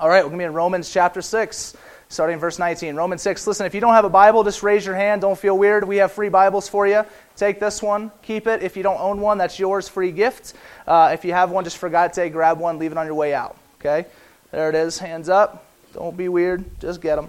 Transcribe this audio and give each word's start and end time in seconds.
All 0.00 0.08
right, 0.08 0.22
we're 0.22 0.30
going 0.30 0.38
to 0.38 0.42
be 0.42 0.44
in 0.44 0.52
Romans 0.52 0.92
chapter 0.92 1.20
6, 1.20 1.76
starting 2.08 2.34
in 2.34 2.38
verse 2.38 2.60
19. 2.60 2.94
Romans 2.94 3.20
6. 3.22 3.48
Listen, 3.48 3.66
if 3.66 3.74
you 3.74 3.80
don't 3.80 3.94
have 3.94 4.04
a 4.04 4.08
Bible, 4.08 4.44
just 4.44 4.62
raise 4.62 4.86
your 4.86 4.94
hand. 4.94 5.22
Don't 5.22 5.36
feel 5.36 5.58
weird. 5.58 5.82
We 5.82 5.96
have 5.96 6.12
free 6.12 6.28
Bibles 6.28 6.68
for 6.68 6.86
you. 6.86 7.04
Take 7.34 7.58
this 7.58 7.82
one, 7.82 8.12
keep 8.22 8.46
it. 8.46 8.62
If 8.62 8.76
you 8.76 8.84
don't 8.84 9.00
own 9.00 9.20
one, 9.20 9.38
that's 9.38 9.58
yours, 9.58 9.88
free 9.88 10.12
gift. 10.12 10.54
Uh, 10.86 11.10
if 11.12 11.24
you 11.24 11.32
have 11.32 11.50
one, 11.50 11.64
just 11.64 11.78
for 11.78 11.88
God's 11.88 12.14
sake, 12.14 12.32
grab 12.32 12.60
one, 12.60 12.78
leave 12.78 12.92
it 12.92 12.98
on 12.98 13.06
your 13.06 13.16
way 13.16 13.34
out. 13.34 13.56
Okay? 13.80 14.06
There 14.52 14.68
it 14.68 14.76
is. 14.76 15.00
Hands 15.00 15.28
up. 15.28 15.64
Don't 15.94 16.16
be 16.16 16.28
weird. 16.28 16.64
Just 16.78 17.00
get 17.00 17.16
them. 17.16 17.28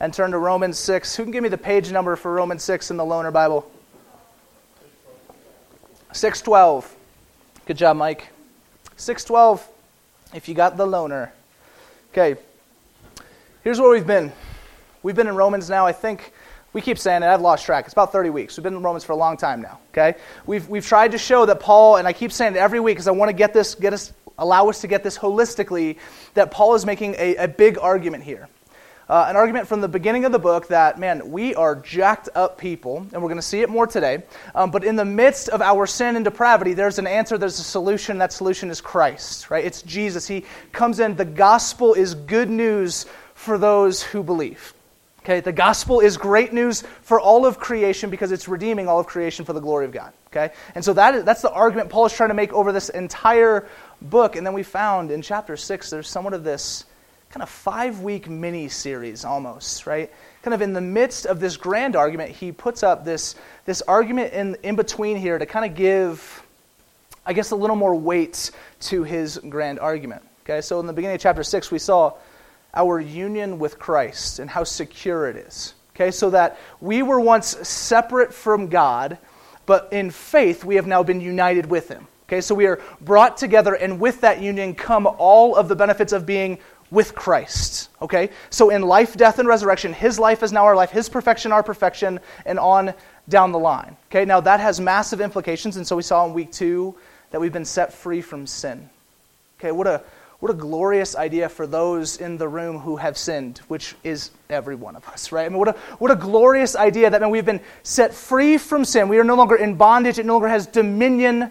And 0.00 0.14
turn 0.14 0.30
to 0.30 0.38
Romans 0.38 0.78
6. 0.78 1.14
Who 1.16 1.24
can 1.24 1.30
give 1.30 1.42
me 1.42 1.50
the 1.50 1.58
page 1.58 1.92
number 1.92 2.16
for 2.16 2.32
Romans 2.32 2.62
6 2.62 2.90
in 2.90 2.96
the 2.96 3.04
Loaner 3.04 3.34
Bible? 3.34 3.70
612. 6.12 6.96
Good 7.66 7.76
job, 7.76 7.98
Mike. 7.98 8.28
612, 8.96 9.68
if 10.32 10.48
you 10.48 10.54
got 10.54 10.78
the 10.78 10.86
Loaner. 10.86 11.32
Okay, 12.12 12.38
here's 13.64 13.80
where 13.80 13.88
we've 13.88 14.06
been. 14.06 14.30
We've 15.02 15.16
been 15.16 15.28
in 15.28 15.34
Romans 15.34 15.70
now, 15.70 15.86
I 15.86 15.92
think, 15.92 16.34
we 16.74 16.82
keep 16.82 16.98
saying 16.98 17.22
it, 17.22 17.26
I've 17.26 17.40
lost 17.40 17.64
track. 17.64 17.86
It's 17.86 17.94
about 17.94 18.12
30 18.12 18.28
weeks. 18.28 18.54
We've 18.54 18.62
been 18.62 18.74
in 18.74 18.82
Romans 18.82 19.02
for 19.02 19.12
a 19.12 19.16
long 19.16 19.38
time 19.38 19.62
now, 19.62 19.78
okay? 19.92 20.18
We've, 20.44 20.68
we've 20.68 20.84
tried 20.84 21.12
to 21.12 21.18
show 21.18 21.46
that 21.46 21.60
Paul, 21.60 21.96
and 21.96 22.06
I 22.06 22.12
keep 22.12 22.30
saying 22.30 22.54
it 22.54 22.58
every 22.58 22.80
week 22.80 22.96
because 22.96 23.08
I 23.08 23.12
want 23.12 23.30
to 23.30 23.32
get 23.32 23.54
this, 23.54 23.74
get 23.74 23.94
us, 23.94 24.12
allow 24.36 24.68
us 24.68 24.82
to 24.82 24.88
get 24.88 25.02
this 25.02 25.16
holistically, 25.16 25.96
that 26.34 26.50
Paul 26.50 26.74
is 26.74 26.84
making 26.84 27.14
a, 27.16 27.36
a 27.36 27.48
big 27.48 27.78
argument 27.78 28.24
here. 28.24 28.46
Uh, 29.12 29.26
an 29.28 29.36
argument 29.36 29.68
from 29.68 29.82
the 29.82 29.88
beginning 29.88 30.24
of 30.24 30.32
the 30.32 30.38
book 30.38 30.68
that, 30.68 30.98
man, 30.98 31.30
we 31.30 31.54
are 31.54 31.76
jacked 31.76 32.30
up 32.34 32.56
people, 32.56 33.06
and 33.12 33.20
we're 33.20 33.28
going 33.28 33.36
to 33.36 33.42
see 33.42 33.60
it 33.60 33.68
more 33.68 33.86
today. 33.86 34.22
Um, 34.54 34.70
but 34.70 34.84
in 34.84 34.96
the 34.96 35.04
midst 35.04 35.50
of 35.50 35.60
our 35.60 35.86
sin 35.86 36.16
and 36.16 36.24
depravity, 36.24 36.72
there's 36.72 36.98
an 36.98 37.06
answer, 37.06 37.36
there's 37.36 37.58
a 37.58 37.62
solution. 37.62 38.16
That 38.16 38.32
solution 38.32 38.70
is 38.70 38.80
Christ, 38.80 39.50
right? 39.50 39.66
It's 39.66 39.82
Jesus. 39.82 40.26
He 40.26 40.46
comes 40.72 40.98
in. 40.98 41.14
The 41.14 41.26
gospel 41.26 41.92
is 41.92 42.14
good 42.14 42.48
news 42.48 43.04
for 43.34 43.58
those 43.58 44.02
who 44.02 44.22
believe. 44.22 44.72
Okay, 45.18 45.40
the 45.40 45.52
gospel 45.52 46.00
is 46.00 46.16
great 46.16 46.54
news 46.54 46.82
for 47.02 47.20
all 47.20 47.44
of 47.44 47.58
creation 47.58 48.08
because 48.08 48.32
it's 48.32 48.48
redeeming 48.48 48.88
all 48.88 48.98
of 48.98 49.06
creation 49.06 49.44
for 49.44 49.52
the 49.52 49.60
glory 49.60 49.84
of 49.84 49.92
God. 49.92 50.14
Okay, 50.28 50.54
and 50.74 50.82
so 50.82 50.94
that 50.94 51.16
is, 51.16 51.24
that's 51.24 51.42
the 51.42 51.52
argument 51.52 51.90
Paul 51.90 52.06
is 52.06 52.14
trying 52.14 52.30
to 52.30 52.34
make 52.34 52.54
over 52.54 52.72
this 52.72 52.88
entire 52.88 53.68
book. 54.00 54.36
And 54.36 54.46
then 54.46 54.54
we 54.54 54.62
found 54.62 55.10
in 55.10 55.20
chapter 55.20 55.54
six, 55.58 55.90
there's 55.90 56.08
somewhat 56.08 56.32
of 56.32 56.44
this 56.44 56.86
kind 57.32 57.42
of 57.42 57.48
five 57.48 58.00
week 58.00 58.28
mini 58.28 58.68
series 58.68 59.24
almost, 59.24 59.86
right? 59.86 60.12
Kind 60.42 60.52
of 60.52 60.60
in 60.60 60.74
the 60.74 60.82
midst 60.82 61.24
of 61.24 61.40
this 61.40 61.56
grand 61.56 61.96
argument, 61.96 62.30
he 62.30 62.52
puts 62.52 62.82
up 62.82 63.06
this, 63.06 63.36
this 63.64 63.80
argument 63.82 64.34
in, 64.34 64.56
in 64.62 64.76
between 64.76 65.16
here 65.16 65.38
to 65.38 65.46
kind 65.46 65.64
of 65.64 65.74
give, 65.74 66.44
I 67.24 67.32
guess, 67.32 67.50
a 67.50 67.56
little 67.56 67.76
more 67.76 67.94
weight 67.94 68.50
to 68.80 69.02
his 69.02 69.40
grand 69.48 69.80
argument. 69.80 70.22
Okay, 70.44 70.60
so 70.60 70.78
in 70.78 70.86
the 70.86 70.92
beginning 70.92 71.14
of 71.14 71.22
chapter 71.22 71.42
6, 71.42 71.70
we 71.70 71.78
saw 71.78 72.12
our 72.74 73.00
union 73.00 73.58
with 73.58 73.78
Christ 73.78 74.38
and 74.38 74.50
how 74.50 74.64
secure 74.64 75.26
it 75.26 75.36
is. 75.36 75.72
Okay, 75.94 76.10
so 76.10 76.28
that 76.30 76.58
we 76.82 77.02
were 77.02 77.20
once 77.20 77.46
separate 77.66 78.34
from 78.34 78.68
God, 78.68 79.16
but 79.64 79.88
in 79.90 80.10
faith 80.10 80.64
we 80.64 80.74
have 80.74 80.86
now 80.86 81.02
been 81.02 81.20
united 81.20 81.64
with 81.64 81.88
Him. 81.88 82.06
Okay, 82.28 82.40
so 82.40 82.54
we 82.54 82.66
are 82.66 82.80
brought 83.00 83.36
together, 83.36 83.74
and 83.74 84.00
with 84.00 84.22
that 84.22 84.40
union 84.40 84.74
come 84.74 85.06
all 85.06 85.54
of 85.54 85.68
the 85.68 85.76
benefits 85.76 86.12
of 86.12 86.24
being 86.24 86.58
with 86.92 87.16
Christ. 87.16 87.88
Okay? 88.00 88.30
So 88.50 88.70
in 88.70 88.82
life, 88.82 89.16
death, 89.16 89.40
and 89.40 89.48
resurrection, 89.48 89.92
his 89.92 90.20
life 90.20 90.44
is 90.44 90.52
now 90.52 90.66
our 90.66 90.76
life, 90.76 90.90
his 90.90 91.08
perfection, 91.08 91.50
our 91.50 91.64
perfection, 91.64 92.20
and 92.46 92.60
on 92.60 92.94
down 93.28 93.50
the 93.50 93.58
line. 93.58 93.96
Okay? 94.10 94.24
Now 94.24 94.40
that 94.40 94.60
has 94.60 94.78
massive 94.78 95.20
implications, 95.20 95.76
and 95.76 95.84
so 95.84 95.96
we 95.96 96.02
saw 96.02 96.24
in 96.26 96.34
week 96.34 96.52
two 96.52 96.94
that 97.30 97.40
we've 97.40 97.52
been 97.52 97.64
set 97.64 97.92
free 97.92 98.20
from 98.20 98.46
sin. 98.46 98.88
Okay, 99.58 99.72
what 99.72 99.86
a 99.86 100.02
what 100.42 100.50
a 100.50 100.54
glorious 100.54 101.14
idea 101.14 101.48
for 101.48 101.68
those 101.68 102.16
in 102.16 102.36
the 102.36 102.48
room 102.48 102.80
who 102.80 102.96
have 102.96 103.16
sinned, 103.16 103.58
which 103.68 103.94
is 104.02 104.32
every 104.50 104.74
one 104.74 104.96
of 104.96 105.08
us, 105.08 105.30
right? 105.30 105.46
I 105.46 105.48
mean, 105.48 105.58
what 105.58 105.68
a, 105.68 105.72
what 106.00 106.10
a 106.10 106.16
glorious 106.16 106.74
idea 106.74 107.08
that 107.10 107.20
man, 107.20 107.30
we've 107.30 107.44
been 107.44 107.60
set 107.84 108.12
free 108.12 108.58
from 108.58 108.84
sin. 108.84 109.06
We 109.06 109.20
are 109.20 109.24
no 109.24 109.36
longer 109.36 109.54
in 109.54 109.76
bondage. 109.76 110.18
It 110.18 110.26
no 110.26 110.32
longer 110.32 110.48
has 110.48 110.66
dominion 110.66 111.48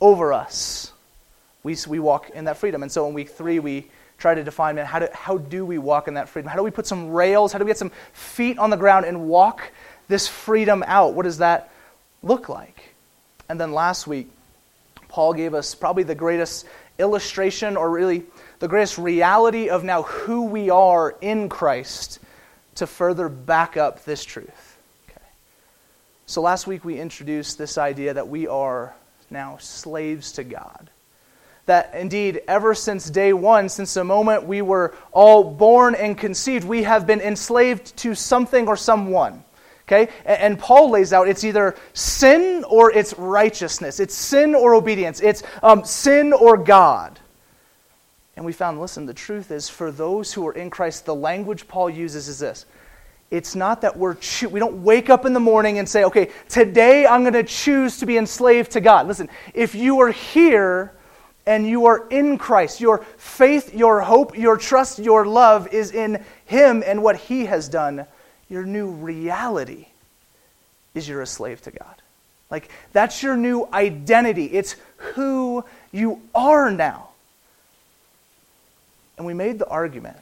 over 0.00 0.32
us. 0.32 0.94
We, 1.62 1.76
we 1.86 1.98
walk 1.98 2.30
in 2.30 2.46
that 2.46 2.56
freedom. 2.56 2.82
And 2.82 2.90
so 2.90 3.06
in 3.06 3.12
week 3.12 3.28
three, 3.28 3.58
we 3.58 3.90
try 4.22 4.34
to 4.34 4.44
define 4.44 4.76
man, 4.76 4.86
how, 4.86 5.00
do, 5.00 5.08
how 5.12 5.36
do 5.36 5.66
we 5.66 5.78
walk 5.78 6.06
in 6.06 6.14
that 6.14 6.28
freedom? 6.28 6.48
How 6.48 6.56
do 6.56 6.62
we 6.62 6.70
put 6.70 6.86
some 6.86 7.10
rails? 7.10 7.52
How 7.52 7.58
do 7.58 7.64
we 7.64 7.68
get 7.68 7.76
some 7.76 7.90
feet 8.12 8.56
on 8.56 8.70
the 8.70 8.76
ground 8.76 9.04
and 9.04 9.28
walk 9.28 9.72
this 10.06 10.28
freedom 10.28 10.84
out? 10.86 11.14
What 11.14 11.24
does 11.24 11.38
that 11.38 11.72
look 12.22 12.48
like? 12.48 12.94
And 13.48 13.60
then 13.60 13.72
last 13.72 14.06
week, 14.06 14.30
Paul 15.08 15.34
gave 15.34 15.54
us 15.54 15.74
probably 15.74 16.04
the 16.04 16.14
greatest 16.14 16.66
illustration, 16.98 17.76
or 17.76 17.90
really 17.90 18.22
the 18.60 18.68
greatest 18.68 18.96
reality 18.96 19.68
of 19.68 19.82
now 19.82 20.02
who 20.02 20.44
we 20.44 20.70
are 20.70 21.16
in 21.20 21.48
Christ 21.48 22.20
to 22.76 22.86
further 22.86 23.28
back 23.28 23.76
up 23.76 24.04
this 24.04 24.24
truth. 24.24 24.78
Okay. 25.08 25.26
So 26.26 26.40
last 26.42 26.66
week 26.68 26.84
we 26.84 26.98
introduced 26.98 27.58
this 27.58 27.76
idea 27.76 28.14
that 28.14 28.28
we 28.28 28.46
are 28.46 28.94
now 29.30 29.56
slaves 29.58 30.32
to 30.32 30.44
God 30.44 30.90
that 31.66 31.94
indeed, 31.94 32.42
ever 32.48 32.74
since 32.74 33.08
day 33.08 33.32
one, 33.32 33.68
since 33.68 33.94
the 33.94 34.04
moment 34.04 34.44
we 34.44 34.62
were 34.62 34.94
all 35.12 35.44
born 35.44 35.94
and 35.94 36.18
conceived, 36.18 36.66
we 36.66 36.82
have 36.82 37.06
been 37.06 37.20
enslaved 37.20 37.96
to 37.98 38.14
something 38.14 38.66
or 38.66 38.76
someone. 38.76 39.44
Okay? 39.86 40.10
And 40.24 40.58
Paul 40.58 40.90
lays 40.90 41.12
out 41.12 41.28
it's 41.28 41.44
either 41.44 41.76
sin 41.92 42.64
or 42.68 42.90
it's 42.92 43.14
righteousness. 43.18 44.00
It's 44.00 44.14
sin 44.14 44.54
or 44.54 44.74
obedience. 44.74 45.20
It's 45.20 45.42
um, 45.62 45.84
sin 45.84 46.32
or 46.32 46.56
God. 46.56 47.18
And 48.36 48.46
we 48.46 48.52
found, 48.52 48.80
listen, 48.80 49.06
the 49.06 49.14
truth 49.14 49.50
is 49.50 49.68
for 49.68 49.92
those 49.92 50.32
who 50.32 50.46
are 50.48 50.52
in 50.52 50.70
Christ, 50.70 51.04
the 51.04 51.14
language 51.14 51.68
Paul 51.68 51.90
uses 51.90 52.28
is 52.28 52.38
this. 52.38 52.64
It's 53.30 53.54
not 53.54 53.82
that 53.82 53.96
we're 53.96 54.14
cho- 54.14 54.48
we 54.48 54.60
don't 54.60 54.82
wake 54.82 55.10
up 55.10 55.24
in 55.26 55.32
the 55.32 55.40
morning 55.40 55.78
and 55.78 55.88
say, 55.88 56.04
okay, 56.04 56.30
today 56.48 57.06
I'm 57.06 57.22
going 57.22 57.32
to 57.34 57.42
choose 57.42 57.98
to 57.98 58.06
be 58.06 58.16
enslaved 58.16 58.72
to 58.72 58.80
God. 58.80 59.06
Listen, 59.06 59.28
if 59.54 59.74
you 59.74 60.00
are 60.00 60.10
here, 60.10 60.92
and 61.46 61.66
you 61.66 61.86
are 61.86 62.06
in 62.08 62.38
Christ. 62.38 62.80
Your 62.80 63.04
faith, 63.16 63.74
your 63.74 64.00
hope, 64.00 64.36
your 64.36 64.56
trust, 64.56 64.98
your 64.98 65.26
love 65.26 65.72
is 65.72 65.90
in 65.90 66.24
Him 66.46 66.82
and 66.86 67.02
what 67.02 67.16
He 67.16 67.46
has 67.46 67.68
done. 67.68 68.06
Your 68.48 68.64
new 68.64 68.88
reality 68.90 69.86
is 70.94 71.08
you're 71.08 71.22
a 71.22 71.26
slave 71.26 71.62
to 71.62 71.70
God. 71.70 72.02
Like, 72.50 72.68
that's 72.92 73.22
your 73.22 73.36
new 73.36 73.66
identity. 73.72 74.44
It's 74.44 74.76
who 74.96 75.64
you 75.90 76.20
are 76.34 76.70
now. 76.70 77.08
And 79.16 79.26
we 79.26 79.34
made 79.34 79.58
the 79.58 79.66
argument 79.68 80.18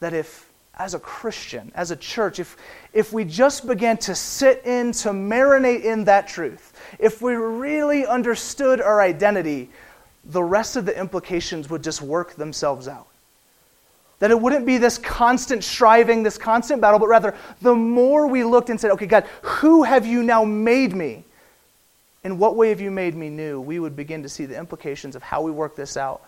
that 0.00 0.12
if, 0.12 0.46
as 0.78 0.94
a 0.94 0.98
Christian, 0.98 1.72
as 1.74 1.90
a 1.90 1.96
church, 1.96 2.38
if, 2.38 2.56
if 2.92 3.12
we 3.12 3.24
just 3.24 3.66
began 3.66 3.96
to 3.98 4.14
sit 4.14 4.62
in, 4.66 4.92
to 4.92 5.08
marinate 5.08 5.84
in 5.84 6.04
that 6.04 6.28
truth, 6.28 6.78
if 6.98 7.22
we 7.22 7.34
really 7.34 8.06
understood 8.06 8.80
our 8.80 9.00
identity, 9.00 9.70
the 10.28 10.42
rest 10.42 10.76
of 10.76 10.84
the 10.84 10.96
implications 10.96 11.70
would 11.70 11.82
just 11.82 12.02
work 12.02 12.34
themselves 12.34 12.86
out. 12.86 13.08
That 14.18 14.30
it 14.30 14.38
wouldn't 14.38 14.66
be 14.66 14.78
this 14.78 14.98
constant 14.98 15.64
striving, 15.64 16.22
this 16.22 16.36
constant 16.36 16.80
battle, 16.80 16.98
but 16.98 17.08
rather 17.08 17.34
the 17.62 17.74
more 17.74 18.26
we 18.26 18.44
looked 18.44 18.68
and 18.68 18.80
said, 18.80 18.90
okay, 18.92 19.06
God, 19.06 19.24
who 19.42 19.84
have 19.84 20.06
you 20.06 20.22
now 20.22 20.44
made 20.44 20.94
me? 20.94 21.24
In 22.24 22.38
what 22.38 22.56
way 22.56 22.68
have 22.70 22.80
you 22.80 22.90
made 22.90 23.14
me 23.14 23.30
new? 23.30 23.60
We 23.60 23.78
would 23.78 23.96
begin 23.96 24.22
to 24.24 24.28
see 24.28 24.44
the 24.44 24.58
implications 24.58 25.16
of 25.16 25.22
how 25.22 25.40
we 25.42 25.50
work 25.50 25.76
this 25.76 25.96
out 25.96 26.22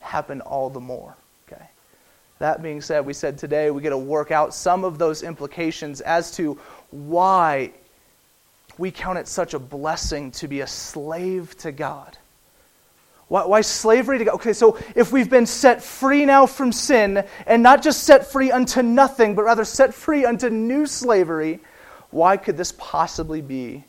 happen 0.00 0.40
all 0.40 0.70
the 0.70 0.80
more. 0.80 1.14
Okay. 1.46 1.62
That 2.38 2.62
being 2.62 2.80
said, 2.80 3.06
we 3.06 3.12
said 3.12 3.38
today 3.38 3.70
we 3.70 3.82
get 3.82 3.90
to 3.90 3.98
work 3.98 4.30
out 4.30 4.54
some 4.54 4.84
of 4.84 4.98
those 4.98 5.22
implications 5.22 6.00
as 6.00 6.32
to 6.36 6.58
why 6.90 7.72
we 8.78 8.90
count 8.90 9.18
it 9.18 9.28
such 9.28 9.54
a 9.54 9.58
blessing 9.58 10.30
to 10.32 10.48
be 10.48 10.60
a 10.60 10.66
slave 10.66 11.56
to 11.58 11.70
God 11.70 12.16
why, 13.28 13.46
why, 13.46 13.60
slavery 13.62 14.18
to 14.18 14.24
God? 14.24 14.34
Okay, 14.34 14.52
so 14.52 14.78
if 14.94 15.12
we've 15.12 15.30
been 15.30 15.46
set 15.46 15.82
free 15.82 16.24
now 16.24 16.46
from 16.46 16.72
sin, 16.72 17.24
and 17.46 17.62
not 17.62 17.82
just 17.82 18.04
set 18.04 18.30
free 18.30 18.50
unto 18.50 18.82
nothing, 18.82 19.34
but 19.34 19.44
rather 19.44 19.64
set 19.64 19.94
free 19.94 20.24
unto 20.24 20.50
new 20.50 20.86
slavery, 20.86 21.60
why 22.10 22.36
could 22.36 22.56
this 22.56 22.72
possibly 22.76 23.40
be 23.40 23.84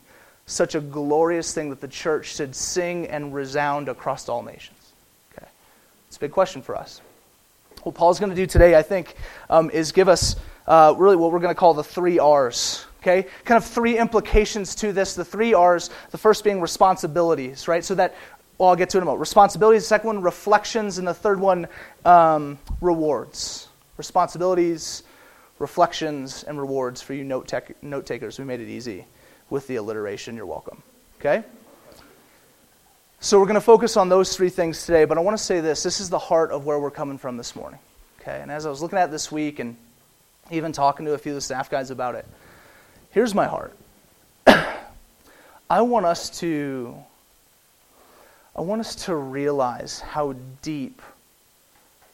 such 0.46 0.74
a 0.74 0.80
glorious 0.80 1.52
thing 1.52 1.70
that 1.70 1.80
the 1.80 1.88
church 1.88 2.34
should 2.34 2.54
sing 2.54 3.06
and 3.08 3.34
resound 3.34 3.88
across 3.88 4.28
all 4.28 4.42
nations? 4.42 4.92
Okay, 5.36 5.46
it's 6.08 6.16
a 6.16 6.20
big 6.20 6.32
question 6.32 6.62
for 6.62 6.74
us. 6.74 7.00
What 7.82 7.94
Paul's 7.94 8.18
going 8.18 8.30
to 8.30 8.36
do 8.36 8.46
today, 8.46 8.74
I 8.74 8.82
think, 8.82 9.14
um, 9.48 9.70
is 9.70 9.92
give 9.92 10.08
us 10.08 10.34
uh, 10.66 10.94
really 10.96 11.14
what 11.14 11.30
we're 11.30 11.38
going 11.38 11.54
to 11.54 11.58
call 11.58 11.74
the 11.74 11.84
three 11.84 12.18
R's. 12.18 12.84
Okay? 13.00 13.28
Kind 13.44 13.56
of 13.56 13.64
three 13.64 13.96
implications 13.96 14.74
to 14.76 14.92
this. 14.92 15.14
The 15.14 15.24
three 15.24 15.54
R's, 15.54 15.90
the 16.10 16.18
first 16.18 16.42
being 16.42 16.60
responsibilities, 16.60 17.68
right? 17.68 17.84
So 17.84 17.94
that 17.94 18.16
well, 18.58 18.70
I'll 18.70 18.76
get 18.76 18.90
to 18.90 18.98
in 18.98 19.02
a 19.02 19.04
moment. 19.04 19.20
Responsibilities, 19.20 19.82
the 19.82 19.88
second 19.88 20.06
one, 20.06 20.22
reflections, 20.22 20.98
and 20.98 21.06
the 21.06 21.14
third 21.14 21.38
one, 21.38 21.68
um, 22.04 22.58
rewards. 22.80 23.68
Responsibilities, 23.96 25.02
reflections, 25.58 26.42
and 26.44 26.58
rewards 26.58 27.02
for 27.02 27.14
you 27.14 27.24
note, 27.24 27.48
tech, 27.48 27.82
note 27.82 28.06
takers. 28.06 28.38
We 28.38 28.44
made 28.44 28.60
it 28.60 28.68
easy 28.68 29.04
with 29.50 29.66
the 29.66 29.76
alliteration. 29.76 30.36
You're 30.36 30.46
welcome. 30.46 30.82
Okay? 31.20 31.44
So 33.20 33.38
we're 33.38 33.46
going 33.46 33.54
to 33.54 33.60
focus 33.60 33.96
on 33.96 34.08
those 34.08 34.36
three 34.36 34.50
things 34.50 34.86
today, 34.86 35.04
but 35.04 35.18
I 35.18 35.20
want 35.20 35.36
to 35.36 35.42
say 35.42 35.60
this. 35.60 35.82
This 35.82 36.00
is 36.00 36.08
the 36.08 36.18
heart 36.18 36.50
of 36.50 36.64
where 36.64 36.78
we're 36.78 36.90
coming 36.90 37.18
from 37.18 37.36
this 37.36 37.56
morning. 37.56 37.78
Okay, 38.20 38.40
and 38.40 38.50
as 38.50 38.66
I 38.66 38.70
was 38.70 38.82
looking 38.82 38.98
at 38.98 39.10
this 39.10 39.30
week 39.30 39.58
and 39.58 39.76
even 40.50 40.72
talking 40.72 41.06
to 41.06 41.14
a 41.14 41.18
few 41.18 41.32
of 41.32 41.36
the 41.36 41.40
staff 41.40 41.70
guys 41.70 41.90
about 41.90 42.14
it, 42.14 42.26
here's 43.10 43.34
my 43.34 43.46
heart. 43.46 43.76
I 45.70 45.80
want 45.80 46.06
us 46.06 46.38
to 46.40 46.96
I 48.56 48.62
want 48.62 48.80
us 48.80 48.94
to 49.04 49.14
realize 49.14 50.00
how 50.00 50.34
deep 50.62 51.02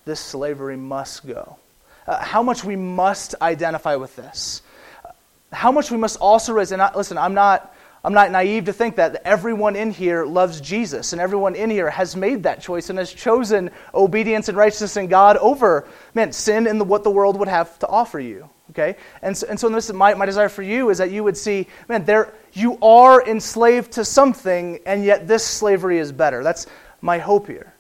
this 0.05 0.19
slavery 0.19 0.77
must 0.77 1.25
go. 1.25 1.57
Uh, 2.05 2.19
how 2.19 2.43
much 2.43 2.65
we 2.65 2.75
must 2.75 3.37
identify 3.41 3.95
with 3.95 4.17
this. 4.17 4.61
How 5.53 5.71
much 5.71 5.93
we 5.93 5.97
must 5.97 6.19
also 6.19 6.53
raise. 6.53 6.73
And 6.73 6.83
I, 6.83 6.93
listen, 6.97 7.17
I'm 7.17 7.35
not, 7.35 7.73
I'm 8.03 8.13
not 8.13 8.33
naive 8.33 8.65
to 8.65 8.73
think 8.73 8.97
that 8.97 9.23
everyone 9.25 9.77
in 9.77 9.93
here 9.93 10.25
loves 10.25 10.61
Jesus 10.61 11.13
and 11.13 11.23
everyone 11.23 11.55
in 11.55 11.71
here 11.71 11.89
has 11.89 12.17
made 12.17 12.43
that 12.43 12.61
choice 12.61 12.91
and 12.91 12.99
has 12.99 13.13
chosen 13.13 13.71
obedience 13.95 14.49
and 14.49 14.59
righteousness 14.59 14.97
in 14.97 15.07
God 15.07 15.37
over, 15.37 15.87
man, 16.13 16.33
sin 16.33 16.67
and 16.67 16.81
the, 16.81 16.85
what 16.85 17.05
the 17.05 17.11
world 17.11 17.39
would 17.39 17.47
have 17.47 17.79
to 17.79 17.87
offer 17.87 18.19
you. 18.19 18.51
Okay? 18.73 18.97
And 19.21 19.37
so, 19.37 19.47
and 19.49 19.61
so 19.61 19.69
this, 19.69 19.93
my, 19.93 20.15
my 20.15 20.27
desire 20.27 20.49
for 20.49 20.63
you 20.63 20.91
is 20.91 20.99
that 20.99 21.11
you 21.11 21.23
would 21.25 21.37
see, 21.37 21.69
man, 21.89 22.05
there, 22.05 22.33
you 22.55 22.79
are 22.81 23.27
enslaved 23.27 23.93
to 23.93 24.05
something, 24.05 24.81
and 24.87 25.05
yet 25.05 25.29
this 25.29 25.45
slavery 25.45 25.99
is 25.99 26.11
better. 26.11 26.43
That's 26.43 26.67
my 27.01 27.19
hope 27.19 27.47
here. 27.47 27.75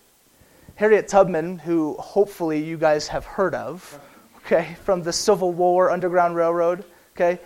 Harriet 0.77 1.09
Tubman, 1.09 1.59
who 1.59 1.94
hopefully 1.94 2.62
you 2.62 2.77
guys 2.77 3.09
have 3.09 3.25
heard 3.25 3.55
of, 3.55 4.00
okay, 4.39 4.77
from 4.85 5.03
the 5.03 5.12
Civil 5.12 5.53
War 5.53 5.91
Underground 5.91 6.37
Railroad, 6.37 6.85
okay, 7.17 7.41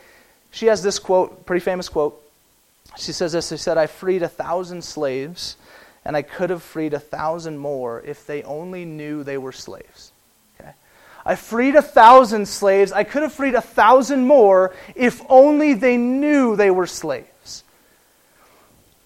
she 0.50 0.66
has 0.66 0.82
this 0.82 0.98
quote, 0.98 1.46
pretty 1.46 1.60
famous 1.62 1.88
quote. 1.88 2.22
She 2.96 3.12
says 3.12 3.32
this 3.32 3.48
She 3.48 3.56
said, 3.58 3.78
I 3.78 3.86
freed 3.86 4.22
a 4.22 4.28
thousand 4.28 4.82
slaves, 4.82 5.56
and 6.04 6.16
I 6.16 6.22
could 6.22 6.50
have 6.50 6.62
freed 6.62 6.94
a 6.94 7.00
thousand 7.00 7.58
more 7.58 8.00
if 8.02 8.26
they 8.26 8.42
only 8.42 8.84
knew 8.84 9.22
they 9.22 9.38
were 9.38 9.52
slaves. 9.52 10.12
I 11.26 11.34
freed 11.34 11.74
a 11.74 11.82
thousand 11.82 12.48
slaves. 12.48 12.92
I 12.92 13.04
could 13.04 13.22
have 13.22 13.34
freed 13.34 13.54
a 13.54 13.60
thousand 13.60 14.26
more 14.26 14.74
if 14.94 15.20
only 15.28 15.74
they 15.74 15.98
knew 15.98 16.56
they 16.56 16.70
were 16.70 16.86
slaves 16.86 17.26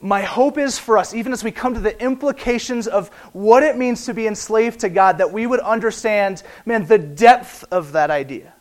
my 0.01 0.23
hope 0.23 0.57
is 0.57 0.79
for 0.79 0.97
us, 0.97 1.15
even 1.15 1.33
as 1.33 1.45
we 1.45 1.51
come 1.51 1.75
to 1.75 1.81
the 1.81 2.01
implications 2.03 2.87
of 2.87 3.09
what 3.33 3.63
it 3.63 3.77
means 3.77 4.07
to 4.07 4.15
be 4.15 4.27
enslaved 4.27 4.81
to 4.81 4.89
God, 4.89 5.19
that 5.19 5.33
we 5.33 5.47
would 5.47 5.61
understand, 5.61 6.43
man, 6.65 6.87
the 6.87 6.99
depth 6.99 7.65
of 7.71 7.93
that 7.93 8.11
idea. 8.11 8.55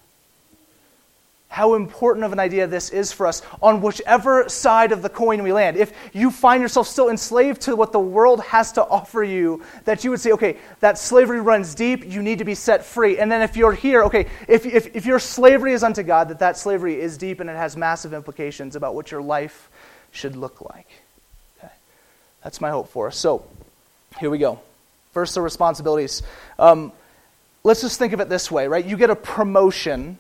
How 1.50 1.74
important 1.74 2.24
of 2.24 2.32
an 2.32 2.40
idea 2.40 2.68
this 2.68 2.92
is 2.92 3.12
for 3.12 3.26
us 3.26 3.42
on 3.62 3.82
whichever 3.82 4.48
side 4.48 4.92
of 4.92 5.02
the 5.02 5.10
coin 5.10 5.42
we 5.42 5.52
land. 5.52 5.78
If 5.78 5.92
you 6.14 6.30
find 6.30 6.62
yourself 6.62 6.88
still 6.88 7.10
enslaved 7.10 7.62
to 7.62 7.76
what 7.76 7.92
the 7.92 8.00
world 8.00 8.42
has 8.44 8.72
to 8.74 8.86
offer 8.86 9.24
you, 9.24 9.64
that 9.86 10.04
you 10.04 10.12
would 10.12 10.20
say, 10.20 10.32
okay, 10.34 10.58
that 10.80 11.00
slavery 11.00 11.42
runs 11.42 11.74
deep, 11.74 12.06
you 12.06 12.22
need 12.22 12.38
to 12.38 12.46
be 12.46 12.54
set 12.54 12.86
free. 12.86 13.18
And 13.18 13.32
then 13.32 13.42
if 13.42 13.58
you're 13.58 13.74
here, 13.74 14.04
okay, 14.04 14.28
if, 14.48 14.66
if, 14.68 14.96
if 14.96 15.08
your 15.08 15.18
slavery 15.18 15.74
is 15.74 15.84
unto 15.84 16.04
God, 16.04 16.30
that 16.30 16.40
that 16.40 16.56
slavery 16.56 17.02
is 17.02 17.18
deep 17.18 17.40
and 17.40 17.50
it 17.50 17.56
has 17.56 17.76
massive 17.76 18.14
implications 18.14 18.76
about 18.76 18.94
what 18.94 19.10
your 19.10 19.22
life 19.22 19.70
should 20.12 20.36
look 20.36 20.62
like. 20.62 20.88
Okay. 21.58 21.74
That's 22.44 22.62
my 22.62 22.70
hope 22.70 22.90
for 22.90 23.08
us. 23.08 23.18
So, 23.18 23.44
here 24.20 24.30
we 24.30 24.38
go. 24.38 24.60
First, 25.14 25.34
the 25.34 25.42
responsibilities. 25.42 26.22
Um, 26.60 26.92
let's 27.64 27.82
just 27.82 27.98
think 27.98 28.14
of 28.14 28.20
it 28.20 28.30
this 28.30 28.52
way, 28.52 28.68
right? 28.68 28.86
You 28.86 28.98
get 28.98 29.10
a 29.10 29.16
promotion, 29.16 30.20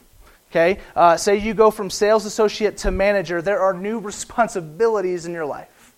okay? 0.51 0.79
Uh, 0.95 1.17
say 1.17 1.37
you 1.37 1.53
go 1.53 1.71
from 1.71 1.89
sales 1.89 2.25
associate 2.25 2.77
to 2.77 2.91
manager, 2.91 3.41
there 3.41 3.59
are 3.59 3.73
new 3.73 3.99
responsibilities 4.11 5.25
in 5.25 5.33
your 5.33 5.45
life. 5.45 5.95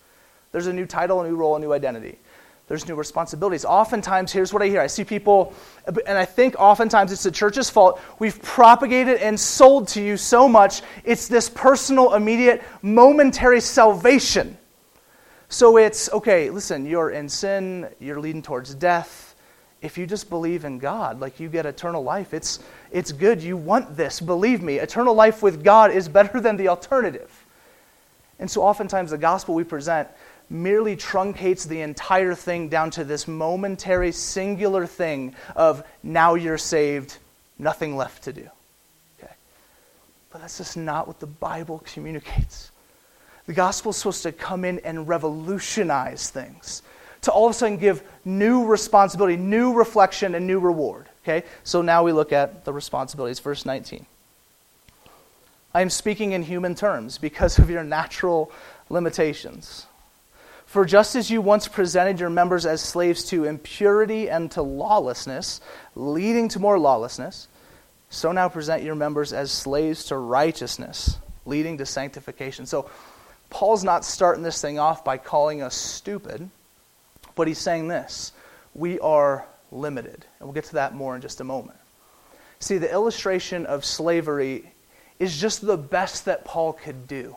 There's 0.52 0.66
a 0.66 0.72
new 0.72 0.86
title, 0.86 1.20
a 1.20 1.28
new 1.28 1.36
role, 1.36 1.56
a 1.56 1.60
new 1.60 1.72
identity. 1.72 2.18
There's 2.68 2.86
new 2.88 2.94
responsibilities. 2.94 3.64
Oftentimes, 3.64 4.32
here's 4.32 4.52
what 4.52 4.62
I 4.62 4.68
hear 4.68 4.80
I 4.80 4.86
see 4.86 5.04
people, 5.04 5.52
and 6.06 6.16
I 6.16 6.24
think 6.24 6.54
oftentimes 6.58 7.12
it's 7.12 7.22
the 7.22 7.30
church's 7.30 7.68
fault. 7.68 8.00
We've 8.18 8.40
propagated 8.42 9.20
and 9.20 9.38
sold 9.38 9.88
to 9.88 10.02
you 10.02 10.16
so 10.16 10.48
much, 10.48 10.82
it's 11.04 11.28
this 11.28 11.48
personal, 11.48 12.14
immediate, 12.14 12.62
momentary 12.82 13.60
salvation 13.60 14.56
so 15.52 15.76
it's 15.76 16.10
okay, 16.10 16.48
listen, 16.48 16.86
you're 16.86 17.10
in 17.10 17.28
sin, 17.28 17.90
you're 18.00 18.18
leading 18.18 18.40
towards 18.40 18.74
death. 18.74 19.31
If 19.82 19.98
you 19.98 20.06
just 20.06 20.30
believe 20.30 20.64
in 20.64 20.78
God, 20.78 21.20
like 21.20 21.40
you 21.40 21.48
get 21.48 21.66
eternal 21.66 22.02
life, 22.02 22.32
it's, 22.32 22.60
it's 22.92 23.12
good. 23.12 23.42
You 23.42 23.56
want 23.56 23.96
this. 23.96 24.20
Believe 24.20 24.62
me, 24.62 24.78
eternal 24.78 25.12
life 25.12 25.42
with 25.42 25.62
God 25.62 25.90
is 25.90 26.08
better 26.08 26.40
than 26.40 26.56
the 26.56 26.68
alternative. 26.68 27.30
And 28.38 28.50
so 28.50 28.62
oftentimes 28.62 29.10
the 29.10 29.18
gospel 29.18 29.54
we 29.54 29.64
present 29.64 30.08
merely 30.48 30.96
truncates 30.96 31.66
the 31.66 31.80
entire 31.80 32.34
thing 32.34 32.68
down 32.68 32.90
to 32.92 33.04
this 33.04 33.26
momentary, 33.26 34.12
singular 34.12 34.86
thing 34.86 35.34
of 35.56 35.82
now 36.02 36.34
you're 36.34 36.58
saved, 36.58 37.18
nothing 37.58 37.96
left 37.96 38.24
to 38.24 38.32
do. 38.32 38.48
Okay? 39.18 39.32
But 40.30 40.42
that's 40.42 40.58
just 40.58 40.76
not 40.76 41.06
what 41.06 41.20
the 41.20 41.26
Bible 41.26 41.82
communicates. 41.86 42.70
The 43.46 43.52
gospel 43.52 43.90
is 43.90 43.96
supposed 43.96 44.22
to 44.22 44.32
come 44.32 44.64
in 44.64 44.78
and 44.80 45.08
revolutionize 45.08 46.30
things, 46.30 46.82
to 47.22 47.32
all 47.32 47.46
of 47.46 47.50
a 47.50 47.54
sudden 47.54 47.76
give 47.76 48.02
new 48.24 48.64
responsibility, 48.64 49.36
new 49.36 49.72
reflection, 49.72 50.34
and 50.34 50.46
new 50.46 50.58
reward. 50.58 51.08
Okay? 51.24 51.46
So 51.64 51.82
now 51.82 52.02
we 52.04 52.12
look 52.12 52.32
at 52.32 52.64
the 52.64 52.72
responsibilities. 52.72 53.38
Verse 53.38 53.64
19. 53.64 54.06
I 55.74 55.80
am 55.80 55.90
speaking 55.90 56.32
in 56.32 56.42
human 56.42 56.74
terms 56.74 57.18
because 57.18 57.58
of 57.58 57.70
your 57.70 57.82
natural 57.82 58.52
limitations. 58.90 59.86
For 60.66 60.84
just 60.84 61.16
as 61.16 61.30
you 61.30 61.40
once 61.40 61.68
presented 61.68 62.18
your 62.18 62.30
members 62.30 62.66
as 62.66 62.80
slaves 62.80 63.24
to 63.24 63.44
impurity 63.44 64.28
and 64.28 64.50
to 64.52 64.62
lawlessness, 64.62 65.60
leading 65.94 66.48
to 66.48 66.58
more 66.58 66.78
lawlessness, 66.78 67.48
so 68.10 68.32
now 68.32 68.48
present 68.48 68.82
your 68.82 68.94
members 68.94 69.32
as 69.32 69.50
slaves 69.50 70.04
to 70.06 70.16
righteousness, 70.16 71.18
leading 71.46 71.78
to 71.78 71.86
sanctification. 71.86 72.66
So 72.66 72.90
Paul's 73.48 73.84
not 73.84 74.04
starting 74.04 74.42
this 74.42 74.60
thing 74.60 74.78
off 74.78 75.04
by 75.04 75.18
calling 75.18 75.62
us 75.62 75.74
stupid, 75.74 76.48
but 77.34 77.48
he's 77.48 77.58
saying 77.58 77.88
this 77.88 78.32
we 78.74 78.98
are 79.00 79.46
limited. 79.70 80.24
And 80.38 80.48
we'll 80.48 80.54
get 80.54 80.64
to 80.64 80.74
that 80.74 80.94
more 80.94 81.14
in 81.14 81.22
just 81.22 81.40
a 81.40 81.44
moment. 81.44 81.78
See, 82.60 82.78
the 82.78 82.90
illustration 82.90 83.66
of 83.66 83.84
slavery 83.84 84.72
is 85.18 85.40
just 85.40 85.66
the 85.66 85.76
best 85.76 86.26
that 86.26 86.44
Paul 86.44 86.72
could 86.72 87.08
do. 87.08 87.36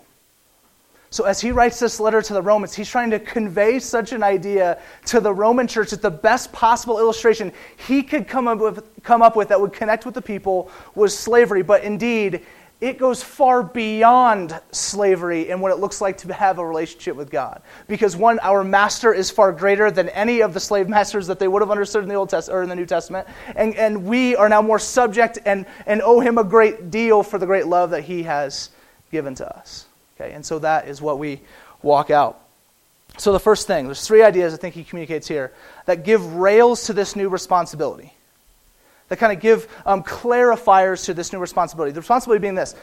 So, 1.10 1.24
as 1.24 1.40
he 1.40 1.52
writes 1.52 1.80
this 1.80 2.00
letter 2.00 2.22
to 2.22 2.34
the 2.34 2.42
Romans, 2.42 2.76
he's 2.76 2.90
trying 2.90 3.10
to 3.12 3.20
convey 3.20 3.80
such 3.80 4.12
an 4.12 4.22
idea 4.22 4.80
to 5.06 5.22
the 5.22 5.34
Roman 5.34 5.66
church 5.66 5.92
that 5.92 6.02
the 6.02 6.12
best 6.12 6.52
possible 6.52 7.00
illustration 7.00 7.54
he 7.88 8.04
could 8.04 8.28
come 8.28 8.48
up 8.48 8.60
with, 8.60 9.02
come 9.04 9.22
up 9.22 9.36
with 9.36 9.48
that 9.50 9.62
would 9.62 9.72
connect 9.72 10.06
with 10.06 10.14
the 10.14 10.22
people 10.22 10.70
was 10.94 11.18
slavery. 11.18 11.62
But 11.62 11.84
indeed, 11.84 12.42
it 12.82 12.98
goes 12.98 13.24
far 13.24 13.64
beyond 13.64 14.60
slavery 14.72 15.50
and 15.50 15.62
what 15.62 15.72
it 15.72 15.78
looks 15.78 16.02
like 16.02 16.18
to 16.20 16.34
have 16.34 16.60
a 16.60 16.66
relationship 16.66 17.16
with 17.16 17.30
God. 17.30 17.62
Because 17.88 18.18
one, 18.18 18.38
our 18.40 18.64
master 18.64 19.14
is 19.14 19.32
far 19.32 19.54
greater 19.54 19.90
than 19.90 20.10
any 20.10 20.42
of 20.42 20.54
the 20.54 20.60
slave 20.60 20.90
masters 20.90 21.28
that 21.28 21.40
they 21.40 21.48
would 21.48 21.62
have 21.62 21.72
understood 21.72 22.04
in 22.04 22.10
the 22.10 22.16
Old 22.16 22.30
Testament 22.30 22.58
or 22.58 22.64
in 22.64 22.70
the 22.70 22.76
New 22.76 22.86
Testament. 22.86 23.28
And, 23.56 23.76
and 23.76 24.06
we 24.06 24.36
are 24.36 24.50
now 24.50 24.62
more 24.62 24.80
subject 24.80 25.40
and, 25.46 25.66
and 25.86 26.02
owe 26.02 26.20
him 26.20 26.38
a 26.38 26.44
great 26.44 26.92
deal 26.92 27.24
for 27.24 27.38
the 27.38 27.46
great 27.46 27.66
love 27.66 27.92
that 27.92 28.04
he 28.04 28.24
has 28.24 28.70
given 29.10 29.36
to 29.36 29.58
us. 29.58 29.86
Okay, 30.20 30.34
and 30.34 30.46
so 30.46 30.60
that 30.60 30.88
is 30.88 31.02
what 31.02 31.18
we 31.18 31.42
walk 31.82 32.10
out. 32.10 32.42
So 33.18 33.32
the 33.32 33.40
first 33.40 33.68
thing, 33.68 33.86
there's 33.86 34.06
three 34.06 34.22
ideas 34.22 34.54
I 34.54 34.58
think 34.58 34.76
he 34.76 34.84
communicates 34.84 35.28
here 35.28 35.54
that 35.86 36.04
give 36.04 36.36
rails 36.36 36.86
to 36.86 36.94
this 36.94 37.16
new 37.16 37.30
responsibility 37.30 38.15
that 39.10 39.18
kind 39.20 39.32
of 39.32 39.40
give 39.40 39.68
um, 39.86 40.04
clarifiers 40.04 41.06
to 41.06 41.14
this 41.14 41.32
new 41.32 41.40
responsibility. 41.40 41.92
The 41.92 42.02
responsibility 42.02 42.42
being 42.42 42.56
this 42.56 42.76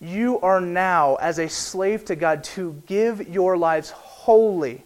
you 0.00 0.40
are 0.40 0.62
now, 0.62 1.16
as 1.16 1.38
a 1.38 1.48
slave 1.48 2.06
to 2.06 2.16
God, 2.16 2.42
to 2.44 2.82
give 2.86 3.28
your 3.28 3.58
lives 3.58 3.90
wholly 3.90 4.82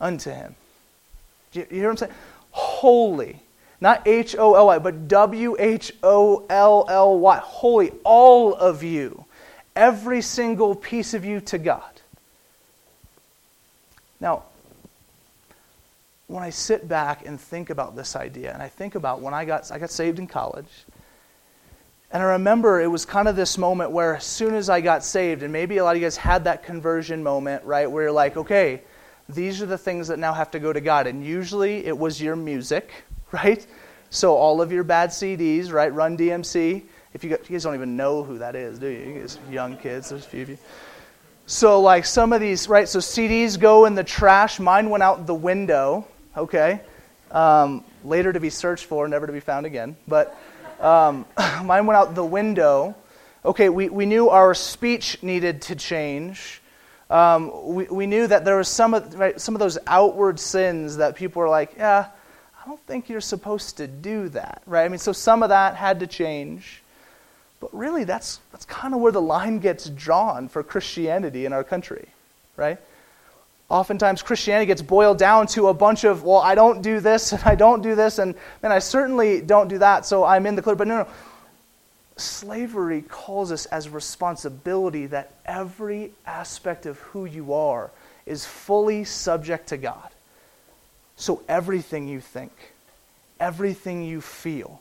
unto 0.00 0.30
Him. 0.30 0.54
You 1.52 1.66
hear 1.70 1.84
what 1.84 1.90
I'm 1.90 1.96
saying? 1.98 2.12
Holy. 2.50 3.40
Not 3.80 4.06
H 4.06 4.34
O 4.38 4.54
L 4.54 4.66
Y, 4.68 4.78
but 4.78 5.08
W 5.08 5.56
H 5.58 5.92
O 6.02 6.46
L 6.48 6.86
L 6.88 7.18
Y. 7.18 7.36
Holy. 7.36 7.92
All 8.02 8.54
of 8.54 8.82
you. 8.82 9.26
Every 9.76 10.22
single 10.22 10.74
piece 10.74 11.12
of 11.12 11.24
you 11.24 11.40
to 11.42 11.58
God. 11.58 11.82
Now, 14.20 14.44
when 16.34 16.42
I 16.42 16.50
sit 16.50 16.88
back 16.88 17.24
and 17.24 17.40
think 17.40 17.70
about 17.70 17.94
this 17.94 18.16
idea, 18.16 18.52
and 18.52 18.60
I 18.60 18.66
think 18.66 18.96
about 18.96 19.20
when 19.20 19.32
I 19.32 19.44
got, 19.44 19.70
I 19.70 19.78
got 19.78 19.88
saved 19.88 20.18
in 20.18 20.26
college, 20.26 20.66
and 22.10 22.20
I 22.20 22.26
remember 22.26 22.80
it 22.80 22.88
was 22.88 23.04
kind 23.04 23.28
of 23.28 23.36
this 23.36 23.56
moment 23.56 23.92
where 23.92 24.16
as 24.16 24.24
soon 24.24 24.54
as 24.54 24.68
I 24.68 24.80
got 24.80 25.04
saved, 25.04 25.44
and 25.44 25.52
maybe 25.52 25.76
a 25.76 25.84
lot 25.84 25.94
of 25.94 26.02
you 26.02 26.06
guys 26.06 26.16
had 26.16 26.42
that 26.44 26.64
conversion 26.64 27.22
moment, 27.22 27.64
right, 27.64 27.88
where 27.88 28.02
you're 28.02 28.12
like, 28.12 28.36
okay, 28.36 28.82
these 29.28 29.62
are 29.62 29.66
the 29.66 29.78
things 29.78 30.08
that 30.08 30.18
now 30.18 30.32
have 30.32 30.50
to 30.50 30.58
go 30.58 30.72
to 30.72 30.80
God. 30.80 31.06
And 31.06 31.24
usually 31.24 31.86
it 31.86 31.96
was 31.96 32.20
your 32.20 32.34
music, 32.34 32.90
right? 33.32 33.64
So 34.10 34.34
all 34.34 34.60
of 34.60 34.72
your 34.72 34.82
bad 34.82 35.10
CDs, 35.10 35.72
right? 35.72 35.92
Run 35.92 36.18
DMC. 36.18 36.82
If 37.12 37.22
you, 37.22 37.30
you 37.30 37.36
guys 37.36 37.62
don't 37.62 37.76
even 37.76 37.96
know 37.96 38.24
who 38.24 38.38
that 38.38 38.56
is, 38.56 38.80
do 38.80 38.88
you? 38.88 38.98
You 38.98 39.20
guys, 39.20 39.38
young 39.48 39.76
kids, 39.76 40.08
there's 40.08 40.26
a 40.26 40.28
few 40.28 40.42
of 40.42 40.48
you. 40.48 40.58
So, 41.46 41.80
like 41.80 42.06
some 42.06 42.32
of 42.32 42.40
these, 42.40 42.68
right? 42.68 42.88
So 42.88 42.98
CDs 42.98 43.60
go 43.60 43.84
in 43.84 43.94
the 43.94 44.02
trash. 44.02 44.58
Mine 44.58 44.90
went 44.90 45.02
out 45.02 45.26
the 45.26 45.34
window 45.34 46.08
okay? 46.36 46.80
Um, 47.30 47.84
later 48.04 48.32
to 48.32 48.40
be 48.40 48.50
searched 48.50 48.84
for, 48.84 49.08
never 49.08 49.26
to 49.26 49.32
be 49.32 49.40
found 49.40 49.66
again. 49.66 49.96
But 50.06 50.36
um, 50.80 51.26
mine 51.64 51.86
went 51.86 51.96
out 51.96 52.14
the 52.14 52.24
window. 52.24 52.94
Okay, 53.44 53.68
we, 53.68 53.88
we 53.88 54.06
knew 54.06 54.30
our 54.30 54.54
speech 54.54 55.22
needed 55.22 55.62
to 55.62 55.76
change. 55.76 56.60
Um, 57.10 57.74
we, 57.74 57.84
we 57.84 58.06
knew 58.06 58.26
that 58.26 58.44
there 58.44 58.56
was 58.56 58.68
some 58.68 58.94
of, 58.94 59.14
right, 59.18 59.40
some 59.40 59.54
of 59.54 59.58
those 59.58 59.78
outward 59.86 60.40
sins 60.40 60.96
that 60.96 61.16
people 61.16 61.40
were 61.40 61.48
like, 61.48 61.74
yeah, 61.76 62.08
I 62.64 62.66
don't 62.66 62.80
think 62.86 63.08
you're 63.08 63.20
supposed 63.20 63.76
to 63.76 63.86
do 63.86 64.30
that, 64.30 64.62
right? 64.66 64.84
I 64.84 64.88
mean, 64.88 64.98
so 64.98 65.12
some 65.12 65.42
of 65.42 65.50
that 65.50 65.76
had 65.76 66.00
to 66.00 66.06
change. 66.06 66.82
But 67.60 67.74
really, 67.74 68.04
that's, 68.04 68.40
that's 68.52 68.64
kind 68.64 68.94
of 68.94 69.00
where 69.00 69.12
the 69.12 69.22
line 69.22 69.58
gets 69.58 69.88
drawn 69.88 70.48
for 70.48 70.62
Christianity 70.62 71.44
in 71.44 71.52
our 71.52 71.64
country, 71.64 72.08
right? 72.56 72.78
Oftentimes, 73.74 74.22
Christianity 74.22 74.66
gets 74.66 74.82
boiled 74.82 75.18
down 75.18 75.48
to 75.48 75.66
a 75.66 75.74
bunch 75.74 76.04
of, 76.04 76.22
well, 76.22 76.38
I 76.38 76.54
don't 76.54 76.80
do 76.80 77.00
this 77.00 77.32
and 77.32 77.42
I 77.42 77.56
don't 77.56 77.82
do 77.82 77.96
this, 77.96 78.20
and 78.20 78.36
man, 78.62 78.70
I 78.70 78.78
certainly 78.78 79.40
don't 79.40 79.66
do 79.66 79.78
that, 79.78 80.06
so 80.06 80.22
I'm 80.22 80.46
in 80.46 80.54
the 80.54 80.62
clear. 80.62 80.76
But 80.76 80.86
no, 80.86 80.98
no. 80.98 81.08
Slavery 82.16 83.02
calls 83.02 83.50
us 83.50 83.66
as 83.66 83.88
responsibility 83.88 85.06
that 85.06 85.32
every 85.44 86.12
aspect 86.24 86.86
of 86.86 87.00
who 87.00 87.24
you 87.24 87.52
are 87.52 87.90
is 88.26 88.46
fully 88.46 89.02
subject 89.02 89.70
to 89.70 89.76
God. 89.76 90.08
So 91.16 91.42
everything 91.48 92.06
you 92.06 92.20
think, 92.20 92.52
everything 93.40 94.04
you 94.04 94.20
feel, 94.20 94.80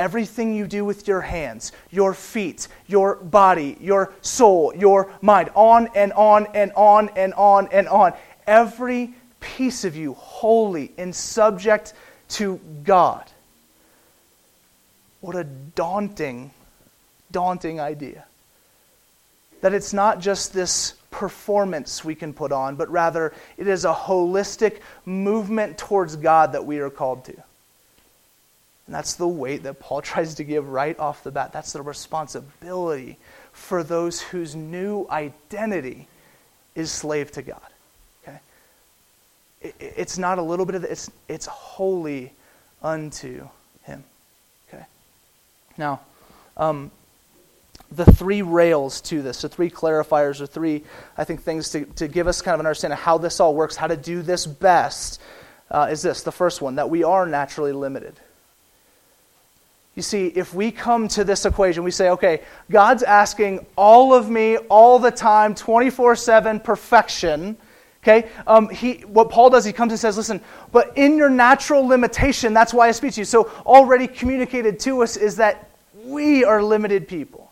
everything 0.00 0.54
you 0.54 0.66
do 0.66 0.82
with 0.82 1.06
your 1.06 1.20
hands, 1.20 1.72
your 1.90 2.14
feet, 2.14 2.68
your 2.86 3.16
body, 3.16 3.76
your 3.82 4.14
soul, 4.22 4.72
your 4.74 5.12
mind, 5.20 5.50
on 5.54 5.88
and 5.94 6.10
on 6.14 6.46
and 6.54 6.72
on 6.72 7.10
and 7.16 7.34
on 7.34 7.68
and 7.70 7.86
on. 7.86 8.14
Every 8.50 9.14
piece 9.38 9.84
of 9.84 9.94
you 9.94 10.14
holy 10.14 10.90
and 10.98 11.14
subject 11.14 11.94
to 12.30 12.58
God. 12.82 13.24
What 15.20 15.36
a 15.36 15.44
daunting, 15.44 16.50
daunting 17.30 17.78
idea. 17.78 18.24
That 19.60 19.72
it's 19.72 19.92
not 19.92 20.18
just 20.18 20.52
this 20.52 20.94
performance 21.12 22.04
we 22.04 22.16
can 22.16 22.34
put 22.34 22.50
on, 22.50 22.74
but 22.74 22.90
rather 22.90 23.32
it 23.56 23.68
is 23.68 23.84
a 23.84 23.94
holistic 23.94 24.80
movement 25.06 25.78
towards 25.78 26.16
God 26.16 26.50
that 26.50 26.66
we 26.66 26.80
are 26.80 26.90
called 26.90 27.26
to. 27.26 27.34
And 27.34 28.96
that's 28.96 29.14
the 29.14 29.28
weight 29.28 29.62
that 29.62 29.78
Paul 29.78 30.02
tries 30.02 30.34
to 30.34 30.44
give 30.44 30.68
right 30.68 30.98
off 30.98 31.22
the 31.22 31.30
bat. 31.30 31.52
That's 31.52 31.72
the 31.72 31.82
responsibility 31.82 33.16
for 33.52 33.84
those 33.84 34.20
whose 34.20 34.56
new 34.56 35.06
identity 35.08 36.08
is 36.74 36.90
slave 36.90 37.30
to 37.32 37.42
God. 37.42 37.69
It's 39.60 40.16
not 40.16 40.38
a 40.38 40.42
little 40.42 40.64
bit 40.64 40.74
of 40.74 40.84
it's 40.84 41.10
it's 41.28 41.46
holy 41.46 42.32
unto 42.82 43.46
him. 43.82 44.04
Okay. 44.68 44.84
Now, 45.76 46.00
um, 46.56 46.90
the 47.92 48.04
three 48.04 48.42
rails 48.42 49.00
to 49.02 49.22
this, 49.22 49.42
the 49.42 49.48
three 49.48 49.70
clarifiers, 49.70 50.40
or 50.40 50.46
three, 50.46 50.84
I 51.18 51.24
think, 51.24 51.42
things 51.42 51.70
to, 51.70 51.84
to 51.84 52.08
give 52.08 52.28
us 52.28 52.40
kind 52.40 52.54
of 52.54 52.60
an 52.60 52.66
understanding 52.66 52.98
of 52.98 53.02
how 53.02 53.18
this 53.18 53.40
all 53.40 53.54
works, 53.54 53.76
how 53.76 53.88
to 53.88 53.96
do 53.96 54.22
this 54.22 54.46
best, 54.46 55.20
uh, 55.70 55.88
is 55.90 56.02
this 56.02 56.22
the 56.22 56.32
first 56.32 56.62
one, 56.62 56.76
that 56.76 56.88
we 56.88 57.02
are 57.02 57.26
naturally 57.26 57.72
limited. 57.72 58.14
You 59.96 60.02
see, 60.02 60.28
if 60.28 60.54
we 60.54 60.70
come 60.70 61.08
to 61.08 61.24
this 61.24 61.44
equation, 61.44 61.82
we 61.82 61.90
say, 61.90 62.10
okay, 62.10 62.42
God's 62.70 63.02
asking 63.02 63.66
all 63.76 64.14
of 64.14 64.30
me 64.30 64.56
all 64.56 65.00
the 65.00 65.10
time, 65.10 65.54
24 65.54 66.14
7 66.14 66.60
perfection. 66.60 67.56
Okay? 68.02 68.28
Um, 68.46 68.68
he, 68.68 68.94
what 69.00 69.30
Paul 69.30 69.50
does, 69.50 69.64
he 69.64 69.72
comes 69.72 69.92
and 69.92 69.98
says, 69.98 70.16
listen, 70.16 70.40
but 70.72 70.96
in 70.96 71.16
your 71.16 71.28
natural 71.28 71.86
limitation, 71.86 72.54
that's 72.54 72.72
why 72.72 72.88
I 72.88 72.92
speak 72.92 73.14
to 73.14 73.20
you. 73.20 73.24
So, 73.24 73.50
already 73.66 74.06
communicated 74.06 74.80
to 74.80 75.02
us 75.02 75.16
is 75.16 75.36
that 75.36 75.70
we 76.04 76.44
are 76.44 76.62
limited 76.62 77.08
people 77.08 77.50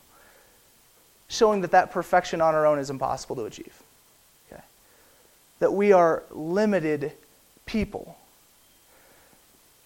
showing 1.28 1.61
that 1.61 1.73
that 1.73 1.90
perfection 1.90 2.40
on 2.40 2.55
our 2.55 2.67
own 2.67 2.78
is 2.78 2.90
impossible 2.90 3.37
to 3.37 3.45
achieve. 3.45 3.83
Okay? 4.50 4.62
That 5.61 5.73
we 5.73 5.93
are 5.93 6.23
limited 6.31 7.12
people. 7.67 8.17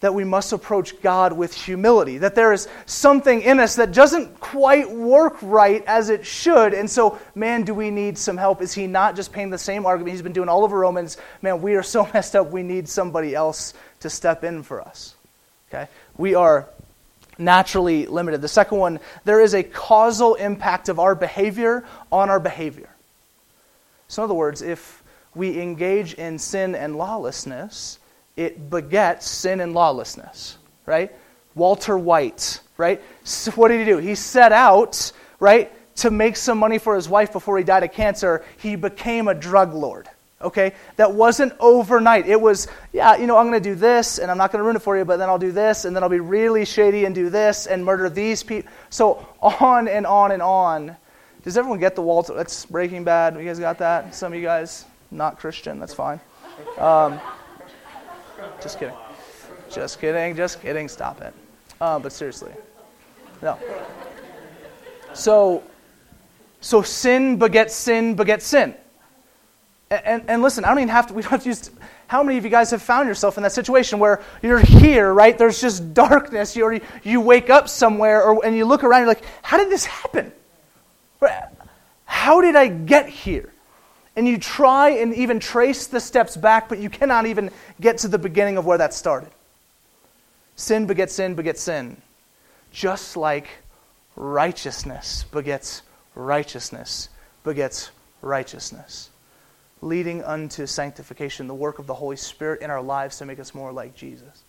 That 0.02 0.14
we 0.14 0.22
must 0.24 0.52
approach 0.52 1.00
God 1.00 1.32
with 1.32 1.54
humility. 1.54 2.18
That 2.18 2.34
there 2.34 2.52
is 2.52 2.68
something 2.86 3.40
in 3.40 3.58
us 3.58 3.76
that 3.76 3.92
doesn't 3.92 4.38
quite 4.38 4.90
work 4.90 5.38
right 5.40 5.82
as 5.86 6.10
it 6.10 6.26
should. 6.26 6.74
And 6.74 6.88
so, 6.88 7.18
man, 7.34 7.64
do 7.64 7.72
we 7.72 7.90
need 7.90 8.18
some 8.18 8.36
help? 8.36 8.62
Is 8.62 8.72
he 8.72 8.86
not 8.86 9.16
just 9.16 9.32
paying 9.32 9.50
the 9.50 9.58
same 9.58 9.86
argument 9.86 10.12
he's 10.12 10.22
been 10.22 10.32
doing 10.32 10.48
all 10.48 10.64
over 10.64 10.78
Romans? 10.78 11.16
Man, 11.40 11.62
we 11.62 11.74
are 11.74 11.82
so 11.82 12.08
messed 12.14 12.36
up, 12.36 12.50
we 12.50 12.62
need 12.62 12.88
somebody 12.88 13.34
else 13.34 13.74
to 14.00 14.10
step 14.10 14.44
in 14.44 14.62
for 14.62 14.82
us. 14.82 15.14
Okay? 15.68 15.88
We 16.16 16.34
are 16.34 16.68
naturally 17.38 18.06
limited. 18.06 18.40
The 18.42 18.48
second 18.48 18.78
one, 18.78 19.00
there 19.24 19.40
is 19.40 19.54
a 19.54 19.62
causal 19.62 20.34
impact 20.34 20.88
of 20.88 20.98
our 20.98 21.14
behavior 21.14 21.84
on 22.10 22.30
our 22.30 22.40
behavior. 22.40 22.88
So, 24.08 24.22
in 24.22 24.24
other 24.24 24.34
words, 24.34 24.62
if 24.62 25.02
we 25.34 25.60
engage 25.60 26.14
in 26.14 26.38
sin 26.38 26.74
and 26.74 26.96
lawlessness, 26.96 27.98
it 28.36 28.70
begets 28.70 29.28
sin 29.28 29.60
and 29.60 29.74
lawlessness, 29.74 30.58
right? 30.86 31.12
Walter 31.54 31.98
White, 31.98 32.60
right? 32.76 33.00
So 33.24 33.50
what 33.52 33.68
did 33.68 33.80
he 33.80 33.84
do? 33.84 33.98
He 33.98 34.14
set 34.14 34.52
out, 34.52 35.12
right, 35.38 35.70
to 35.96 36.10
make 36.10 36.36
some 36.36 36.58
money 36.58 36.78
for 36.78 36.94
his 36.94 37.08
wife 37.08 37.32
before 37.32 37.58
he 37.58 37.64
died 37.64 37.82
of 37.82 37.92
cancer. 37.92 38.44
He 38.58 38.76
became 38.76 39.28
a 39.28 39.34
drug 39.34 39.74
lord 39.74 40.08
okay? 40.42 40.72
That 40.96 41.12
wasn't 41.12 41.52
overnight. 41.60 42.26
It 42.26 42.40
was, 42.40 42.68
yeah, 42.92 43.16
you 43.16 43.26
know, 43.26 43.36
I'm 43.36 43.48
going 43.48 43.62
to 43.62 43.68
do 43.68 43.74
this 43.74 44.18
and 44.18 44.30
I'm 44.30 44.38
not 44.38 44.52
going 44.52 44.60
to 44.60 44.64
ruin 44.64 44.76
it 44.76 44.82
for 44.82 44.96
you, 44.96 45.04
but 45.04 45.16
then 45.16 45.28
I'll 45.28 45.38
do 45.38 45.52
this 45.52 45.84
and 45.84 45.94
then 45.94 46.02
I'll 46.02 46.08
be 46.08 46.20
really 46.20 46.64
shady 46.64 47.04
and 47.04 47.14
do 47.14 47.30
this 47.30 47.66
and 47.66 47.84
murder 47.84 48.08
these 48.10 48.42
people. 48.42 48.70
So 48.90 49.26
on 49.40 49.88
and 49.88 50.06
on 50.06 50.32
and 50.32 50.42
on. 50.42 50.96
Does 51.42 51.56
everyone 51.56 51.80
get 51.80 51.96
the 51.96 52.02
Walter? 52.02 52.34
That's 52.34 52.66
Breaking 52.66 53.04
Bad. 53.04 53.34
You 53.36 53.44
guys 53.44 53.58
got 53.58 53.78
that? 53.78 54.14
Some 54.14 54.32
of 54.32 54.38
you 54.38 54.44
guys, 54.44 54.84
not 55.10 55.38
Christian, 55.38 55.80
that's 55.80 55.94
fine. 55.94 56.20
Um, 56.78 57.20
just 58.60 58.78
kidding. 58.78 58.94
Just 59.70 60.00
kidding, 60.00 60.36
just 60.36 60.60
kidding. 60.60 60.88
Stop 60.88 61.20
it. 61.20 61.34
Uh, 61.80 61.98
but 61.98 62.12
seriously. 62.12 62.52
No. 63.40 63.58
So, 65.14 65.62
so 66.60 66.82
sin 66.82 67.38
begets 67.38 67.74
sin 67.74 68.14
begets 68.14 68.46
sin. 68.46 68.74
And, 69.90 70.24
and 70.28 70.42
listen, 70.42 70.64
I 70.64 70.68
don't 70.68 70.78
even 70.78 70.88
have 70.88 71.08
to, 71.08 71.14
we 71.14 71.22
don't 71.22 71.32
have 71.32 71.42
to 71.42 71.48
use, 71.48 71.70
how 72.06 72.22
many 72.22 72.38
of 72.38 72.44
you 72.44 72.50
guys 72.50 72.70
have 72.70 72.80
found 72.80 73.08
yourself 73.08 73.36
in 73.36 73.42
that 73.42 73.52
situation 73.52 73.98
where 73.98 74.22
you're 74.42 74.58
here, 74.58 75.12
right? 75.12 75.36
There's 75.36 75.60
just 75.60 75.92
darkness. 75.92 76.56
You, 76.56 76.62
already, 76.62 76.84
you 77.02 77.20
wake 77.20 77.50
up 77.50 77.68
somewhere 77.68 78.22
or, 78.22 78.44
and 78.44 78.56
you 78.56 78.64
look 78.64 78.84
around, 78.84 79.00
you're 79.00 79.08
like, 79.08 79.24
how 79.42 79.58
did 79.58 79.68
this 79.70 79.84
happen? 79.84 80.32
How 82.04 82.40
did 82.40 82.56
I 82.56 82.68
get 82.68 83.08
here? 83.08 83.51
And 84.14 84.28
you 84.28 84.38
try 84.38 84.90
and 84.90 85.14
even 85.14 85.40
trace 85.40 85.86
the 85.86 86.00
steps 86.00 86.36
back, 86.36 86.68
but 86.68 86.78
you 86.78 86.90
cannot 86.90 87.26
even 87.26 87.50
get 87.80 87.98
to 87.98 88.08
the 88.08 88.18
beginning 88.18 88.58
of 88.58 88.66
where 88.66 88.78
that 88.78 88.92
started. 88.92 89.30
Sin 90.56 90.86
begets 90.86 91.14
sin 91.14 91.34
begets 91.34 91.62
sin. 91.62 91.96
Just 92.70 93.16
like 93.16 93.48
righteousness 94.16 95.24
begets 95.32 95.82
righteousness 96.14 97.08
begets 97.42 97.90
righteousness 98.20 99.08
leading 99.82 100.22
unto 100.22 100.64
sanctification, 100.64 101.48
the 101.48 101.54
work 101.54 101.78
of 101.78 101.86
the 101.86 101.94
Holy 101.94 102.16
Spirit 102.16 102.62
in 102.62 102.70
our 102.70 102.80
lives 102.80 103.18
to 103.18 103.26
make 103.26 103.40
us 103.40 103.54
more 103.54 103.72
like 103.72 103.94
Jesus. 103.94 104.44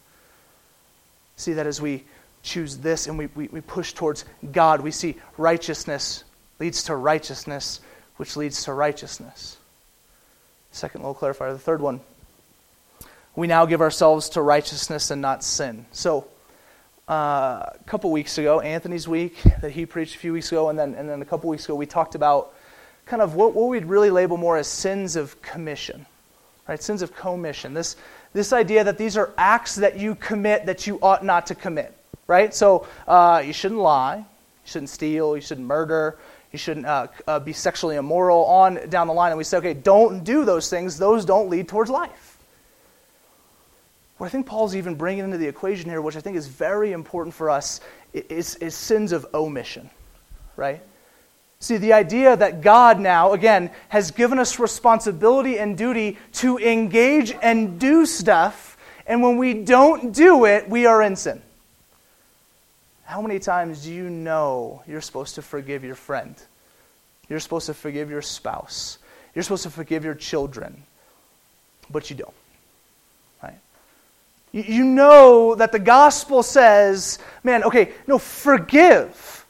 See 1.36 1.53
that 1.53 1.65
as 1.65 1.82
we 1.82 2.03
choose 2.43 2.77
this 2.77 3.08
and 3.08 3.17
we, 3.17 3.27
we, 3.36 3.48
we 3.48 3.62
push 3.62 3.93
towards 3.93 4.25
God, 4.51 4.82
we 4.82 4.91
see 4.91 5.15
righteousness 5.38 6.24
leads 6.60 6.84
to 6.84 6.96
righteousness, 6.96 7.82
which 8.24 8.38
leads 8.38 8.63
to 8.63 8.74
righteousness. 8.74 9.58
Second 10.72 11.01
little 11.01 11.13
clarifier. 11.13 11.51
The 11.51 11.60
third 11.60 11.82
one. 11.82 12.00
We 13.36 13.48
now 13.48 13.65
give 13.65 13.82
ourselves 13.82 14.30
to 14.30 14.42
righteousness 14.42 15.12
and 15.12 15.22
not 15.22 15.44
sin. 15.44 15.86
So, 15.92 16.25
uh, 17.10 17.12
a 17.12 17.80
couple 17.86 18.12
weeks 18.12 18.38
ago, 18.38 18.62
Anthony's 18.62 19.10
week 19.10 19.44
that 19.60 19.72
he 19.72 19.86
preached 19.86 20.15
a 20.15 20.20
few 20.20 20.32
weeks 20.32 20.53
ago, 20.53 20.70
and 20.70 20.80
then, 20.80 20.96
and 20.96 21.10
then 21.10 21.22
a 21.22 21.25
couple 21.25 21.50
weeks 21.50 21.65
ago, 21.65 21.75
we 21.75 21.86
talked 21.86 22.15
about 22.15 22.53
kind 23.06 23.22
of 23.22 23.36
what, 23.36 23.53
what 23.56 23.68
we'd 23.68 23.84
really 23.84 24.10
label 24.10 24.38
more 24.38 24.56
as 24.56 24.68
sins 24.68 25.18
of 25.18 25.42
commission, 25.42 26.06
right? 26.65 26.82
Sins 26.82 27.01
of 27.01 27.13
commission. 27.13 27.74
This, 27.74 27.98
this 28.32 28.53
idea 28.53 28.86
that 28.86 28.98
these 28.98 29.18
are 29.18 29.34
acts 29.38 29.75
that 29.75 30.00
you 30.00 30.15
commit 30.15 30.68
that 30.68 30.88
you 30.88 30.98
ought 31.01 31.25
not 31.25 31.48
to 31.48 31.56
commit, 31.56 31.94
right? 32.27 32.53
So 32.53 32.88
uh, 33.06 33.44
you 33.46 33.51
shouldn't 33.51 33.82
lie, 33.82 34.20
you 34.20 34.24
shouldn't 34.63 34.92
steal, 34.92 35.36
you 35.36 35.42
shouldn't 35.42 35.68
murder, 35.68 36.18
you 36.53 36.60
shouldn't 36.60 36.86
uh, 36.86 37.07
uh, 37.27 37.39
be 37.39 37.51
sexually 37.51 37.98
immoral, 37.98 38.45
on 38.45 38.88
down 38.89 39.07
the 39.07 39.13
line. 39.13 39.31
And 39.31 39.38
we 39.38 39.43
say, 39.43 39.57
okay, 39.57 39.74
don't 39.74 40.24
do 40.24 40.45
those 40.45 40.69
things, 40.69 40.98
those 40.98 41.25
don't 41.25 41.50
lead 41.50 41.67
towards 41.67 41.89
life. 41.89 42.38
What 44.19 44.27
I 44.27 44.29
think 44.29 44.45
Paul's 44.45 44.75
even 44.75 44.95
bringing 44.95 45.25
into 45.25 45.39
the 45.39 45.48
equation 45.48 45.89
here, 45.89 46.00
which 46.00 46.15
I 46.15 46.22
think 46.22 46.38
is 46.38 46.48
very 46.48 46.91
important 46.91 47.33
for 47.33 47.50
us, 47.50 47.81
is, 48.13 48.55
is 48.57 48.75
sins 48.75 49.12
of 49.12 49.25
omission, 49.33 49.89
right? 50.55 50.81
See, 51.60 51.77
the 51.77 51.93
idea 51.93 52.38
that 52.38 52.62
God 52.62 53.00
now, 53.00 53.33
again, 53.33 53.72
has 53.89 54.12
given 54.12 54.38
us 54.38 54.60
responsibility 54.60 55.57
and 55.57 55.75
duty 55.75 56.19
to 56.33 56.60
engage 56.60 57.31
and 57.41 57.79
do 57.79 58.05
stuff, 58.05 58.77
And 59.05 59.22
when 59.22 59.38
we 59.38 59.53
don't 59.53 60.13
do 60.13 60.45
it, 60.45 60.69
we 60.69 60.86
are 60.86 61.01
in 61.01 61.15
sin. 61.15 61.41
How 63.03 63.22
many 63.22 63.39
times 63.39 63.83
do 63.83 63.93
you 63.93 64.10
know 64.10 64.83
you're 64.88 65.01
supposed 65.01 65.36
to 65.36 65.41
forgive 65.41 65.83
your 65.83 65.95
friend? 65.95 66.36
You're 67.29 67.39
supposed 67.39 67.67
to 67.67 67.74
forgive 67.74 68.10
your 68.10 68.22
spouse. 68.22 68.98
You're 69.36 69.43
supposed 69.43 69.63
to 69.63 69.69
forgive 69.69 70.03
your 70.03 70.15
children, 70.15 70.83
but 71.89 72.10
you 72.10 72.15
don't. 72.15 72.33
Right? 73.41 73.60
You 74.51 74.83
know 74.83 75.55
that 75.55 75.72
the 75.72 75.79
gospel 75.79 76.43
says, 76.43 77.19
man, 77.43 77.63
okay, 77.63 77.91
no, 78.07 78.17
forgive 78.17 79.43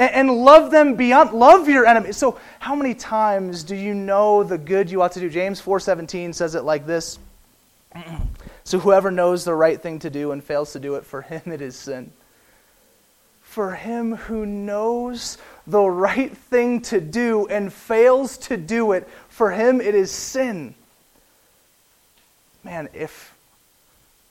and, 0.00 0.10
and 0.12 0.30
love 0.30 0.72
them 0.72 0.94
beyond 0.96 1.32
love 1.32 1.68
your 1.68 1.86
enemies. 1.86 2.16
So 2.16 2.40
how 2.58 2.74
many 2.74 2.94
times 2.94 3.62
do 3.62 3.76
you 3.76 3.94
know 3.94 4.42
the 4.42 4.58
good 4.58 4.90
you 4.90 5.02
ought 5.02 5.12
to 5.12 5.20
do? 5.20 5.30
James 5.30 5.60
4:17 5.60 6.34
says 6.34 6.56
it 6.56 6.62
like 6.62 6.86
this. 6.86 7.18
so 8.64 8.78
whoever 8.78 9.10
knows 9.10 9.44
the 9.44 9.54
right 9.54 9.80
thing 9.80 9.98
to 10.00 10.10
do 10.10 10.32
and 10.32 10.42
fails 10.42 10.72
to 10.72 10.80
do 10.80 10.94
it, 10.94 11.04
for 11.04 11.22
him 11.22 11.42
it 11.46 11.60
is 11.60 11.76
sin. 11.76 12.10
For 13.50 13.72
him 13.72 14.14
who 14.14 14.46
knows 14.46 15.36
the 15.66 15.82
right 15.82 16.36
thing 16.36 16.82
to 16.82 17.00
do 17.00 17.48
and 17.48 17.72
fails 17.72 18.38
to 18.38 18.56
do 18.56 18.92
it, 18.92 19.08
for 19.28 19.50
him 19.50 19.80
it 19.80 19.96
is 19.96 20.12
sin. 20.12 20.76
Man, 22.62 22.88
if 22.94 23.34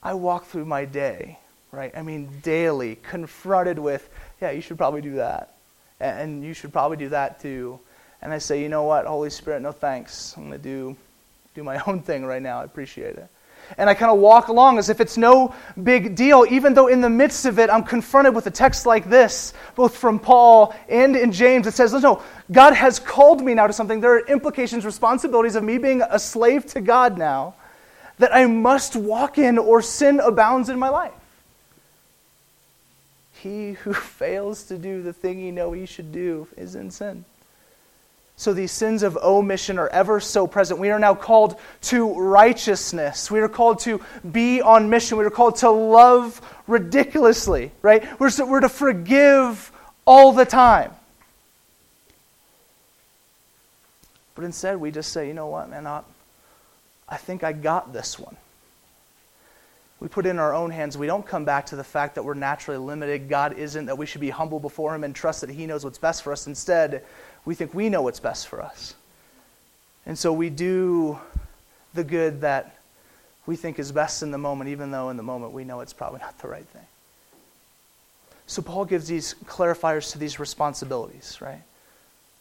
I 0.02 0.14
walk 0.14 0.46
through 0.46 0.64
my 0.64 0.86
day, 0.86 1.38
right, 1.70 1.92
I 1.94 2.00
mean, 2.00 2.30
daily, 2.42 2.96
confronted 2.96 3.78
with, 3.78 4.08
yeah, 4.40 4.52
you 4.52 4.62
should 4.62 4.78
probably 4.78 5.02
do 5.02 5.16
that. 5.16 5.52
And 6.00 6.42
you 6.42 6.54
should 6.54 6.72
probably 6.72 6.96
do 6.96 7.10
that 7.10 7.40
too. 7.40 7.78
And 8.22 8.32
I 8.32 8.38
say, 8.38 8.62
you 8.62 8.70
know 8.70 8.84
what, 8.84 9.04
Holy 9.04 9.28
Spirit, 9.28 9.60
no 9.60 9.72
thanks. 9.72 10.34
I'm 10.34 10.48
going 10.48 10.58
to 10.58 10.64
do, 10.64 10.96
do 11.54 11.62
my 11.62 11.82
own 11.86 12.00
thing 12.00 12.24
right 12.24 12.40
now. 12.40 12.62
I 12.62 12.64
appreciate 12.64 13.16
it 13.16 13.28
and 13.78 13.88
I 13.88 13.94
kind 13.94 14.10
of 14.10 14.18
walk 14.18 14.48
along 14.48 14.78
as 14.78 14.88
if 14.88 15.00
it's 15.00 15.16
no 15.16 15.54
big 15.82 16.14
deal, 16.14 16.46
even 16.50 16.74
though 16.74 16.88
in 16.88 17.00
the 17.00 17.10
midst 17.10 17.46
of 17.46 17.58
it, 17.58 17.70
I'm 17.70 17.82
confronted 17.82 18.34
with 18.34 18.46
a 18.46 18.50
text 18.50 18.86
like 18.86 19.08
this, 19.08 19.52
both 19.74 19.96
from 19.96 20.18
Paul 20.18 20.74
and 20.88 21.16
in 21.16 21.32
James. 21.32 21.66
It 21.66 21.74
says, 21.74 21.92
no, 21.92 22.22
God 22.50 22.74
has 22.74 22.98
called 22.98 23.42
me 23.42 23.54
now 23.54 23.66
to 23.66 23.72
something. 23.72 24.00
There 24.00 24.14
are 24.14 24.26
implications, 24.26 24.84
responsibilities 24.84 25.56
of 25.56 25.64
me 25.64 25.78
being 25.78 26.02
a 26.02 26.18
slave 26.18 26.66
to 26.66 26.80
God 26.80 27.18
now 27.18 27.54
that 28.18 28.34
I 28.34 28.46
must 28.46 28.96
walk 28.96 29.38
in, 29.38 29.58
or 29.58 29.82
sin 29.82 30.20
abounds 30.20 30.68
in 30.68 30.78
my 30.78 30.90
life. 30.90 31.12
He 33.42 33.72
who 33.72 33.92
fails 33.94 34.64
to 34.64 34.78
do 34.78 35.02
the 35.02 35.12
thing 35.12 35.38
he 35.38 35.50
know 35.50 35.72
he 35.72 35.86
should 35.86 36.12
do 36.12 36.46
is 36.56 36.74
in 36.74 36.90
sin. 36.90 37.24
So 38.40 38.54
these 38.54 38.72
sins 38.72 39.02
of 39.02 39.18
omission 39.18 39.78
are 39.78 39.88
ever 39.88 40.18
so 40.18 40.46
present. 40.46 40.80
We 40.80 40.88
are 40.88 40.98
now 40.98 41.14
called 41.14 41.56
to 41.82 42.14
righteousness. 42.14 43.30
We 43.30 43.38
are 43.40 43.50
called 43.50 43.80
to 43.80 44.00
be 44.32 44.62
on 44.62 44.88
mission. 44.88 45.18
We 45.18 45.26
are 45.26 45.30
called 45.30 45.56
to 45.56 45.68
love 45.68 46.40
ridiculously, 46.66 47.70
right? 47.82 48.02
We're, 48.18 48.30
we're 48.46 48.60
to 48.60 48.70
forgive 48.70 49.70
all 50.06 50.32
the 50.32 50.46
time. 50.46 50.90
But 54.34 54.46
instead, 54.46 54.80
we 54.80 54.90
just 54.90 55.12
say, 55.12 55.28
you 55.28 55.34
know 55.34 55.48
what, 55.48 55.68
man, 55.68 55.86
I, 55.86 56.00
I 57.06 57.18
think 57.18 57.44
I 57.44 57.52
got 57.52 57.92
this 57.92 58.18
one. 58.18 58.38
We 60.00 60.08
put 60.08 60.24
it 60.24 60.30
in 60.30 60.38
our 60.38 60.54
own 60.54 60.70
hands. 60.70 60.96
We 60.96 61.06
don't 61.06 61.26
come 61.26 61.44
back 61.44 61.66
to 61.66 61.76
the 61.76 61.84
fact 61.84 62.14
that 62.14 62.22
we're 62.22 62.32
naturally 62.32 62.78
limited. 62.78 63.28
God 63.28 63.58
isn't, 63.58 63.84
that 63.84 63.98
we 63.98 64.06
should 64.06 64.22
be 64.22 64.30
humble 64.30 64.58
before 64.58 64.94
Him 64.94 65.04
and 65.04 65.14
trust 65.14 65.42
that 65.42 65.50
He 65.50 65.66
knows 65.66 65.84
what's 65.84 65.98
best 65.98 66.22
for 66.22 66.32
us. 66.32 66.46
Instead, 66.46 67.04
we 67.44 67.54
think 67.54 67.74
we 67.74 67.88
know 67.88 68.02
what's 68.02 68.20
best 68.20 68.48
for 68.48 68.60
us. 68.60 68.94
And 70.06 70.18
so 70.18 70.32
we 70.32 70.50
do 70.50 71.18
the 71.94 72.04
good 72.04 72.40
that 72.42 72.76
we 73.46 73.56
think 73.56 73.78
is 73.78 73.92
best 73.92 74.22
in 74.22 74.30
the 74.30 74.38
moment, 74.38 74.70
even 74.70 74.90
though 74.90 75.10
in 75.10 75.16
the 75.16 75.22
moment 75.22 75.52
we 75.52 75.64
know 75.64 75.80
it's 75.80 75.92
probably 75.92 76.20
not 76.20 76.38
the 76.38 76.48
right 76.48 76.66
thing. 76.66 76.86
So 78.46 78.62
Paul 78.62 78.84
gives 78.84 79.06
these 79.06 79.34
clarifiers 79.44 80.12
to 80.12 80.18
these 80.18 80.40
responsibilities, 80.40 81.38
right? 81.40 81.62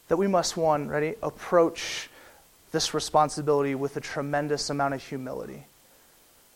That 0.08 0.18
we 0.18 0.28
must, 0.28 0.58
one, 0.58 0.88
ready, 0.88 1.16
approach 1.22 2.10
this 2.72 2.94
responsibility 2.94 3.76
with 3.76 3.96
a 3.98 4.02
tremendous 4.02 4.70
amount 4.70 4.96
of 4.96 5.04
humility, 5.04 5.66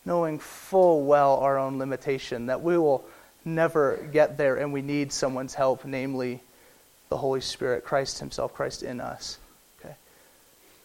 knowing 0.04 0.38
full 0.38 1.04
well 1.04 1.36
our 1.36 1.58
own 1.58 1.78
limitation, 1.78 2.46
that 2.46 2.62
we 2.62 2.76
will 2.76 3.04
never 3.44 4.08
get 4.12 4.36
there 4.38 4.56
and 4.56 4.72
we 4.72 4.82
need 4.82 5.12
someone's 5.12 5.54
help, 5.54 5.84
namely 5.84 6.40
the 7.08 7.16
Holy 7.16 7.40
Spirit, 7.40 7.84
Christ 7.84 8.18
Himself, 8.18 8.54
Christ 8.54 8.82
in 8.82 9.00
us. 9.00 9.38
Okay. 9.80 9.94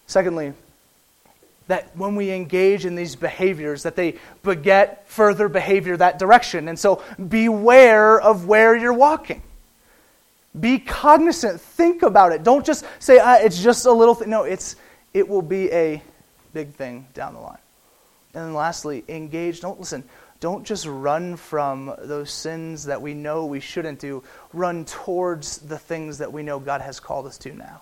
Secondly, 0.08 0.54
that 1.70 1.96
when 1.96 2.16
we 2.16 2.32
engage 2.32 2.86
in 2.86 2.96
these 2.96 3.16
behaviors, 3.16 3.84
that 3.84 3.96
they 3.96 4.16
beget 4.42 5.08
further 5.08 5.48
behavior 5.48 5.96
that 5.96 6.18
direction. 6.18 6.68
And 6.68 6.78
so 6.78 7.04
beware 7.30 8.20
of 8.20 8.48
where 8.48 8.76
you're 8.76 8.92
walking. 8.92 9.44
Be 10.60 10.80
cognizant. 10.80 11.62
Think 11.62 12.02
about 12.02 12.32
it. 12.32 12.44
Don't 12.44 12.66
just 12.66 12.86
say, 12.98 13.20
ah, 13.20 13.38
it's 13.40 13.62
just 13.62 13.86
a 13.86 13.92
little 13.92 14.16
thing. 14.16 14.32
No, 14.32 14.44
it's, 14.44 14.78
it 15.14 15.30
will 15.30 15.44
be 15.44 15.72
a 15.72 16.02
big 16.54 16.74
thing 16.74 17.06
down 17.14 17.36
the 17.36 17.40
line. 17.40 17.60
And 18.34 18.46
then 18.46 18.54
lastly, 18.56 19.04
engage. 19.08 19.62
Don't 19.62 19.80
listen. 19.80 20.04
Don't 20.40 20.66
just 20.66 20.86
run 20.86 21.36
from 21.36 21.94
those 22.00 22.32
sins 22.32 22.86
that 22.86 23.02
we 23.02 23.14
know 23.14 23.46
we 23.46 23.60
shouldn't 23.60 24.00
do. 24.00 24.24
Run 24.54 24.86
towards 24.86 25.58
the 25.58 25.78
things 25.78 26.20
that 26.20 26.32
we 26.32 26.44
know 26.44 26.60
God 26.60 26.82
has 26.82 27.00
called 27.00 27.26
us 27.26 27.38
to 27.40 27.54
now. 27.54 27.82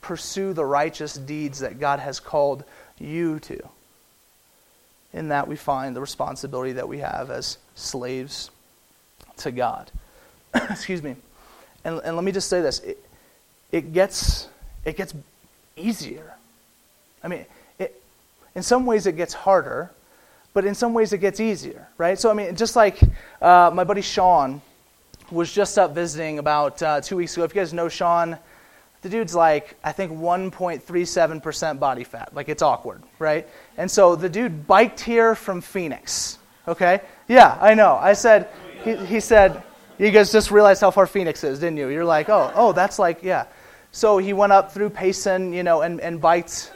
Pursue 0.00 0.52
the 0.52 0.64
righteous 0.64 1.14
deeds 1.14 1.60
that 1.60 1.80
God 1.80 1.98
has 1.98 2.20
called 2.20 2.62
you 2.98 3.40
to. 3.40 3.68
In 5.12 5.28
that, 5.28 5.48
we 5.48 5.56
find 5.56 5.96
the 5.96 6.00
responsibility 6.00 6.72
that 6.72 6.88
we 6.88 6.98
have 6.98 7.30
as 7.30 7.58
slaves 7.74 8.50
to 9.38 9.50
God. 9.50 9.90
Excuse 10.54 11.02
me. 11.02 11.16
And, 11.84 12.00
and 12.04 12.14
let 12.16 12.24
me 12.24 12.32
just 12.32 12.48
say 12.48 12.60
this 12.60 12.80
it, 12.80 12.98
it, 13.72 13.92
gets, 13.92 14.48
it 14.84 14.96
gets 14.96 15.14
easier. 15.76 16.34
I 17.22 17.28
mean, 17.28 17.46
it, 17.78 18.00
in 18.54 18.62
some 18.62 18.86
ways, 18.86 19.06
it 19.06 19.16
gets 19.16 19.34
harder 19.34 19.90
but 20.54 20.64
in 20.64 20.74
some 20.74 20.94
ways 20.94 21.12
it 21.12 21.18
gets 21.18 21.40
easier, 21.40 21.86
right? 21.98 22.18
So, 22.18 22.30
I 22.30 22.34
mean, 22.34 22.56
just 22.56 22.76
like 22.76 22.98
uh, 23.42 23.70
my 23.74 23.84
buddy 23.84 24.00
Sean 24.00 24.62
was 25.30 25.52
just 25.52 25.78
up 25.78 25.94
visiting 25.94 26.38
about 26.38 26.82
uh, 26.82 27.00
two 27.00 27.16
weeks 27.16 27.36
ago. 27.36 27.44
If 27.44 27.54
you 27.54 27.60
guys 27.60 27.74
know 27.74 27.88
Sean, 27.88 28.38
the 29.02 29.08
dude's 29.10 29.34
like, 29.34 29.76
I 29.84 29.92
think 29.92 30.12
1.37% 30.12 31.78
body 31.78 32.04
fat. 32.04 32.34
Like, 32.34 32.48
it's 32.48 32.62
awkward, 32.62 33.02
right? 33.18 33.46
And 33.76 33.90
so 33.90 34.16
the 34.16 34.28
dude 34.28 34.66
biked 34.66 35.00
here 35.00 35.34
from 35.34 35.60
Phoenix, 35.60 36.38
okay? 36.66 37.00
Yeah, 37.28 37.58
I 37.60 37.74
know. 37.74 37.96
I 37.96 38.14
said, 38.14 38.48
he, 38.82 38.96
he 38.96 39.20
said, 39.20 39.62
you 39.98 40.10
guys 40.10 40.32
just 40.32 40.50
realized 40.50 40.80
how 40.80 40.90
far 40.90 41.06
Phoenix 41.06 41.44
is, 41.44 41.58
didn't 41.58 41.76
you? 41.76 41.88
You're 41.88 42.04
like, 42.04 42.28
oh, 42.28 42.52
oh, 42.54 42.72
that's 42.72 42.98
like, 42.98 43.22
yeah. 43.22 43.46
So 43.92 44.18
he 44.18 44.32
went 44.32 44.52
up 44.52 44.72
through 44.72 44.90
Payson, 44.90 45.52
you 45.52 45.62
know, 45.62 45.82
and, 45.82 46.00
and 46.00 46.20
biked 46.20 46.72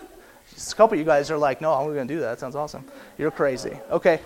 a 0.58 0.74
couple 0.74 0.94
of 0.94 0.98
you 0.98 1.04
guys 1.04 1.30
are 1.30 1.38
like, 1.38 1.60
no, 1.60 1.72
I'm 1.72 1.86
going 1.86 2.08
to 2.08 2.14
do 2.14 2.20
that. 2.20 2.30
That 2.30 2.40
sounds 2.40 2.56
awesome. 2.56 2.84
You're 3.16 3.30
crazy. 3.30 3.78
Okay. 3.90 4.20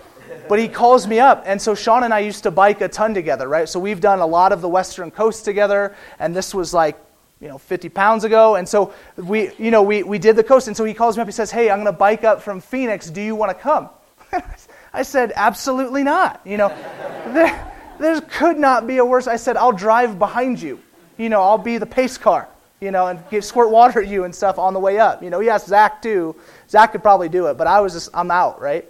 But 0.47 0.59
he 0.59 0.67
calls 0.67 1.05
me 1.07 1.19
up. 1.19 1.43
And 1.45 1.61
so 1.61 1.75
Sean 1.75 2.03
and 2.03 2.13
I 2.13 2.19
used 2.19 2.43
to 2.43 2.51
bike 2.51 2.81
a 2.81 2.87
ton 2.87 3.13
together, 3.13 3.47
right? 3.47 3.67
So 3.67 3.79
we've 3.79 4.01
done 4.01 4.19
a 4.19 4.25
lot 4.25 4.51
of 4.51 4.61
the 4.61 4.69
Western 4.69 5.11
coast 5.11 5.45
together. 5.45 5.95
And 6.19 6.35
this 6.35 6.53
was 6.53 6.73
like, 6.73 6.97
you 7.39 7.47
know, 7.47 7.57
50 7.57 7.89
pounds 7.89 8.23
ago. 8.23 8.55
And 8.55 8.67
so 8.67 8.93
we, 9.17 9.51
you 9.57 9.69
know, 9.69 9.83
we, 9.83 10.03
we 10.03 10.17
did 10.17 10.35
the 10.35 10.43
coast. 10.43 10.67
And 10.67 10.75
so 10.75 10.83
he 10.83 10.93
calls 10.93 11.17
me 11.17 11.21
up. 11.21 11.27
He 11.27 11.33
says, 11.33 11.51
hey, 11.51 11.69
I'm 11.69 11.77
going 11.77 11.85
to 11.85 11.91
bike 11.91 12.23
up 12.23 12.41
from 12.41 12.61
Phoenix. 12.61 13.09
Do 13.09 13.21
you 13.21 13.35
want 13.35 13.51
to 13.51 13.61
come? 13.61 13.89
I 14.93 15.03
said, 15.03 15.33
absolutely 15.35 16.03
not. 16.03 16.41
You 16.45 16.57
know, 16.57 16.69
there, 17.33 17.73
there 17.99 18.21
could 18.21 18.57
not 18.57 18.87
be 18.87 18.97
a 18.97 19.05
worse. 19.05 19.27
I 19.27 19.35
said, 19.35 19.57
I'll 19.57 19.71
drive 19.71 20.17
behind 20.17 20.61
you. 20.61 20.79
You 21.17 21.29
know, 21.29 21.41
I'll 21.41 21.57
be 21.57 21.77
the 21.77 21.85
pace 21.85 22.17
car 22.17 22.47
you 22.83 22.91
know, 22.91 23.07
and 23.07 23.23
give, 23.29 23.45
squirt 23.45 23.71
water 23.71 24.01
at 24.01 24.07
you 24.07 24.25
and 24.25 24.35
stuff 24.35 24.59
on 24.59 24.73
the 24.73 24.79
way 24.79 24.99
up. 24.99 25.23
You 25.23 25.29
know, 25.29 25.41
asked 25.49 25.67
Zach 25.67 26.01
too. 26.01 26.35
Zach 26.69 26.91
could 26.91 27.01
probably 27.01 27.29
do 27.29 27.47
it, 27.47 27.57
but 27.57 27.65
I 27.65 27.79
was 27.79 27.93
just, 27.93 28.09
I'm 28.13 28.29
out, 28.29 28.61
right? 28.61 28.85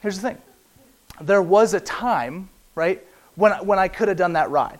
Here's 0.00 0.16
the 0.16 0.30
thing. 0.30 0.38
There 1.20 1.42
was 1.42 1.74
a 1.74 1.80
time, 1.80 2.48
right, 2.74 3.04
when, 3.34 3.52
when 3.66 3.78
I 3.78 3.88
could 3.88 4.08
have 4.08 4.16
done 4.16 4.32
that 4.34 4.50
ride. 4.50 4.78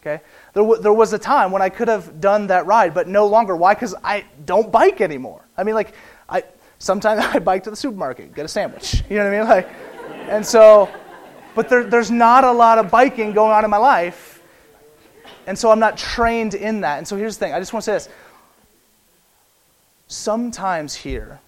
Okay? 0.00 0.22
There, 0.54 0.62
w- 0.62 0.80
there 0.80 0.92
was 0.92 1.12
a 1.12 1.18
time 1.18 1.50
when 1.50 1.62
I 1.62 1.68
could 1.68 1.88
have 1.88 2.20
done 2.20 2.46
that 2.48 2.66
ride, 2.66 2.94
but 2.94 3.08
no 3.08 3.26
longer. 3.26 3.56
Why? 3.56 3.74
Because 3.74 3.94
I 4.02 4.24
don't 4.44 4.70
bike 4.72 5.00
anymore. 5.00 5.42
I 5.56 5.64
mean, 5.64 5.74
like, 5.74 5.94
I 6.28 6.44
sometimes 6.78 7.24
I 7.34 7.38
bike 7.40 7.64
to 7.64 7.70
the 7.70 7.76
supermarket, 7.76 8.34
get 8.34 8.44
a 8.44 8.48
sandwich. 8.48 9.02
You 9.10 9.18
know 9.18 9.24
what 9.24 9.34
I 9.34 9.38
mean? 9.38 9.48
Like, 9.48 9.68
and 10.30 10.46
so, 10.46 10.88
but 11.54 11.68
there, 11.68 11.84
there's 11.84 12.10
not 12.10 12.44
a 12.44 12.52
lot 12.52 12.78
of 12.78 12.90
biking 12.90 13.32
going 13.32 13.52
on 13.52 13.64
in 13.64 13.70
my 13.70 13.76
life 13.76 14.33
and 15.46 15.58
so 15.58 15.70
I'm 15.70 15.78
not 15.78 15.96
trained 15.96 16.54
in 16.54 16.80
that. 16.82 16.98
And 16.98 17.08
so 17.08 17.16
here's 17.16 17.36
the 17.36 17.44
thing 17.44 17.54
I 17.54 17.58
just 17.58 17.72
want 17.72 17.84
to 17.84 17.90
say 17.90 17.92
this. 17.94 18.08
Sometimes 20.08 20.94
here, 20.94 21.40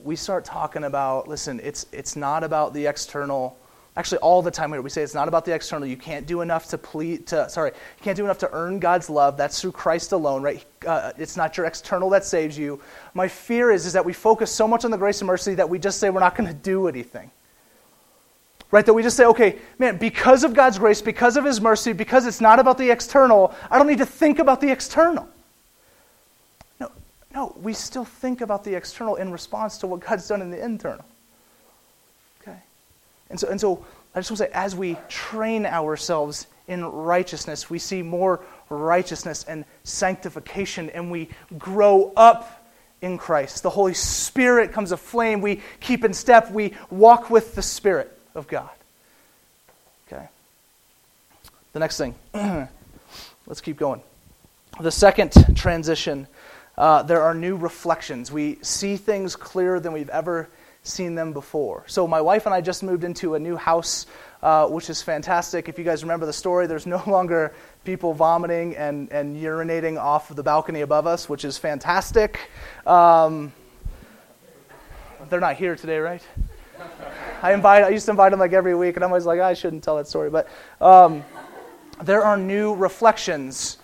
we 0.00 0.16
start 0.16 0.44
talking 0.44 0.84
about 0.84 1.28
listen, 1.28 1.60
it's, 1.62 1.86
it's 1.92 2.16
not 2.16 2.44
about 2.44 2.74
the 2.74 2.86
external 2.86 3.56
Actually, 3.94 4.18
all 4.18 4.40
the 4.40 4.50
time 4.50 4.72
here, 4.72 4.80
we 4.80 4.88
say 4.88 5.02
it's 5.02 5.14
not 5.14 5.28
about 5.28 5.44
the 5.44 5.54
external. 5.54 5.86
You 5.86 5.98
can't 5.98 6.26
do 6.26 6.40
enough 6.40 6.68
to 6.68 6.78
plead, 6.78 7.26
to, 7.26 7.46
sorry, 7.50 7.72
you 7.72 8.02
can't 8.02 8.16
do 8.16 8.24
enough 8.24 8.38
to 8.38 8.50
earn 8.50 8.78
God's 8.78 9.10
love. 9.10 9.36
That's 9.36 9.60
through 9.60 9.72
Christ 9.72 10.12
alone, 10.12 10.42
right? 10.42 10.64
Uh, 10.86 11.12
it's 11.18 11.36
not 11.36 11.58
your 11.58 11.66
external 11.66 12.08
that 12.10 12.24
saves 12.24 12.56
you. 12.56 12.80
My 13.12 13.28
fear 13.28 13.70
is, 13.70 13.84
is 13.84 13.92
that 13.92 14.04
we 14.04 14.14
focus 14.14 14.50
so 14.50 14.66
much 14.66 14.86
on 14.86 14.90
the 14.90 14.96
grace 14.96 15.20
and 15.20 15.26
mercy 15.26 15.54
that 15.56 15.68
we 15.68 15.78
just 15.78 16.00
say 16.00 16.08
we're 16.08 16.20
not 16.20 16.36
going 16.36 16.48
to 16.48 16.54
do 16.54 16.88
anything. 16.88 17.30
Right? 18.72 18.84
That 18.84 18.94
we 18.94 19.02
just 19.02 19.18
say, 19.18 19.26
okay, 19.26 19.58
man, 19.78 19.98
because 19.98 20.44
of 20.44 20.54
God's 20.54 20.78
grace, 20.78 21.02
because 21.02 21.36
of 21.36 21.44
His 21.44 21.60
mercy, 21.60 21.92
because 21.92 22.26
it's 22.26 22.40
not 22.40 22.58
about 22.58 22.78
the 22.78 22.90
external, 22.90 23.54
I 23.70 23.78
don't 23.78 23.86
need 23.86 23.98
to 23.98 24.06
think 24.06 24.38
about 24.38 24.62
the 24.62 24.72
external. 24.72 25.28
No, 26.80 26.90
no, 27.34 27.54
we 27.62 27.74
still 27.74 28.06
think 28.06 28.40
about 28.40 28.64
the 28.64 28.74
external 28.74 29.16
in 29.16 29.30
response 29.30 29.76
to 29.78 29.86
what 29.86 30.00
God's 30.00 30.26
done 30.26 30.40
in 30.40 30.50
the 30.50 30.64
internal. 30.64 31.04
Okay? 32.40 32.56
And 33.28 33.38
so, 33.38 33.48
and 33.48 33.60
so 33.60 33.84
I 34.14 34.20
just 34.20 34.30
want 34.30 34.38
to 34.38 34.44
say, 34.46 34.50
as 34.54 34.74
we 34.74 34.96
train 35.10 35.66
ourselves 35.66 36.46
in 36.66 36.82
righteousness, 36.82 37.68
we 37.68 37.78
see 37.78 38.00
more 38.00 38.40
righteousness 38.70 39.44
and 39.46 39.66
sanctification, 39.84 40.88
and 40.88 41.10
we 41.10 41.28
grow 41.58 42.10
up 42.16 42.66
in 43.02 43.18
Christ. 43.18 43.62
The 43.62 43.70
Holy 43.70 43.92
Spirit 43.92 44.72
comes 44.72 44.92
aflame. 44.92 45.42
We 45.42 45.60
keep 45.80 46.06
in 46.06 46.14
step. 46.14 46.50
We 46.50 46.72
walk 46.88 47.28
with 47.28 47.54
the 47.54 47.60
Spirit 47.60 48.18
of 48.34 48.46
God. 48.48 48.70
Okay. 50.06 50.26
The 51.72 51.78
next 51.78 51.98
thing. 51.98 52.14
Let's 53.46 53.60
keep 53.60 53.76
going. 53.76 54.02
The 54.80 54.90
second 54.90 55.32
transition 55.56 56.26
uh, 56.76 57.02
there 57.02 57.22
are 57.22 57.34
new 57.34 57.56
reflections. 57.56 58.32
We 58.32 58.58
see 58.62 58.96
things 58.96 59.36
clearer 59.36 59.78
than 59.78 59.92
we've 59.92 60.08
ever 60.08 60.48
seen 60.82 61.14
them 61.14 61.32
before. 61.32 61.84
So, 61.86 62.06
my 62.06 62.20
wife 62.20 62.46
and 62.46 62.54
I 62.54 62.60
just 62.60 62.82
moved 62.82 63.04
into 63.04 63.34
a 63.34 63.38
new 63.38 63.56
house, 63.56 64.06
uh, 64.42 64.66
which 64.66 64.88
is 64.88 65.02
fantastic. 65.02 65.68
If 65.68 65.78
you 65.78 65.84
guys 65.84 66.02
remember 66.02 66.26
the 66.26 66.32
story, 66.32 66.66
there's 66.66 66.86
no 66.86 67.02
longer 67.06 67.54
people 67.84 68.14
vomiting 68.14 68.74
and, 68.76 69.12
and 69.12 69.36
urinating 69.36 70.00
off 70.00 70.30
of 70.30 70.36
the 70.36 70.42
balcony 70.42 70.80
above 70.80 71.06
us, 71.06 71.28
which 71.28 71.44
is 71.44 71.58
fantastic. 71.58 72.40
Um, 72.86 73.52
they're 75.28 75.40
not 75.40 75.56
here 75.56 75.76
today, 75.76 75.98
right? 75.98 76.22
I 77.42 77.52
invite. 77.52 77.84
I 77.84 77.88
used 77.90 78.06
to 78.06 78.12
invite 78.12 78.32
him 78.32 78.38
like 78.38 78.52
every 78.52 78.74
week, 78.74 78.96
and 78.96 79.04
I'm 79.04 79.10
always 79.10 79.26
like, 79.26 79.40
I 79.40 79.54
shouldn't 79.54 79.84
tell 79.84 79.96
that 79.96 80.08
story. 80.08 80.30
But 80.30 80.48
um, 80.80 81.24
there 82.02 82.22
are 82.22 82.36
new 82.36 82.74
reflections 82.74 83.78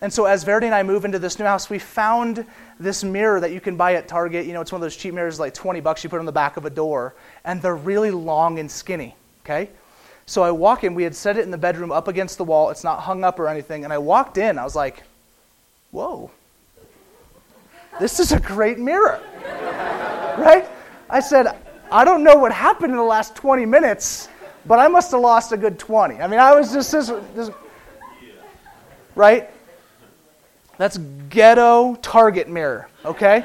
and 0.00 0.12
so 0.12 0.26
as 0.26 0.44
Verity 0.44 0.66
and 0.66 0.74
I 0.74 0.82
move 0.84 1.04
into 1.04 1.18
this 1.18 1.38
new 1.38 1.44
house, 1.44 1.68
we 1.68 1.78
found 1.78 2.46
this 2.78 3.02
mirror 3.02 3.40
that 3.40 3.50
you 3.50 3.60
can 3.60 3.76
buy 3.76 3.94
at 3.94 4.06
Target. 4.06 4.46
You 4.46 4.52
know, 4.52 4.60
it's 4.60 4.70
one 4.70 4.80
of 4.80 4.82
those 4.82 4.96
cheap 4.96 5.12
mirrors, 5.12 5.40
like 5.40 5.54
20 5.54 5.80
bucks. 5.80 6.04
You 6.04 6.10
put 6.10 6.20
on 6.20 6.26
the 6.26 6.32
back 6.32 6.56
of 6.56 6.64
a 6.64 6.70
door, 6.70 7.14
and 7.44 7.60
they're 7.60 7.74
really 7.74 8.12
long 8.12 8.60
and 8.60 8.70
skinny. 8.70 9.16
Okay. 9.44 9.70
So 10.26 10.42
I 10.42 10.52
walk 10.52 10.84
in. 10.84 10.94
We 10.94 11.02
had 11.02 11.16
set 11.16 11.36
it 11.36 11.42
in 11.42 11.50
the 11.50 11.58
bedroom 11.58 11.90
up 11.90 12.06
against 12.06 12.38
the 12.38 12.44
wall. 12.44 12.70
It's 12.70 12.84
not 12.84 13.00
hung 13.00 13.24
up 13.24 13.40
or 13.40 13.48
anything. 13.48 13.82
And 13.82 13.92
I 13.92 13.98
walked 13.98 14.38
in. 14.38 14.56
I 14.58 14.62
was 14.62 14.76
like, 14.76 15.02
"Whoa, 15.90 16.30
this 17.98 18.20
is 18.20 18.30
a 18.30 18.38
great 18.38 18.78
mirror." 18.78 19.20
right? 20.38 20.68
I 21.10 21.20
said, 21.20 21.56
"I 21.90 22.04
don't 22.04 22.22
know 22.22 22.36
what 22.36 22.52
happened 22.52 22.92
in 22.92 22.96
the 22.96 23.02
last 23.02 23.34
20 23.34 23.66
minutes, 23.66 24.28
but 24.66 24.78
I 24.78 24.88
must 24.88 25.10
have 25.12 25.20
lost 25.20 25.52
a 25.52 25.56
good 25.56 25.78
20." 25.78 26.20
I 26.20 26.26
mean, 26.26 26.40
I 26.40 26.54
was 26.54 26.72
just 26.72 26.92
this, 26.92 27.12
this 27.34 27.50
right? 29.14 29.50
That's 30.76 30.98
ghetto 31.28 31.96
target 31.96 32.48
mirror, 32.48 32.88
okay? 33.04 33.44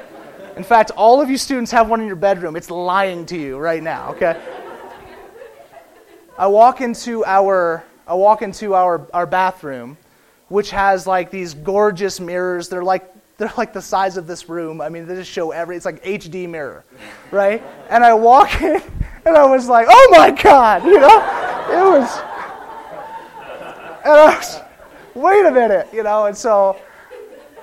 In 0.56 0.64
fact, 0.64 0.92
all 0.92 1.20
of 1.20 1.30
you 1.30 1.38
students 1.38 1.72
have 1.72 1.90
one 1.90 2.00
in 2.00 2.06
your 2.08 2.16
bedroom. 2.16 2.56
It's 2.56 2.70
lying 2.70 3.26
to 3.28 3.38
you 3.38 3.58
right 3.58 3.82
now, 3.82 4.12
okay? 4.12 4.40
I 6.38 6.48
walk 6.48 6.82
into 6.82 7.26
our 7.26 7.84
I 8.06 8.16
walk 8.16 8.42
into 8.42 8.74
our, 8.76 9.08
our 9.14 9.26
bathroom, 9.26 9.98
which 10.50 10.72
has 10.72 11.08
like 11.08 11.32
these 11.32 11.54
gorgeous 11.54 12.20
mirrors. 12.20 12.68
They're 12.68 12.84
like 12.84 13.13
they're 13.44 13.54
like 13.58 13.74
the 13.74 13.82
size 13.82 14.16
of 14.16 14.26
this 14.26 14.48
room. 14.48 14.80
I 14.80 14.88
mean, 14.88 15.06
they 15.06 15.16
just 15.16 15.30
show 15.30 15.52
every 15.52 15.76
it's 15.76 15.84
like 15.84 16.02
HD 16.02 16.48
mirror, 16.48 16.86
right? 17.30 17.62
And 17.90 18.02
I 18.02 18.14
walk 18.14 18.50
in 18.62 18.82
and 19.26 19.36
I 19.36 19.46
was 19.46 19.68
like, 19.68 19.88
oh 19.90 20.08
my 20.12 20.32
God, 20.32 20.86
you 20.86 20.98
know? 20.98 21.20
It 21.70 22.00
was 22.00 22.20
and 24.06 24.14
I 24.14 24.38
was 24.38 24.62
wait 25.14 25.46
a 25.46 25.52
minute, 25.52 25.90
you 25.92 26.04
know, 26.04 26.28
and 26.28 26.38
so 26.38 26.80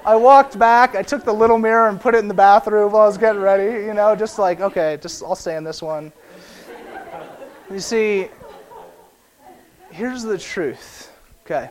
I 0.04 0.16
walked 0.16 0.58
back. 0.58 0.94
I 0.94 1.02
took 1.02 1.24
the 1.24 1.32
little 1.32 1.56
mirror 1.56 1.88
and 1.88 1.98
put 1.98 2.14
it 2.14 2.18
in 2.18 2.28
the 2.28 2.34
bathroom 2.34 2.92
while 2.92 3.02
I 3.02 3.06
was 3.06 3.16
getting 3.16 3.40
ready. 3.40 3.86
You 3.86 3.94
know, 3.94 4.14
just 4.14 4.38
like, 4.38 4.60
okay, 4.60 4.98
just 5.00 5.22
I'll 5.22 5.34
stay 5.34 5.56
in 5.56 5.64
this 5.64 5.80
one. 5.80 6.12
You 7.70 7.80
see, 7.80 8.28
here's 9.90 10.24
the 10.24 10.36
truth. 10.36 11.10
Okay. 11.46 11.70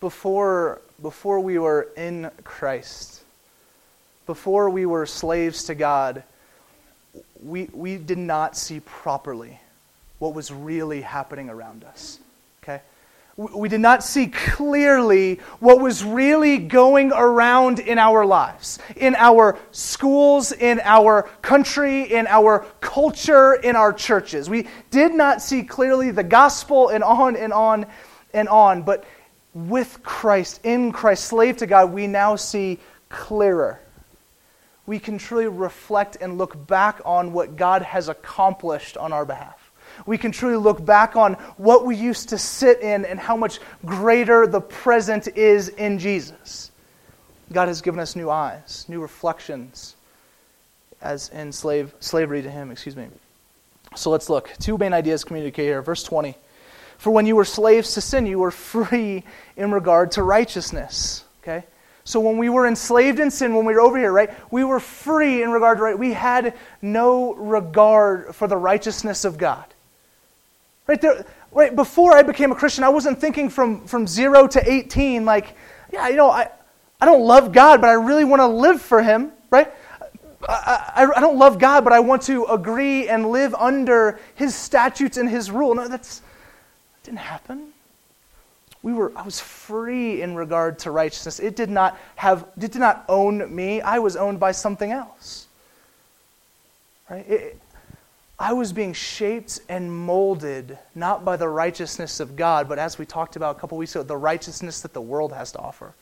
Before 0.00 0.80
before 1.00 1.40
we 1.40 1.58
were 1.58 1.88
in 1.96 2.30
Christ, 2.44 3.22
before 4.26 4.70
we 4.70 4.86
were 4.86 5.06
slaves 5.06 5.64
to 5.64 5.74
God, 5.74 6.22
we, 7.42 7.68
we 7.72 7.96
did 7.96 8.18
not 8.18 8.56
see 8.56 8.80
properly 8.80 9.60
what 10.18 10.34
was 10.34 10.50
really 10.50 11.00
happening 11.00 11.48
around 11.48 11.84
us. 11.84 12.18
Okay? 12.62 12.80
we 13.38 13.68
did 13.68 13.80
not 13.80 14.02
see 14.02 14.26
clearly 14.26 15.36
what 15.60 15.80
was 15.80 16.02
really 16.02 16.58
going 16.58 17.12
around 17.12 17.78
in 17.78 17.96
our 17.96 18.26
lives, 18.26 18.80
in 18.96 19.14
our 19.14 19.56
schools, 19.70 20.50
in 20.50 20.80
our 20.82 21.22
country, 21.40 22.12
in 22.12 22.26
our 22.26 22.66
culture, 22.80 23.54
in 23.54 23.76
our 23.76 23.92
churches. 23.92 24.50
We 24.50 24.66
did 24.90 25.14
not 25.14 25.40
see 25.40 25.62
clearly 25.62 26.10
the 26.10 26.24
gospel 26.24 26.88
and 26.88 27.04
on 27.04 27.36
and 27.36 27.52
on 27.52 27.86
and 28.34 28.48
on. 28.48 28.82
But 28.82 29.04
with 29.66 30.02
Christ, 30.02 30.60
in 30.64 30.92
Christ, 30.92 31.24
slave 31.24 31.56
to 31.58 31.66
God, 31.66 31.92
we 31.92 32.06
now 32.06 32.36
see 32.36 32.78
clearer. 33.08 33.80
We 34.86 34.98
can 34.98 35.18
truly 35.18 35.48
reflect 35.48 36.16
and 36.20 36.38
look 36.38 36.66
back 36.66 37.00
on 37.04 37.32
what 37.32 37.56
God 37.56 37.82
has 37.82 38.08
accomplished 38.08 38.96
on 38.96 39.12
our 39.12 39.24
behalf 39.24 39.68
we 40.06 40.18
can 40.18 40.32
truly 40.32 40.56
look 40.56 40.84
back 40.84 41.16
on 41.16 41.34
what 41.56 41.84
we 41.84 41.96
used 41.96 42.30
to 42.30 42.38
sit 42.38 42.80
in 42.80 43.04
and 43.04 43.18
how 43.18 43.36
much 43.36 43.60
greater 43.84 44.46
the 44.46 44.60
present 44.60 45.28
is 45.28 45.68
in 45.68 45.98
Jesus. 45.98 46.70
God 47.52 47.68
has 47.68 47.80
given 47.80 48.00
us 48.00 48.14
new 48.14 48.30
eyes, 48.30 48.84
new 48.88 49.00
reflections 49.00 49.96
as 51.00 51.28
in 51.30 51.52
slave, 51.52 51.94
slavery 52.00 52.42
to 52.42 52.50
Him. 52.50 52.70
Excuse 52.70 52.96
me. 52.96 53.08
So 53.94 54.10
let's 54.10 54.28
look. 54.28 54.52
Two 54.58 54.76
main 54.76 54.92
ideas 54.92 55.24
communicated 55.24 55.68
here. 55.68 55.82
Verse 55.82 56.02
20. 56.02 56.36
For 56.98 57.10
when 57.10 57.26
you 57.26 57.36
were 57.36 57.44
slaves 57.44 57.94
to 57.94 58.00
sin, 58.00 58.26
you 58.26 58.40
were 58.40 58.50
free 58.50 59.24
in 59.56 59.70
regard 59.72 60.12
to 60.12 60.22
righteousness. 60.22 61.24
Okay? 61.42 61.64
So 62.04 62.20
when 62.20 62.38
we 62.38 62.48
were 62.48 62.66
enslaved 62.66 63.20
in 63.20 63.30
sin, 63.30 63.54
when 63.54 63.64
we 63.64 63.74
were 63.74 63.80
over 63.80 63.96
here, 63.96 64.12
right, 64.12 64.30
we 64.50 64.64
were 64.64 64.80
free 64.80 65.42
in 65.42 65.50
regard 65.50 65.78
to 65.78 65.84
right. 65.84 65.98
We 65.98 66.12
had 66.12 66.54
no 66.82 67.34
regard 67.34 68.34
for 68.34 68.48
the 68.48 68.56
righteousness 68.56 69.24
of 69.24 69.38
God. 69.38 69.64
Right 70.86 71.00
there, 71.00 71.24
right 71.52 71.74
before 71.74 72.16
I 72.16 72.22
became 72.22 72.50
a 72.50 72.54
Christian, 72.54 72.82
I 72.82 72.88
wasn't 72.88 73.20
thinking 73.20 73.48
from, 73.48 73.86
from 73.86 74.06
zero 74.06 74.46
to 74.48 74.70
18, 74.72 75.24
like, 75.24 75.54
yeah, 75.92 76.08
you 76.08 76.16
know, 76.16 76.30
I, 76.30 76.50
I 77.00 77.04
don't 77.04 77.22
love 77.22 77.52
God, 77.52 77.80
but 77.80 77.90
I 77.90 77.94
really 77.94 78.24
want 78.24 78.40
to 78.40 78.48
live 78.48 78.82
for 78.82 79.02
Him, 79.02 79.30
right? 79.50 79.70
I, 80.48 80.92
I, 80.96 81.18
I, 81.18 81.20
don't 81.20 81.38
love 81.38 81.58
God, 81.58 81.84
but 81.84 81.92
I 81.92 82.00
want 82.00 82.22
to 82.22 82.46
agree 82.46 83.08
and 83.08 83.30
live 83.30 83.54
under 83.54 84.18
His 84.34 84.54
statutes 84.54 85.16
and 85.16 85.28
His 85.28 85.50
rule. 85.50 85.74
No, 85.74 85.88
that's 85.88 86.20
that 86.20 86.27
didn't 87.08 87.20
happen. 87.20 87.68
We 88.82 88.92
were, 88.92 89.12
I 89.16 89.22
was 89.22 89.40
free 89.40 90.20
in 90.20 90.36
regard 90.36 90.78
to 90.80 90.90
righteousness. 90.90 91.40
It 91.40 91.56
did 91.56 91.70
not 91.70 91.98
have, 92.16 92.46
it 92.60 92.70
did 92.70 92.80
not 92.80 93.06
own 93.08 93.54
me. 93.54 93.80
I 93.80 93.98
was 93.98 94.14
owned 94.14 94.38
by 94.38 94.52
something 94.52 94.92
else. 94.92 95.46
Right? 97.08 97.26
It, 97.26 97.60
I 98.38 98.52
was 98.52 98.74
being 98.74 98.92
shaped 98.92 99.60
and 99.70 99.90
molded 99.90 100.78
not 100.94 101.24
by 101.24 101.36
the 101.36 101.48
righteousness 101.48 102.20
of 102.20 102.36
God, 102.36 102.68
but 102.68 102.78
as 102.78 102.98
we 102.98 103.06
talked 103.06 103.36
about 103.36 103.56
a 103.56 103.58
couple 103.58 103.78
weeks 103.78 103.96
ago, 103.96 104.04
the 104.04 104.16
righteousness 104.16 104.82
that 104.82 104.92
the 104.92 105.00
world 105.00 105.32
has 105.32 105.50
to 105.52 105.58
offer. 105.58 105.94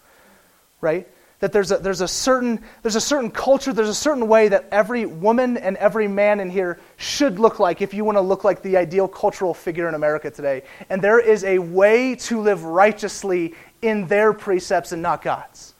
Right? 0.80 1.06
That 1.40 1.52
there's 1.52 1.70
a, 1.70 1.76
there's, 1.78 2.00
a 2.00 2.08
certain, 2.08 2.62
there's 2.82 2.96
a 2.96 3.00
certain 3.00 3.30
culture, 3.30 3.72
there's 3.72 3.90
a 3.90 3.94
certain 3.94 4.26
way 4.26 4.48
that 4.48 4.66
every 4.72 5.04
woman 5.04 5.58
and 5.58 5.76
every 5.76 6.08
man 6.08 6.40
in 6.40 6.48
here 6.48 6.80
should 6.96 7.38
look 7.38 7.58
like 7.58 7.82
if 7.82 7.92
you 7.92 8.04
want 8.04 8.16
to 8.16 8.22
look 8.22 8.42
like 8.42 8.62
the 8.62 8.78
ideal 8.78 9.06
cultural 9.06 9.52
figure 9.52 9.86
in 9.88 9.94
America 9.94 10.30
today. 10.30 10.62
And 10.88 11.02
there 11.02 11.20
is 11.20 11.44
a 11.44 11.58
way 11.58 12.14
to 12.14 12.40
live 12.40 12.64
righteously 12.64 13.54
in 13.82 14.06
their 14.06 14.32
precepts 14.32 14.92
and 14.92 15.02
not 15.02 15.20
God's. 15.20 15.74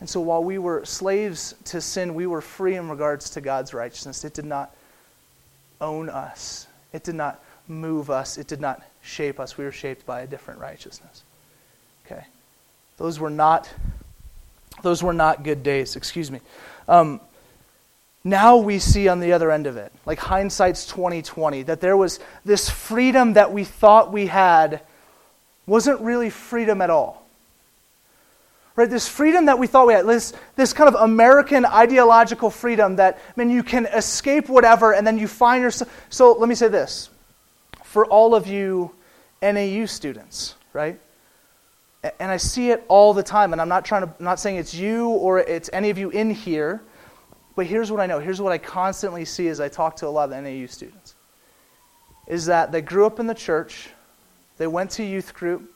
And 0.00 0.08
so 0.08 0.20
while 0.20 0.42
we 0.42 0.58
were 0.58 0.84
slaves 0.84 1.54
to 1.66 1.80
sin, 1.80 2.14
we 2.14 2.26
were 2.26 2.40
free 2.40 2.76
in 2.76 2.88
regards 2.88 3.30
to 3.30 3.40
God's 3.40 3.72
righteousness. 3.74 4.24
It 4.24 4.34
did 4.34 4.46
not 4.46 4.74
own 5.80 6.08
us. 6.08 6.66
It 6.92 7.04
did 7.04 7.14
not 7.14 7.42
move 7.68 8.10
us. 8.10 8.38
It 8.38 8.48
did 8.48 8.60
not 8.60 8.82
shape 9.02 9.38
us. 9.38 9.56
We 9.56 9.64
were 9.64 9.72
shaped 9.72 10.04
by 10.06 10.22
a 10.22 10.26
different 10.26 10.60
righteousness. 10.60 11.22
Okay. 12.06 12.24
Those 12.96 13.18
were 13.18 13.30
not 13.30 13.70
those 14.82 15.02
were 15.02 15.12
not 15.12 15.42
good 15.42 15.62
days, 15.62 15.96
excuse 15.96 16.30
me. 16.30 16.40
Um, 16.88 17.20
now 18.22 18.58
we 18.58 18.78
see 18.78 19.08
on 19.08 19.20
the 19.20 19.32
other 19.32 19.50
end 19.50 19.66
of 19.66 19.76
it, 19.76 19.92
like 20.04 20.18
hindsight's 20.18 20.86
2020, 20.86 21.62
that 21.64 21.80
there 21.80 21.96
was 21.96 22.20
this 22.44 22.68
freedom 22.68 23.34
that 23.34 23.52
we 23.52 23.64
thought 23.64 24.12
we 24.12 24.26
had 24.26 24.82
wasn't 25.66 26.00
really 26.00 26.30
freedom 26.30 26.82
at 26.82 26.90
all. 26.90 27.26
Right? 28.76 28.90
This 28.90 29.08
freedom 29.08 29.46
that 29.46 29.58
we 29.58 29.66
thought 29.66 29.86
we 29.86 29.94
had, 29.94 30.06
this, 30.06 30.32
this 30.56 30.72
kind 30.72 30.88
of 30.88 31.00
American 31.00 31.64
ideological 31.64 32.50
freedom 32.50 32.96
that, 32.96 33.18
I 33.28 33.32
mean, 33.40 33.50
you 33.50 33.62
can 33.62 33.86
escape 33.86 34.48
whatever 34.48 34.92
and 34.92 35.06
then 35.06 35.18
you 35.18 35.28
find 35.28 35.62
yourself. 35.62 35.90
So 36.10 36.32
let 36.32 36.48
me 36.48 36.54
say 36.54 36.68
this. 36.68 37.08
For 37.84 38.06
all 38.06 38.34
of 38.34 38.46
you 38.46 38.92
NAU 39.42 39.86
students, 39.86 40.54
right? 40.72 40.98
And 42.02 42.30
I 42.30 42.38
see 42.38 42.70
it 42.70 42.84
all 42.88 43.12
the 43.12 43.22
time, 43.22 43.52
and 43.52 43.60
I'm 43.60 43.68
not 43.68 43.84
trying 43.84 44.02
to, 44.02 44.14
I'm 44.18 44.24
not 44.24 44.40
saying 44.40 44.56
it's 44.56 44.74
you 44.74 45.08
or 45.08 45.38
it's 45.38 45.68
any 45.72 45.90
of 45.90 45.98
you 45.98 46.10
in 46.10 46.30
here, 46.30 46.80
but 47.56 47.66
here's 47.66 47.90
what 47.90 48.00
I 48.00 48.06
know. 48.06 48.20
Here's 48.20 48.40
what 48.40 48.52
I 48.52 48.58
constantly 48.58 49.26
see 49.26 49.48
as 49.48 49.60
I 49.60 49.68
talk 49.68 49.96
to 49.96 50.06
a 50.06 50.08
lot 50.08 50.24
of 50.24 50.30
the 50.30 50.40
NAU 50.40 50.66
students 50.66 51.14
is 52.26 52.46
that 52.46 52.70
they 52.70 52.80
grew 52.80 53.06
up 53.06 53.18
in 53.18 53.26
the 53.26 53.34
church, 53.34 53.90
they 54.56 54.68
went 54.68 54.90
to 54.92 55.02
youth 55.02 55.34
group 55.34 55.74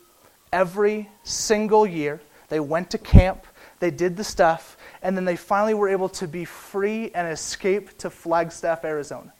every 0.52 1.10
single 1.24 1.84
year, 1.84 2.20
they 2.48 2.60
went 2.60 2.90
to 2.92 2.98
camp, 2.98 3.44
they 3.80 3.90
did 3.90 4.16
the 4.16 4.22
stuff, 4.22 4.76
and 5.02 5.16
then 5.16 5.24
they 5.24 5.34
finally 5.34 5.74
were 5.74 5.88
able 5.88 6.08
to 6.08 6.28
be 6.28 6.44
free 6.44 7.10
and 7.12 7.26
escape 7.26 7.98
to 7.98 8.08
Flagstaff, 8.08 8.84
Arizona. 8.84 9.32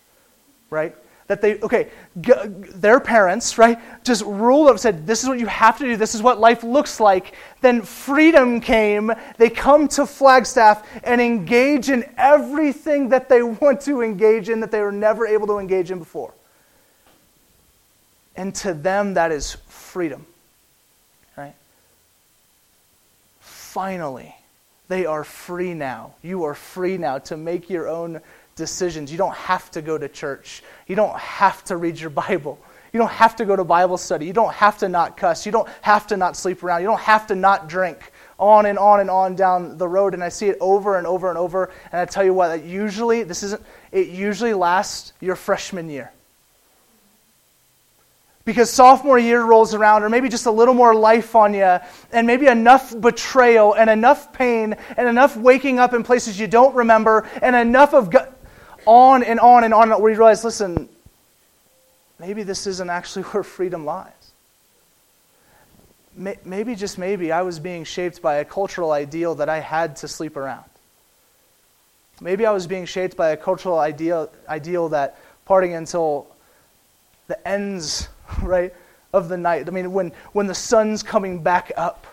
Right? 0.70 0.97
That 1.27 1.41
they 1.41 1.59
okay 1.61 1.89
g- 2.21 2.33
their 2.75 3.01
parents 3.01 3.57
right 3.57 3.79
just 4.05 4.23
ruled 4.25 4.69
up 4.69 4.79
said 4.79 5.07
this 5.07 5.23
is 5.23 5.29
what 5.29 5.39
you 5.39 5.47
have 5.47 5.79
to 5.79 5.85
do. 5.85 5.97
This 5.97 6.15
is 6.15 6.23
what 6.23 6.39
life 6.39 6.63
looks 6.63 7.01
like. 7.01 7.35
Then 7.61 7.83
freedom 7.83 8.61
came. 8.61 9.13
They 9.39 9.49
come 9.51 9.89
to 9.89 10.07
flagstaff 10.07 10.87
and 11.03 11.21
engage 11.21 11.89
in 11.89 12.05
everything 12.19 13.09
that 13.09 13.29
they 13.29 13.43
want 13.43 13.81
to 13.83 14.03
engage 14.03 14.49
in 14.49 14.61
that 14.61 14.71
they 14.71 14.81
were 14.81 14.93
never 14.93 15.27
able 15.27 15.47
to 15.49 15.59
engage 15.59 15.91
in 15.91 15.99
before. 15.99 16.35
And 18.37 18.55
to 18.57 18.75
them 18.75 19.15
that 19.15 19.33
is 19.33 19.57
freedom 19.69 20.27
right? 21.37 21.55
Finally 23.41 24.35
they 24.89 25.07
are 25.07 25.25
free 25.25 25.73
now. 25.73 26.15
You 26.23 26.45
are 26.45 26.55
free 26.55 26.99
now 26.99 27.19
to 27.19 27.37
make 27.37 27.71
your 27.71 27.89
own 27.89 28.21
decisions. 28.57 29.11
You 29.11 29.19
don't 29.19 29.35
have 29.35 29.71
to 29.73 29.83
go 29.83 29.99
to 29.99 30.09
church. 30.09 30.62
You 30.87 30.97
don't 30.97 31.17
have 31.19 31.64
to 31.64 31.77
read 31.77 31.99
your 31.99 32.11
Bible. 32.11 32.59
You 32.93 32.99
don't 32.99 33.11
have 33.11 33.35
to 33.37 33.45
go 33.45 33.57
to 33.57 33.64
Bible 33.64 33.99
study. 33.99 34.25
You 34.25 34.33
don't 34.33 34.55
have 34.55 34.79
to 34.79 34.88
not 34.88 35.17
cuss. 35.17 35.45
You 35.45 35.53
don't 35.53 35.69
have 35.81 36.07
to 36.07 36.17
not 36.17 36.37
sleep 36.37 36.62
around. 36.62 36.81
You 36.83 36.87
don't 36.87 37.01
have 37.01 37.27
to 37.27 37.35
not 37.35 37.69
drink. 37.69 38.12
On 38.38 38.67
and 38.67 38.79
on 38.79 39.01
and 39.01 39.11
on 39.11 39.35
down 39.35 39.79
the 39.79 39.88
road. 39.88 40.14
And 40.14 40.23
I 40.23 40.29
see 40.29 40.49
it 40.49 40.59
over 40.61 40.97
and 40.97 41.07
over 41.07 41.29
and 41.29 41.37
over. 41.37 41.73
And 41.90 42.01
I 42.01 42.05
tell 42.05 42.25
you 42.25 42.33
what, 42.33 42.49
that 42.49 42.64
usually, 42.64 43.25
this 43.25 43.43
isn't, 43.43 43.62
it 43.90 44.09
usually 44.09 44.55
lasts 44.55 45.12
your 45.21 45.35
freshman 45.35 45.90
year. 45.90 46.12
Because 48.45 48.71
sophomore 48.71 49.19
year 49.19 49.43
rolls 49.43 49.73
around, 49.73 50.03
or 50.03 50.11
maybe 50.11 50.29
just 50.29 50.47
a 50.47 50.51
little 50.51 50.75
more 50.75 50.95
life 50.95 51.35
on 51.35 51.55
you, 51.55 51.79
and 52.12 52.27
maybe 52.27 52.47
enough 52.47 52.95
betrayal, 53.01 53.73
and 53.73 53.88
enough 53.88 54.35
pain, 54.35 54.77
and 54.97 55.09
enough 55.09 55.37
waking 55.37 55.79
up 55.79 55.95
in 55.95 56.03
places 56.03 56.38
you 56.38 56.47
don't 56.47 56.75
remember, 56.75 57.27
and 57.40 57.57
enough 57.57 57.95
of 57.95 58.14
on 58.87 59.23
and 59.23 59.40
on 59.40 59.64
and 59.64 59.75
on, 59.75 59.90
where 59.90 60.11
you 60.11 60.18
realize, 60.18 60.44
listen, 60.44 60.88
maybe 62.18 62.42
this 62.42 62.66
isn't 62.66 62.90
actually 62.90 63.23
where 63.33 63.42
freedom 63.42 63.85
lies. 63.85 64.12
Maybe, 66.16 66.77
just 66.77 66.97
maybe, 66.97 67.33
I 67.33 67.42
was 67.42 67.59
being 67.59 67.83
shaped 67.83 68.23
by 68.23 68.37
a 68.37 68.44
cultural 68.44 68.92
ideal 68.92 69.35
that 69.37 69.49
I 69.49 69.59
had 69.59 69.97
to 69.97 70.09
sleep 70.09 70.37
around. 70.37 70.64
Maybe 72.20 72.47
I 72.47 72.53
was 72.53 72.68
being 72.68 72.87
shaped 72.87 73.16
by 73.16 73.31
a 73.31 73.37
cultural 73.37 73.81
ideal, 73.81 74.31
ideal 74.49 74.90
that 74.90 75.18
partying 75.44 75.77
until 75.77 76.29
the 77.27 77.49
ends, 77.49 78.09
right, 78.42 78.73
of 79.12 79.29
the 79.29 79.37
night. 79.37 79.66
I 79.66 79.73
mean, 79.73 79.92
when, 79.92 80.12
when 80.33 80.47
the 80.47 80.55
sun's 80.55 81.03
coming 81.03 81.42
back 81.42 81.73
up 81.77 82.07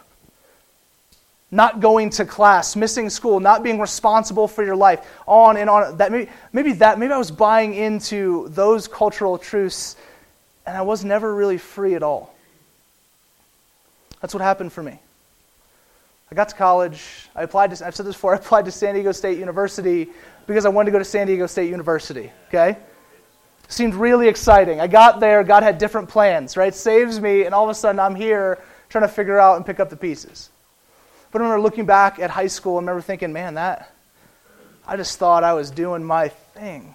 not 1.52 1.82
going 1.82 2.10
to 2.12 2.26
class, 2.26 2.78
missing 2.78 3.10
school, 3.10 3.42
not 3.42 3.62
being 3.62 3.80
responsible 3.80 4.48
for 4.48 4.64
your 4.64 4.76
life, 4.76 5.06
on 5.28 5.58
and 5.58 5.70
on. 5.70 5.98
That 5.98 6.12
maybe, 6.12 6.32
maybe 6.54 6.74
that 6.74 6.98
maybe 6.98 7.12
I 7.12 7.18
was 7.18 7.30
buying 7.30 7.74
into 7.74 8.48
those 8.50 8.88
cultural 8.88 9.38
truths, 9.38 9.98
and 10.66 10.78
I 10.78 10.82
was 10.82 11.04
never 11.04 11.36
really 11.36 11.58
free 11.58 11.96
at 11.96 12.04
all. 12.04 12.34
That's 14.22 14.34
what 14.34 14.42
happened 14.42 14.72
for 14.72 14.82
me. 14.82 14.98
I 16.32 16.36
got 16.36 16.48
to 16.50 16.56
college. 16.56 17.28
I 17.36 17.44
applied 17.44 17.76
to. 17.76 17.86
I've 17.86 17.96
said 17.96 18.06
this 18.06 18.16
before. 18.16 18.34
I 18.36 18.38
applied 18.38 18.66
to 18.66 18.72
San 18.72 18.94
Diego 18.94 19.12
State 19.12 19.38
University 19.38 20.08
because 20.48 20.66
I 20.66 20.70
wanted 20.70 20.86
to 20.88 20.92
go 20.94 21.00
to 21.00 21.06
San 21.06 21.28
Diego 21.28 21.48
State 21.48 21.70
University. 21.70 22.32
Okay. 22.48 22.78
Seemed 23.68 23.96
really 23.96 24.28
exciting. 24.28 24.80
I 24.82 24.88
got 24.88 25.20
there. 25.20 25.44
God 25.44 25.64
had 25.64 25.78
different 25.78 26.08
plans. 26.08 26.56
Right. 26.56 26.74
Saves 26.74 27.20
me, 27.20 27.44
and 27.44 27.54
all 27.54 27.66
of 27.66 27.70
a 27.70 27.76
sudden 27.76 28.00
I'm 28.00 28.16
here 28.16 28.60
trying 28.88 29.04
to 29.04 29.14
figure 29.14 29.40
out 29.40 29.58
and 29.58 29.66
pick 29.66 29.82
up 29.82 29.90
the 29.90 29.98
pieces. 29.98 30.50
But 31.32 31.42
I 31.42 31.46
remember 31.46 31.62
looking 31.62 31.86
back 31.86 32.20
at 32.20 32.30
high 32.30 32.48
school 32.48 32.78
and 32.78 32.86
remember 32.86 33.02
thinking, 33.02 33.32
man, 33.32 33.54
that, 33.56 33.94
I 34.86 34.98
just 34.98 35.18
thought 35.18 35.44
I 35.44 35.54
was 35.54 35.72
doing 35.72 36.04
my 36.04 36.28
thing. 36.28 36.94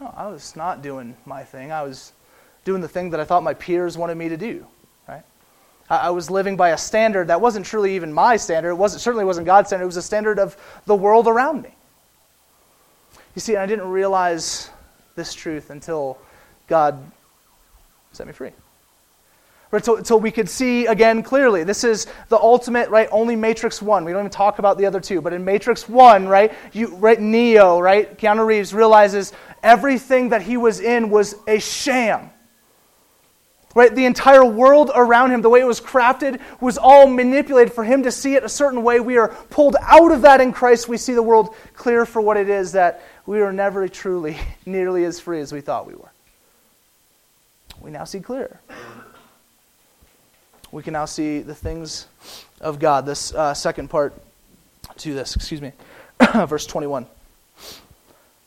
No, 0.00 0.12
I 0.16 0.28
was 0.28 0.56
not 0.56 0.82
doing 0.82 1.16
my 1.24 1.42
thing. 1.44 1.72
I 1.72 1.82
was 1.82 2.12
doing 2.64 2.82
the 2.82 2.88
thing 2.88 3.10
that 3.10 3.20
I 3.20 3.24
thought 3.24 3.42
my 3.42 3.54
peers 3.54 3.96
wanted 3.96 4.16
me 4.16 4.28
to 4.28 4.36
do. 4.36 4.66
Right? 5.08 5.22
I, 5.88 5.96
I 5.96 6.10
was 6.10 6.30
living 6.30 6.56
by 6.56 6.70
a 6.70 6.78
standard 6.78 7.28
that 7.28 7.40
wasn't 7.40 7.64
truly 7.64 7.96
even 7.96 8.12
my 8.12 8.36
standard. 8.36 8.70
It 8.70 8.78
wasn't, 8.78 9.02
certainly 9.02 9.24
wasn't 9.24 9.46
God's 9.46 9.68
standard. 9.68 9.84
It 9.84 9.86
was 9.86 9.96
a 9.96 10.02
standard 10.02 10.38
of 10.38 10.56
the 10.84 10.94
world 10.94 11.28
around 11.28 11.62
me. 11.62 11.74
You 13.34 13.40
see, 13.40 13.56
I 13.56 13.64
didn't 13.64 13.88
realize 13.88 14.70
this 15.14 15.32
truth 15.32 15.70
until 15.70 16.18
God 16.66 17.02
set 18.12 18.26
me 18.26 18.32
free 18.32 18.50
until, 19.72 19.96
until 19.96 20.20
we 20.20 20.30
could 20.30 20.48
see 20.48 20.86
again 20.86 21.22
clearly. 21.22 21.64
This 21.64 21.84
is 21.84 22.06
the 22.28 22.38
ultimate, 22.38 22.90
right? 22.90 23.08
Only 23.12 23.36
Matrix 23.36 23.80
1. 23.80 24.04
We 24.04 24.12
don't 24.12 24.22
even 24.22 24.30
talk 24.30 24.58
about 24.58 24.78
the 24.78 24.86
other 24.86 25.00
two. 25.00 25.20
But 25.20 25.32
in 25.32 25.44
Matrix 25.44 25.88
1, 25.88 26.26
right, 26.26 26.52
you, 26.72 26.94
right, 26.96 27.20
Neo, 27.20 27.80
right, 27.80 28.16
Keanu 28.18 28.44
Reeves 28.44 28.74
realizes 28.74 29.32
everything 29.62 30.30
that 30.30 30.42
he 30.42 30.56
was 30.56 30.80
in 30.80 31.10
was 31.10 31.36
a 31.46 31.60
sham. 31.60 32.30
Right? 33.72 33.94
The 33.94 34.04
entire 34.04 34.44
world 34.44 34.90
around 34.92 35.30
him, 35.30 35.42
the 35.42 35.48
way 35.48 35.60
it 35.60 35.66
was 35.66 35.80
crafted, 35.80 36.40
was 36.60 36.76
all 36.76 37.06
manipulated 37.06 37.72
for 37.72 37.84
him 37.84 38.02
to 38.02 38.10
see 38.10 38.34
it 38.34 38.42
a 38.42 38.48
certain 38.48 38.82
way. 38.82 38.98
We 38.98 39.16
are 39.16 39.28
pulled 39.28 39.76
out 39.80 40.10
of 40.10 40.22
that 40.22 40.40
in 40.40 40.52
Christ. 40.52 40.88
We 40.88 40.96
see 40.96 41.14
the 41.14 41.22
world 41.22 41.54
clear 41.74 42.04
for 42.04 42.20
what 42.20 42.36
it 42.36 42.48
is 42.48 42.72
that 42.72 43.02
we 43.26 43.40
are 43.40 43.52
never 43.52 43.86
truly 43.86 44.36
nearly 44.66 45.04
as 45.04 45.20
free 45.20 45.40
as 45.40 45.52
we 45.52 45.60
thought 45.60 45.86
we 45.86 45.94
were. 45.94 46.10
We 47.80 47.92
now 47.92 48.02
see 48.02 48.18
clear 48.18 48.58
we 50.72 50.82
can 50.82 50.92
now 50.92 51.04
see 51.04 51.40
the 51.40 51.54
things 51.54 52.06
of 52.60 52.78
God. 52.78 53.06
This 53.06 53.34
uh, 53.34 53.54
second 53.54 53.88
part 53.90 54.14
to 54.98 55.14
this, 55.14 55.34
excuse 55.34 55.60
me, 55.60 55.72
verse 56.46 56.66
21. 56.66 57.06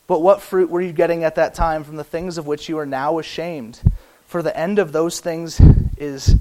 But 0.06 0.20
what 0.20 0.42
fruit 0.42 0.70
were 0.70 0.80
you 0.80 0.92
getting 0.92 1.24
at 1.24 1.36
that 1.36 1.54
time 1.54 1.84
from 1.84 1.96
the 1.96 2.04
things 2.04 2.38
of 2.38 2.46
which 2.46 2.68
you 2.68 2.78
are 2.78 2.86
now 2.86 3.18
ashamed? 3.18 3.80
For 4.26 4.42
the 4.42 4.56
end 4.56 4.78
of 4.78 4.92
those 4.92 5.20
things 5.20 5.60
is 5.96 6.36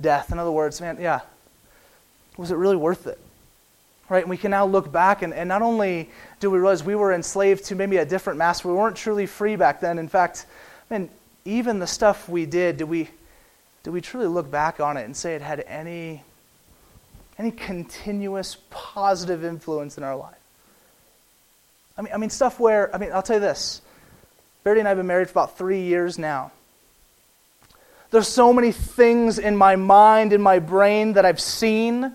death. 0.00 0.32
In 0.32 0.38
other 0.38 0.50
words, 0.50 0.80
man, 0.80 0.98
yeah, 1.00 1.20
was 2.36 2.50
it 2.50 2.56
really 2.56 2.76
worth 2.76 3.06
it? 3.06 3.18
Right? 4.08 4.22
And 4.22 4.30
we 4.30 4.36
can 4.36 4.50
now 4.50 4.66
look 4.66 4.92
back, 4.92 5.22
and, 5.22 5.32
and 5.32 5.48
not 5.48 5.62
only 5.62 6.10
do 6.40 6.50
we 6.50 6.58
realize 6.58 6.84
we 6.84 6.94
were 6.94 7.12
enslaved 7.12 7.64
to 7.66 7.74
maybe 7.74 7.98
a 7.98 8.04
different 8.04 8.38
master, 8.38 8.68
we 8.68 8.74
weren't 8.74 8.96
truly 8.96 9.26
free 9.26 9.56
back 9.56 9.80
then. 9.80 9.98
In 9.98 10.08
fact, 10.08 10.46
man, 10.90 11.08
even 11.44 11.78
the 11.78 11.86
stuff 11.86 12.28
we 12.28 12.44
did, 12.44 12.76
did 12.76 12.84
we 12.84 13.08
do 13.82 13.90
we 13.90 14.00
truly 14.00 14.26
look 14.26 14.50
back 14.50 14.80
on 14.80 14.96
it 14.96 15.04
and 15.04 15.16
say 15.16 15.34
it 15.34 15.42
had 15.42 15.60
any, 15.66 16.22
any 17.38 17.50
continuous 17.50 18.56
positive 18.70 19.44
influence 19.44 19.98
in 19.98 20.04
our 20.04 20.16
life? 20.16 20.36
I 21.98 22.02
mean, 22.02 22.12
I 22.14 22.16
mean, 22.16 22.30
stuff 22.30 22.60
where, 22.60 22.94
I 22.94 22.98
mean, 22.98 23.10
I'll 23.12 23.22
tell 23.22 23.36
you 23.36 23.40
this. 23.40 23.82
Verity 24.64 24.80
and 24.80 24.88
I 24.88 24.90
have 24.90 24.98
been 24.98 25.06
married 25.06 25.28
for 25.28 25.32
about 25.32 25.58
three 25.58 25.82
years 25.82 26.18
now. 26.18 26.52
There's 28.10 28.28
so 28.28 28.52
many 28.52 28.72
things 28.72 29.38
in 29.38 29.56
my 29.56 29.76
mind, 29.76 30.32
in 30.32 30.42
my 30.42 30.58
brain 30.58 31.14
that 31.14 31.24
I've 31.24 31.40
seen 31.40 32.12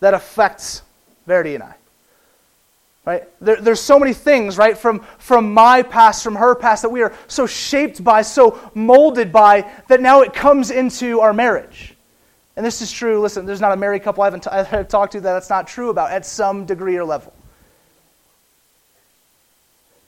that 0.00 0.12
affects 0.12 0.82
Verity 1.26 1.54
and 1.54 1.62
I. 1.62 1.74
Right? 3.08 3.26
There, 3.40 3.56
there's 3.56 3.80
so 3.80 3.98
many 3.98 4.12
things, 4.12 4.58
right, 4.58 4.76
from, 4.76 5.00
from 5.16 5.54
my 5.54 5.80
past, 5.80 6.22
from 6.22 6.34
her 6.34 6.54
past, 6.54 6.82
that 6.82 6.90
we 6.90 7.00
are 7.00 7.14
so 7.26 7.46
shaped 7.46 8.04
by, 8.04 8.20
so 8.20 8.70
molded 8.74 9.32
by, 9.32 9.72
that 9.88 10.02
now 10.02 10.20
it 10.20 10.34
comes 10.34 10.70
into 10.70 11.20
our 11.20 11.32
marriage. 11.32 11.96
And 12.54 12.66
this 12.66 12.82
is 12.82 12.92
true. 12.92 13.18
Listen, 13.18 13.46
there's 13.46 13.62
not 13.62 13.72
a 13.72 13.78
married 13.78 14.02
couple 14.02 14.24
I 14.24 14.26
haven't 14.26 14.42
t- 14.42 14.50
I've 14.52 14.88
talked 14.88 15.12
to 15.12 15.22
that 15.22 15.32
that's 15.32 15.48
not 15.48 15.66
true 15.66 15.88
about 15.88 16.10
at 16.10 16.26
some 16.26 16.66
degree 16.66 16.98
or 16.98 17.04
level. 17.04 17.32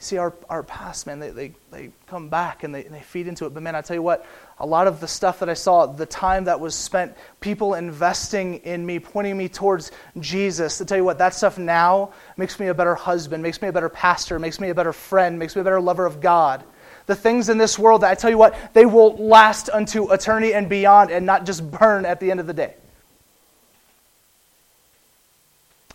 See, 0.03 0.17
our, 0.17 0.33
our 0.49 0.63
past, 0.63 1.07
man, 1.07 1.19
they, 1.19 1.29
they, 1.29 1.53
they 1.71 1.91
come 2.07 2.31
back 2.31 2.65
and 2.65 2.75
they, 2.75 2.87
and 2.87 2.95
they 2.95 3.03
feed 3.03 3.29
into 3.29 3.45
it. 3.45 3.53
But, 3.53 3.63
man, 3.63 3.77
I 3.77 3.83
tell 3.83 3.95
you 3.95 4.03
what, 4.03 4.25
a 4.59 4.65
lot 4.65 4.87
of 4.87 4.99
the 4.99 5.07
stuff 5.07 5.41
that 5.41 5.51
I 5.51 5.55
saw, 5.55 5.85
the 5.85 6.07
time 6.07 6.45
that 6.45 6.59
was 6.59 6.75
spent, 6.75 7.15
people 7.41 7.75
investing 7.75 8.57
in 8.65 8.85
me, 8.87 8.99
pointing 8.99 9.37
me 9.37 9.51
towards 9.51 9.93
Jesus, 10.19 10.79
to 10.79 10.87
tell 10.87 10.97
you 10.97 11.05
what, 11.05 11.19
that 11.19 11.35
stuff 11.35 11.59
now 11.59 12.15
makes 12.39 12.59
me 12.59 12.69
a 12.69 12.75
better 12.75 12.95
husband, 12.95 13.43
makes 13.43 13.61
me 13.61 13.69
a 13.69 13.73
better 13.73 13.91
pastor, 13.91 14.39
makes 14.39 14.59
me 14.59 14.71
a 14.71 14.75
better 14.75 14.95
friend, 14.95 15.39
makes 15.39 15.55
me 15.55 15.61
a 15.61 15.65
better 15.65 15.83
lover 15.83 16.07
of 16.07 16.23
God. 16.23 16.65
The 17.05 17.15
things 17.15 17.51
in 17.51 17.59
this 17.59 17.79
world 17.79 18.01
that 18.01 18.11
I 18.11 18.15
tell 18.15 18.31
you 18.31 18.39
what, 18.39 18.57
they 18.73 18.87
will 18.87 19.17
last 19.19 19.69
unto 19.69 20.11
eternity 20.15 20.55
and 20.55 20.67
beyond 20.67 21.11
and 21.11 21.27
not 21.27 21.45
just 21.45 21.71
burn 21.71 22.07
at 22.07 22.21
the 22.21 22.31
end 22.31 22.41
of 22.41 22.47
the 22.47 22.55
day. 22.55 22.73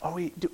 Are 0.04 0.14
we, 0.14 0.32
do, 0.38 0.52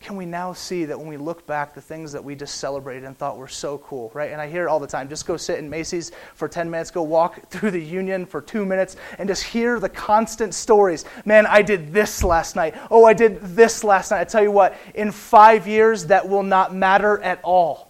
can 0.00 0.16
we 0.16 0.26
now 0.26 0.52
see 0.52 0.84
that 0.84 0.98
when 0.98 1.08
we 1.08 1.16
look 1.16 1.44
back, 1.46 1.74
the 1.74 1.80
things 1.80 2.12
that 2.12 2.22
we 2.22 2.36
just 2.36 2.58
celebrated 2.58 3.04
and 3.04 3.18
thought 3.18 3.36
were 3.36 3.48
so 3.48 3.78
cool, 3.78 4.12
right? 4.14 4.30
And 4.30 4.40
I 4.40 4.48
hear 4.48 4.64
it 4.64 4.68
all 4.68 4.78
the 4.78 4.86
time. 4.86 5.08
Just 5.08 5.26
go 5.26 5.36
sit 5.36 5.58
in 5.58 5.68
Macy's 5.68 6.12
for 6.34 6.46
10 6.46 6.70
minutes, 6.70 6.92
go 6.92 7.02
walk 7.02 7.48
through 7.50 7.72
the 7.72 7.82
Union 7.82 8.24
for 8.24 8.40
two 8.40 8.64
minutes, 8.64 8.96
and 9.18 9.28
just 9.28 9.42
hear 9.42 9.80
the 9.80 9.88
constant 9.88 10.54
stories. 10.54 11.04
Man, 11.24 11.46
I 11.46 11.62
did 11.62 11.92
this 11.92 12.22
last 12.22 12.54
night. 12.54 12.76
Oh, 12.90 13.04
I 13.04 13.12
did 13.12 13.40
this 13.42 13.82
last 13.82 14.12
night. 14.12 14.20
I 14.20 14.24
tell 14.24 14.42
you 14.42 14.52
what, 14.52 14.76
in 14.94 15.10
five 15.10 15.66
years, 15.66 16.06
that 16.06 16.28
will 16.28 16.44
not 16.44 16.72
matter 16.72 17.20
at 17.20 17.40
all. 17.42 17.88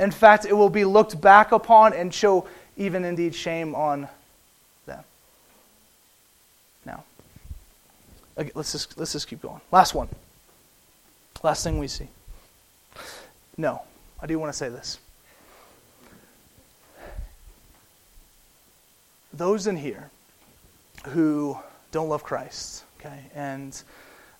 In 0.00 0.10
fact, 0.10 0.46
it 0.46 0.52
will 0.52 0.70
be 0.70 0.84
looked 0.84 1.20
back 1.20 1.52
upon 1.52 1.92
and 1.92 2.12
show 2.12 2.46
even 2.76 3.04
indeed 3.04 3.34
shame 3.34 3.74
on 3.74 4.08
them. 4.86 5.04
Now, 6.84 7.04
let's 8.36 8.72
just, 8.72 8.98
let's 8.98 9.12
just 9.12 9.28
keep 9.28 9.42
going. 9.42 9.60
Last 9.70 9.94
one. 9.94 10.08
Last 11.42 11.62
thing 11.62 11.78
we 11.78 11.86
see. 11.86 12.08
No, 13.56 13.82
I 14.20 14.26
do 14.26 14.38
want 14.38 14.52
to 14.52 14.56
say 14.56 14.68
this. 14.68 14.98
Those 19.32 19.68
in 19.68 19.76
here 19.76 20.10
who 21.06 21.56
don't 21.92 22.08
love 22.08 22.24
Christ, 22.24 22.84
okay, 22.98 23.20
and 23.34 23.80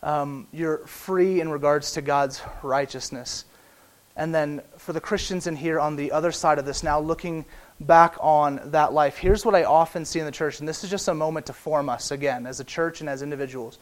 um, 0.03 0.49
you're 0.53 0.79
free 0.87 1.41
in 1.41 1.51
regards 1.51 1.93
to 1.93 2.03
God's 2.03 2.43
righteousness. 2.63 3.45
And 4.17 4.35
then 4.35 4.63
for 4.77 4.93
the 4.93 5.01
Christians 5.01 5.47
in 5.47 5.55
here 5.55 5.79
on 5.79 5.95
the 5.95 6.11
other 6.11 6.33
side 6.33 6.59
of 6.59 6.65
this, 6.65 6.83
now 6.83 6.99
looking 6.99 7.45
back 7.79 8.17
on 8.19 8.61
that 8.73 8.93
life, 8.93 9.17
here's 9.17 9.47
what 9.47 9.55
I 9.55 9.63
often 9.63 10.05
see 10.05 10.19
in 10.19 10.27
the 10.27 10.33
church, 10.33 10.59
and 10.59 10.69
this 10.69 10.83
is 10.83 10.91
just 10.91 11.07
a 11.07 11.15
moment 11.15 11.47
to 11.47 11.53
form 11.53 11.89
us 11.89 12.11
again 12.11 12.45
as 12.45 12.59
a 12.59 12.65
church 12.65 13.01
and 13.01 13.09
as 13.09 13.23
individuals 13.23 13.79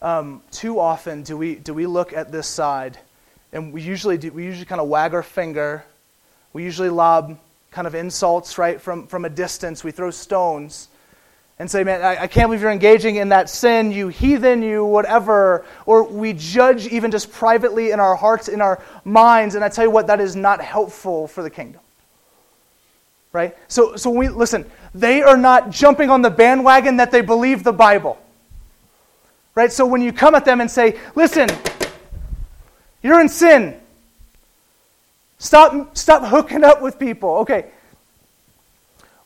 um, 0.00 0.42
too 0.50 0.78
often 0.78 1.22
do 1.22 1.36
we, 1.36 1.56
do 1.56 1.74
we 1.74 1.86
look 1.86 2.12
at 2.12 2.30
this 2.30 2.46
side 2.46 2.98
and 3.52 3.72
we 3.72 3.82
usually, 3.82 4.18
do, 4.18 4.30
we 4.30 4.44
usually 4.44 4.66
kind 4.66 4.80
of 4.80 4.88
wag 4.88 5.14
our 5.14 5.22
finger. 5.22 5.84
We 6.52 6.64
usually 6.64 6.90
lob 6.90 7.38
kind 7.70 7.86
of 7.86 7.94
insults, 7.94 8.58
right, 8.58 8.80
from, 8.80 9.06
from 9.06 9.24
a 9.24 9.30
distance. 9.30 9.82
We 9.82 9.90
throw 9.90 10.10
stones 10.10 10.88
and 11.58 11.70
say, 11.70 11.82
man, 11.82 12.02
I, 12.02 12.22
I 12.22 12.26
can't 12.26 12.48
believe 12.48 12.60
you're 12.60 12.70
engaging 12.70 13.16
in 13.16 13.30
that 13.30 13.50
sin, 13.50 13.90
you 13.90 14.08
heathen, 14.08 14.62
you 14.62 14.84
whatever. 14.84 15.64
Or 15.86 16.04
we 16.04 16.34
judge 16.34 16.86
even 16.88 17.10
just 17.10 17.32
privately 17.32 17.90
in 17.90 18.00
our 18.00 18.14
hearts, 18.14 18.48
in 18.48 18.60
our 18.60 18.82
minds. 19.04 19.54
And 19.54 19.64
I 19.64 19.68
tell 19.68 19.84
you 19.84 19.90
what, 19.90 20.06
that 20.08 20.20
is 20.20 20.36
not 20.36 20.60
helpful 20.60 21.26
for 21.26 21.42
the 21.42 21.50
kingdom. 21.50 21.80
Right? 23.32 23.56
So, 23.66 23.96
so 23.96 24.10
we, 24.10 24.28
listen, 24.28 24.70
they 24.94 25.22
are 25.22 25.36
not 25.36 25.70
jumping 25.70 26.10
on 26.10 26.22
the 26.22 26.30
bandwagon 26.30 26.98
that 26.98 27.10
they 27.10 27.22
believe 27.22 27.64
the 27.64 27.72
Bible. 27.72 28.18
Right? 29.58 29.72
So 29.72 29.86
when 29.86 30.02
you 30.02 30.12
come 30.12 30.36
at 30.36 30.44
them 30.44 30.60
and 30.60 30.70
say, 30.70 30.96
listen, 31.16 31.48
you're 33.02 33.20
in 33.20 33.28
sin. 33.28 33.76
Stop, 35.38 35.96
stop 35.96 36.22
hooking 36.22 36.62
up 36.62 36.80
with 36.80 36.96
people. 37.00 37.38
Okay. 37.38 37.66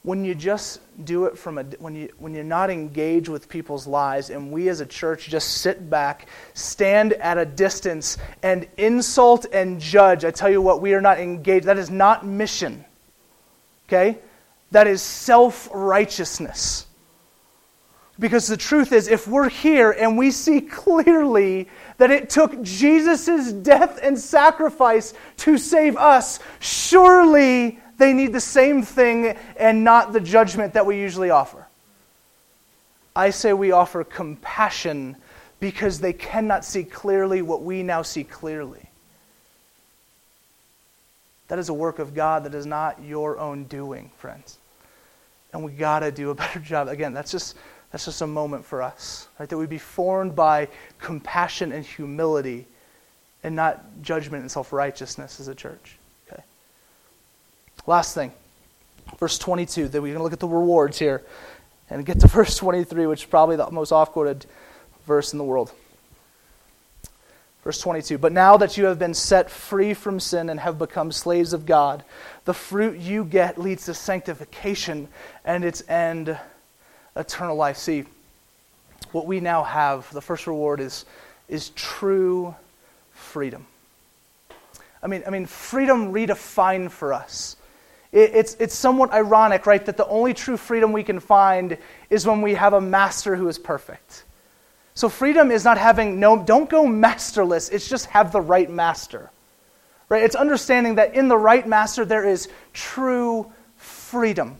When 0.03 0.25
you 0.25 0.35
just 0.35 0.81
do 1.05 1.27
it 1.27 1.37
from 1.37 1.59
a, 1.59 1.65
when, 1.81 1.95
you, 1.95 2.09
when 2.19 2.33
you're 2.33 2.45
not 2.45 2.71
engaged 2.71 3.29
with 3.29 3.51
people's 3.51 3.87
lives, 3.87 4.31
and 4.31 4.51
we 4.51 4.71
as 4.71 4.81
a 4.81 4.87
church 4.87 5.29
just 5.29 5.59
sit 5.59 5.91
back, 5.91 6.27
stand 6.55 7.13
at 7.13 7.37
a 7.37 7.45
distance, 7.45 8.17
and 8.43 8.67
insult 8.79 9.45
and 9.53 9.83
judge, 9.83 10.25
I 10.25 10.31
tell 10.31 10.49
you 10.49 10.63
what, 10.63 10.81
we 10.81 10.95
are 10.95 11.03
not 11.03 11.21
engaged. 11.21 11.67
That 11.67 11.77
is 11.77 11.91
not 11.91 12.25
mission. 12.25 12.87
Okay? 13.87 14.17
That 14.71 14.87
is 14.87 15.03
self 15.03 15.69
righteousness. 15.75 16.87
Because 18.23 18.47
the 18.47 18.57
truth 18.57 18.93
is, 18.93 19.09
if 19.09 19.27
we're 19.27 19.49
here 19.49 19.91
and 19.91 20.17
we 20.17 20.31
see 20.31 20.61
clearly 20.61 21.69
that 21.99 22.13
it 22.13 22.31
took 22.31 22.63
Jesus' 22.63 23.53
death 23.53 23.99
and 24.01 24.17
sacrifice 24.17 25.13
to 25.39 25.59
save 25.59 25.97
us, 25.97 26.39
surely 26.61 27.81
they 27.99 28.13
need 28.13 28.33
the 28.33 28.41
same 28.41 28.85
thing 28.85 29.37
and 29.57 29.83
not 29.83 30.13
the 30.13 30.21
judgment 30.21 30.75
that 30.75 30.87
we 30.87 31.01
usually 31.01 31.31
offer. 31.31 31.67
I 33.17 33.31
say 33.31 33.55
we 33.55 33.73
offer 33.73 34.05
compassion 34.05 35.17
because 35.59 35.99
they 35.99 36.13
cannot 36.13 36.65
see 36.65 36.85
clearly 36.85 37.43
what 37.43 37.65
we 37.65 37.83
now 37.83 38.03
see 38.03 38.23
clearly. 38.23 38.89
That 41.49 41.59
is 41.59 41.71
a 41.71 41.75
work 41.75 41.99
of 41.99 42.15
God 42.15 42.45
that 42.45 42.55
is 42.55 42.67
not 42.67 43.03
your 43.03 43.41
own 43.41 43.65
doing, 43.65 44.13
friends. 44.19 44.59
And 45.53 45.65
we 45.65 45.73
got 45.73 46.01
to 46.01 46.13
do 46.13 46.31
a 46.31 46.35
better 46.37 46.61
job. 46.61 46.87
Again, 46.87 47.15
that's 47.15 47.33
just 47.33 47.57
that's 47.93 48.07
just 48.07 48.23
a 48.23 48.27
moment 48.27 48.65
for 48.65 48.83
us, 48.83 49.29
right? 49.39 49.49
That 49.49 49.59
we 49.59 49.67
be 49.67 49.79
formed 49.79 50.35
by 50.35 50.69
compassion 50.99 51.73
and 51.73 51.85
humility 51.85 52.67
and 53.45 53.55
not 53.55 53.85
judgment 54.01 54.41
and 54.43 54.51
self 54.51 54.73
righteousness 54.73 55.39
as 55.39 55.49
a 55.49 55.55
church. 55.55 55.99
Okay. 56.27 56.43
Last 57.87 58.15
thing, 58.15 58.33
verse 59.19 59.39
22. 59.39 59.89
Then 59.89 60.03
we're 60.03 60.09
going 60.09 60.19
to 60.19 60.23
look 60.23 60.33
at 60.33 60.41
the 60.41 60.49
rewards 60.49 60.99
here 60.99 61.23
and 61.91 62.05
get 62.07 62.19
to 62.21 62.29
verse 62.29 62.57
23, 62.57 63.07
which 63.07 63.21
is 63.21 63.27
probably 63.27 63.57
the 63.57 63.71
most 63.71 63.93
oft 63.93 64.13
quoted 64.13 64.47
verse 65.07 65.33
in 65.33 65.39
the 65.39 65.45
world. 65.45 65.73
Verse 67.63 67.79
22 67.79 68.17
But 68.17 68.33
now 68.33 68.57
that 68.57 68.79
you 68.79 68.87
have 68.87 68.99
been 68.99 69.15
set 69.15 69.51
free 69.51 69.93
from 69.93 70.19
sin 70.19 70.49
and 70.49 70.59
have 70.61 70.79
become 70.79 71.13
slaves 71.13 71.53
of 71.53 71.67
God, 71.67 72.05
the 72.47 72.55
fruit 72.55 72.99
you 72.99 73.23
get 73.25 73.59
leads 73.59 73.85
to 73.85 73.93
sanctification 73.93 75.09
and 75.45 75.63
its 75.63 75.87
end 75.91 76.39
eternal 77.17 77.57
life. 77.57 77.77
See, 77.77 78.05
what 79.13 79.27
we 79.27 79.41
now 79.41 79.63
have, 79.63 80.11
the 80.13 80.21
first 80.21 80.47
reward 80.47 80.81
is, 80.81 81.05
is 81.49 81.71
true 81.71 82.55
freedom. 83.13 83.67
I 85.03 85.09
mean, 85.09 85.23
I 85.27 85.31
mean, 85.31 85.47
freedom 85.47 86.13
redefined 86.13 86.91
for 86.91 87.13
us. 87.13 87.57
It, 88.13 88.31
it's, 88.35 88.55
it's 88.61 88.75
somewhat 88.75 89.13
ironic, 89.13 89.67
right, 89.67 89.85
that 89.87 89.97
the 89.97 90.07
only 90.07 90.35
true 90.35 90.57
freedom 90.57 90.93
we 90.93 91.03
can 91.03 91.19
find 91.19 91.77
is 92.11 92.27
when 92.27 92.43
we 92.43 92.55
have 92.55 92.73
a 92.73 92.81
master 92.81 93.35
who 93.35 93.49
is 93.49 93.59
perfect. 93.59 94.25
So 94.95 95.09
freedom 95.09 95.51
is 95.51 95.65
not 95.65 95.79
having 95.79 96.21
no, 96.21 96.43
don't 96.43 96.69
go 96.69 96.87
masterless, 96.87 97.71
it's 97.71 97.89
just 97.89 98.07
have 98.07 98.31
the 98.31 98.41
right 98.41 98.71
master. 98.71 99.31
Right? 100.09 100.23
It's 100.23 100.37
understanding 100.37 100.97
that 100.97 101.15
in 101.15 101.29
the 101.29 101.39
right 101.39 101.67
master 101.67 102.05
there 102.05 102.29
is 102.29 102.49
true 102.75 103.51
freedom. 103.77 104.59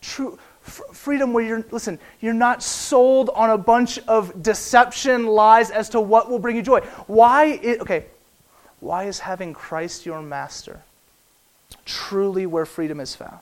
True, 0.00 0.38
freedom 0.64 1.32
where 1.32 1.44
you're, 1.44 1.64
listen, 1.70 1.98
you're 2.20 2.32
not 2.32 2.62
sold 2.62 3.30
on 3.30 3.50
a 3.50 3.58
bunch 3.58 3.98
of 4.08 4.42
deception, 4.42 5.26
lies 5.26 5.70
as 5.70 5.90
to 5.90 6.00
what 6.00 6.30
will 6.30 6.38
bring 6.38 6.56
you 6.56 6.62
joy. 6.62 6.80
Why, 7.06 7.44
is, 7.44 7.80
okay, 7.80 8.06
why 8.80 9.04
is 9.04 9.20
having 9.20 9.52
Christ 9.52 10.06
your 10.06 10.22
master 10.22 10.82
truly 11.84 12.46
where 12.46 12.66
freedom 12.66 12.98
is 12.98 13.14
found? 13.14 13.40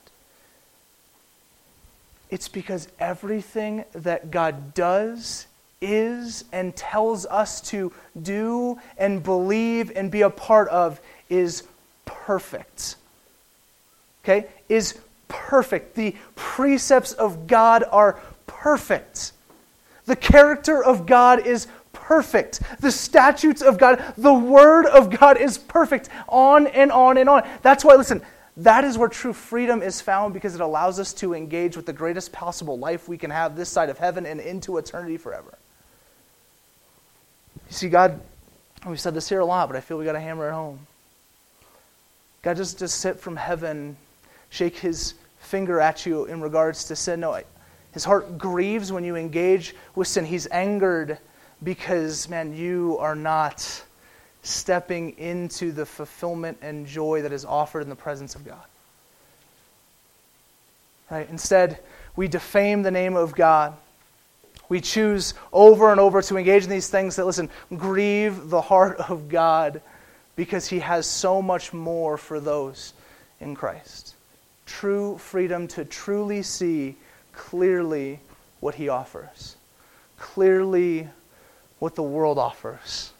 It's 2.30 2.48
because 2.48 2.88
everything 2.98 3.84
that 3.92 4.30
God 4.30 4.74
does, 4.74 5.46
is, 5.82 6.44
and 6.52 6.74
tells 6.74 7.26
us 7.26 7.60
to 7.60 7.92
do 8.22 8.80
and 8.96 9.22
believe 9.22 9.92
and 9.94 10.10
be 10.10 10.22
a 10.22 10.30
part 10.30 10.68
of 10.68 11.00
is 11.28 11.64
perfect. 12.04 12.96
Okay? 14.24 14.46
Is 14.68 14.98
perfect. 15.28 15.94
The 15.94 16.14
precepts 16.34 17.12
of 17.12 17.46
God 17.46 17.84
are 17.90 18.20
perfect. 18.46 19.32
The 20.06 20.16
character 20.16 20.82
of 20.82 21.06
God 21.06 21.46
is 21.46 21.68
perfect. 21.92 22.60
The 22.80 22.90
statutes 22.90 23.62
of 23.62 23.78
God, 23.78 24.02
the 24.16 24.34
word 24.34 24.86
of 24.86 25.10
God 25.10 25.38
is 25.38 25.58
perfect. 25.58 26.08
On 26.28 26.66
and 26.66 26.90
on 26.90 27.16
and 27.16 27.28
on. 27.28 27.48
That's 27.62 27.84
why, 27.84 27.94
listen, 27.94 28.22
that 28.58 28.84
is 28.84 28.98
where 28.98 29.08
true 29.08 29.32
freedom 29.32 29.82
is 29.82 30.00
found 30.00 30.34
because 30.34 30.54
it 30.54 30.60
allows 30.60 31.00
us 31.00 31.14
to 31.14 31.34
engage 31.34 31.76
with 31.76 31.86
the 31.86 31.92
greatest 31.92 32.32
possible 32.32 32.78
life 32.78 33.08
we 33.08 33.16
can 33.16 33.30
have 33.30 33.56
this 33.56 33.68
side 33.68 33.88
of 33.88 33.98
heaven 33.98 34.26
and 34.26 34.40
into 34.40 34.76
eternity 34.76 35.16
forever. 35.16 35.56
You 37.68 37.74
see, 37.74 37.88
God, 37.88 38.20
we've 38.86 39.00
said 39.00 39.14
this 39.14 39.28
here 39.28 39.40
a 39.40 39.44
lot, 39.44 39.68
but 39.68 39.76
I 39.76 39.80
feel 39.80 39.96
we 39.96 40.04
got 40.04 40.12
to 40.12 40.20
hammer 40.20 40.48
it 40.48 40.52
home. 40.52 40.86
God 42.42 42.56
just, 42.56 42.78
just 42.78 43.00
sit 43.00 43.20
from 43.20 43.36
heaven, 43.36 43.96
shake 44.50 44.76
his 44.76 45.14
finger 45.52 45.82
at 45.82 46.06
you 46.06 46.24
in 46.24 46.40
regards 46.40 46.84
to 46.84 46.96
sin. 46.96 47.20
No, 47.20 47.38
his 47.92 48.04
heart 48.04 48.38
grieves 48.38 48.90
when 48.90 49.04
you 49.04 49.16
engage 49.16 49.74
with 49.94 50.08
sin. 50.08 50.24
He's 50.24 50.46
angered 50.46 51.18
because, 51.62 52.26
man, 52.26 52.56
you 52.56 52.96
are 52.98 53.14
not 53.14 53.84
stepping 54.42 55.10
into 55.18 55.70
the 55.70 55.84
fulfillment 55.84 56.56
and 56.62 56.86
joy 56.86 57.20
that 57.20 57.32
is 57.32 57.44
offered 57.44 57.82
in 57.82 57.90
the 57.90 57.94
presence 57.94 58.34
of 58.34 58.46
God. 58.46 58.64
Right? 61.10 61.28
Instead, 61.28 61.80
we 62.16 62.28
defame 62.28 62.82
the 62.82 62.90
name 62.90 63.14
of 63.14 63.34
God. 63.34 63.74
We 64.70 64.80
choose 64.80 65.34
over 65.52 65.90
and 65.90 66.00
over 66.00 66.22
to 66.22 66.38
engage 66.38 66.64
in 66.64 66.70
these 66.70 66.88
things 66.88 67.16
that, 67.16 67.26
listen, 67.26 67.50
grieve 67.76 68.48
the 68.48 68.62
heart 68.62 68.98
of 69.10 69.28
God 69.28 69.82
because 70.34 70.66
He 70.66 70.78
has 70.78 71.06
so 71.06 71.42
much 71.42 71.74
more 71.74 72.16
for 72.16 72.40
those 72.40 72.94
in 73.38 73.54
Christ. 73.54 74.11
True 74.66 75.18
freedom 75.18 75.68
to 75.68 75.84
truly 75.84 76.42
see 76.42 76.96
clearly 77.32 78.20
what 78.60 78.74
He 78.74 78.88
offers, 78.88 79.56
clearly 80.18 81.08
what 81.78 81.94
the 81.94 82.02
world 82.02 82.38
offers, 82.38 83.12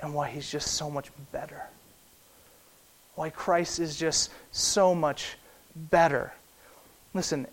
and 0.00 0.14
why 0.14 0.28
He's 0.28 0.50
just 0.50 0.74
so 0.74 0.90
much 0.90 1.10
better. 1.32 1.62
Why 3.14 3.30
Christ 3.30 3.78
is 3.78 3.96
just 3.96 4.30
so 4.52 4.94
much 4.94 5.36
better. 5.74 6.32
Listen, 7.14 7.46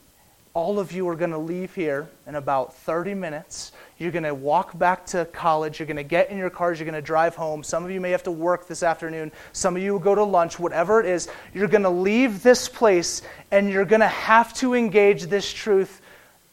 all 0.56 0.80
of 0.80 0.94
you 0.94 1.08
are 1.10 1.18
going 1.18 1.32
to 1.32 1.38
leave 1.38 1.76
here 1.76 2.08
in 2.26 2.36
about 2.36 2.74
30 2.74 3.14
minutes. 3.14 3.74
You're 3.98 4.12
going 4.12 4.24
to 4.24 4.34
walk 4.34 4.76
back 4.80 5.06
to 5.08 5.26
college. 5.26 5.80
You're 5.80 5.86
going 5.86 5.98
to 5.98 6.04
get 6.04 6.30
in 6.30 6.38
your 6.38 6.50
cars. 6.50 6.80
You're 6.80 6.90
going 6.90 6.96
to 6.96 7.06
drive 7.06 7.36
home. 7.36 7.62
Some 7.62 7.84
of 7.84 7.92
you 7.92 8.00
may 8.00 8.12
have 8.12 8.24
to 8.24 8.32
work 8.32 8.66
this 8.66 8.82
afternoon. 8.82 9.34
Some 9.52 9.76
of 9.76 9.84
you 9.84 9.92
will 9.92 10.00
go 10.00 10.16
to 10.16 10.24
lunch, 10.24 10.58
whatever 10.58 11.02
it 11.02 11.08
is. 11.08 11.28
You're 11.54 11.68
going 11.68 11.84
to 11.84 11.90
leave 11.90 12.42
this 12.42 12.70
place 12.70 13.22
and 13.52 13.70
you're 13.70 13.84
going 13.84 14.00
to 14.00 14.08
have 14.08 14.54
to 14.56 14.74
engage 14.76 15.24
this 15.24 15.52
truth 15.52 16.02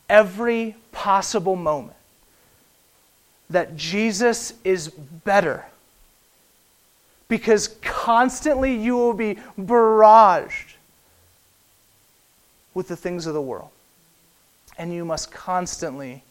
every 0.08 0.74
possible 0.90 1.54
moment 1.54 1.96
that 3.50 3.76
Jesus 3.76 4.52
is 4.64 4.88
better. 4.88 5.64
Because 7.28 7.68
constantly 7.82 8.74
you 8.74 8.96
will 8.96 9.14
be 9.14 9.38
barraged 9.56 10.74
with 12.74 12.88
the 12.88 12.96
things 12.96 13.26
of 13.26 13.34
the 13.34 13.40
world. 13.40 13.70
And 14.78 14.92
you 14.92 15.04
must 15.04 15.30
constantly 15.30 16.24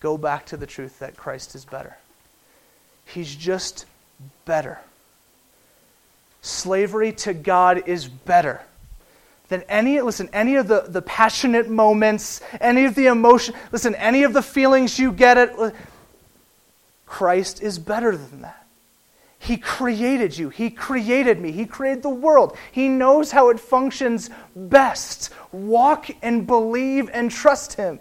go 0.00 0.18
back 0.18 0.46
to 0.46 0.56
the 0.56 0.66
truth 0.66 0.98
that 0.98 1.16
Christ 1.16 1.54
is 1.54 1.64
better. 1.64 1.96
He's 3.04 3.34
just 3.34 3.86
better. 4.44 4.80
Slavery 6.42 7.12
to 7.12 7.34
God 7.34 7.88
is 7.88 8.08
better 8.08 8.62
than 9.48 9.62
any, 9.68 10.00
listen, 10.00 10.28
any 10.32 10.56
of 10.56 10.68
the, 10.68 10.84
the 10.88 11.02
passionate 11.02 11.68
moments, 11.68 12.40
any 12.60 12.84
of 12.84 12.94
the 12.94 13.06
emotion, 13.06 13.54
listen, 13.72 13.94
any 13.94 14.24
of 14.24 14.32
the 14.32 14.42
feelings 14.42 14.98
you 14.98 15.12
get 15.12 15.38
it. 15.38 15.74
Christ 17.06 17.62
is 17.62 17.78
better 17.78 18.16
than 18.16 18.42
that. 18.42 18.65
He 19.38 19.56
created 19.56 20.36
you. 20.36 20.48
He 20.48 20.70
created 20.70 21.40
me. 21.40 21.52
He 21.52 21.66
created 21.66 22.02
the 22.02 22.08
world. 22.08 22.56
He 22.72 22.88
knows 22.88 23.30
how 23.30 23.50
it 23.50 23.60
functions 23.60 24.30
best. 24.54 25.30
Walk 25.52 26.10
and 26.22 26.46
believe 26.46 27.10
and 27.12 27.30
trust 27.30 27.74
Him. 27.74 28.00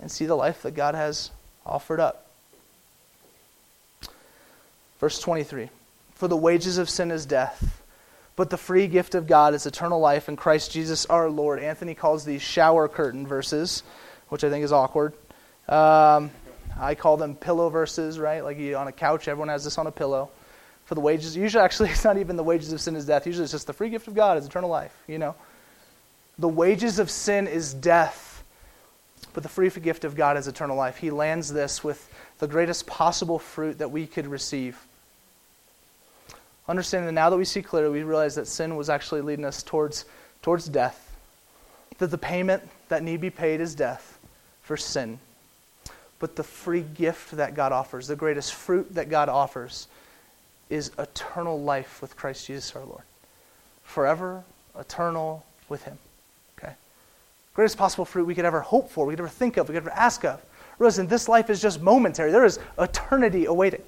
And 0.00 0.10
see 0.10 0.26
the 0.26 0.36
life 0.36 0.62
that 0.62 0.72
God 0.72 0.94
has 0.94 1.30
offered 1.66 2.00
up. 2.00 2.26
Verse 5.00 5.18
23 5.20 5.70
For 6.14 6.28
the 6.28 6.36
wages 6.36 6.78
of 6.78 6.88
sin 6.88 7.10
is 7.10 7.26
death, 7.26 7.82
but 8.36 8.50
the 8.50 8.56
free 8.56 8.86
gift 8.86 9.14
of 9.14 9.26
God 9.26 9.54
is 9.54 9.66
eternal 9.66 10.00
life 10.00 10.28
in 10.28 10.36
Christ 10.36 10.70
Jesus 10.70 11.06
our 11.06 11.28
Lord. 11.28 11.60
Anthony 11.60 11.94
calls 11.94 12.24
these 12.24 12.42
shower 12.42 12.88
curtain 12.88 13.26
verses, 13.26 13.82
which 14.28 14.44
I 14.44 14.50
think 14.50 14.64
is 14.64 14.72
awkward. 14.72 15.14
Um, 15.68 16.30
I 16.78 16.94
call 16.94 17.16
them 17.16 17.34
pillow 17.34 17.68
verses, 17.68 18.18
right? 18.18 18.42
Like 18.42 18.58
you, 18.58 18.76
on 18.76 18.88
a 18.88 18.92
couch, 18.92 19.28
everyone 19.28 19.48
has 19.48 19.64
this 19.64 19.78
on 19.78 19.86
a 19.86 19.90
pillow. 19.90 20.30
For 20.84 20.94
the 20.94 21.00
wages, 21.00 21.36
usually 21.36 21.62
actually 21.64 21.90
it's 21.90 22.04
not 22.04 22.18
even 22.18 22.36
the 22.36 22.44
wages 22.44 22.72
of 22.72 22.80
sin 22.80 22.96
is 22.96 23.04
death. 23.04 23.26
Usually 23.26 23.44
it's 23.44 23.52
just 23.52 23.66
the 23.66 23.72
free 23.72 23.90
gift 23.90 24.08
of 24.08 24.14
God 24.14 24.38
is 24.38 24.46
eternal 24.46 24.70
life, 24.70 24.96
you 25.06 25.18
know. 25.18 25.34
The 26.38 26.48
wages 26.48 26.98
of 26.98 27.10
sin 27.10 27.48
is 27.48 27.74
death, 27.74 28.44
but 29.34 29.42
the 29.42 29.48
free 29.48 29.68
gift 29.70 30.04
of 30.04 30.14
God 30.14 30.36
is 30.36 30.46
eternal 30.46 30.76
life. 30.76 30.96
He 30.96 31.10
lands 31.10 31.52
this 31.52 31.82
with 31.82 32.08
the 32.38 32.46
greatest 32.46 32.86
possible 32.86 33.40
fruit 33.40 33.78
that 33.78 33.90
we 33.90 34.06
could 34.06 34.26
receive. 34.26 34.78
Understanding 36.68 37.06
that 37.06 37.12
now 37.12 37.28
that 37.28 37.36
we 37.36 37.44
see 37.44 37.62
clearly, 37.62 37.90
we 37.90 38.02
realize 38.04 38.36
that 38.36 38.46
sin 38.46 38.76
was 38.76 38.88
actually 38.88 39.22
leading 39.22 39.44
us 39.44 39.62
towards, 39.64 40.04
towards 40.42 40.68
death. 40.68 41.16
That 41.98 42.12
the 42.12 42.18
payment 42.18 42.62
that 42.88 43.02
need 43.02 43.20
be 43.20 43.30
paid 43.30 43.60
is 43.60 43.74
death 43.74 44.18
for 44.62 44.76
sin 44.76 45.18
but 46.18 46.36
the 46.36 46.42
free 46.42 46.82
gift 46.82 47.32
that 47.32 47.54
God 47.54 47.72
offers, 47.72 48.08
the 48.08 48.16
greatest 48.16 48.54
fruit 48.54 48.94
that 48.94 49.08
God 49.08 49.28
offers, 49.28 49.86
is 50.68 50.90
eternal 50.98 51.60
life 51.60 52.02
with 52.02 52.16
Christ 52.16 52.46
Jesus 52.46 52.74
our 52.74 52.84
Lord. 52.84 53.02
Forever, 53.84 54.42
eternal 54.78 55.44
with 55.68 55.84
Him. 55.84 55.98
Okay? 56.58 56.72
Greatest 57.54 57.78
possible 57.78 58.04
fruit 58.04 58.26
we 58.26 58.34
could 58.34 58.44
ever 58.44 58.60
hope 58.60 58.90
for, 58.90 59.06
we 59.06 59.12
could 59.12 59.20
ever 59.20 59.28
think 59.28 59.56
of, 59.56 59.68
we 59.68 59.74
could 59.74 59.84
ever 59.84 59.90
ask 59.90 60.24
of. 60.24 60.44
Listen, 60.78 61.06
this 61.06 61.28
life 61.28 61.50
is 61.50 61.60
just 61.60 61.80
momentary. 61.80 62.30
There 62.30 62.44
is 62.44 62.58
eternity 62.78 63.46
awaiting. 63.46 63.82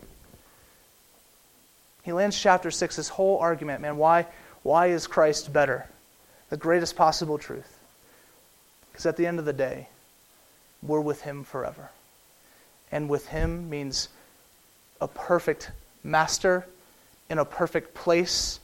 He 2.03 2.13
lands 2.13 2.41
chapter 2.41 2.71
6, 2.71 2.97
this 2.97 3.09
whole 3.09 3.39
argument, 3.39 3.83
man, 3.83 3.97
why, 3.97 4.27
why 4.63 4.87
is 4.87 5.07
Christ 5.07 5.53
better? 5.53 5.87
The 6.49 6.57
greatest 6.57 6.97
possible 6.97 7.39
truth. 7.39 7.79
Because 8.91 9.07
at 9.07 9.17
the 9.17 9.27
end 9.27 9.39
of 9.39 9.45
the 9.45 9.53
day, 9.53 9.89
we're 10.83 11.01
with 11.01 11.23
Him 11.23 11.45
forever 11.45 11.91
and 12.93 13.09
with 13.09 13.27
him 13.29 13.71
means 13.71 14.09
a 15.01 15.09
perfect 15.09 15.71
master 16.03 16.67
in 17.29 17.39
a 17.39 17.45
perfect 17.45 17.95
place 17.95 18.61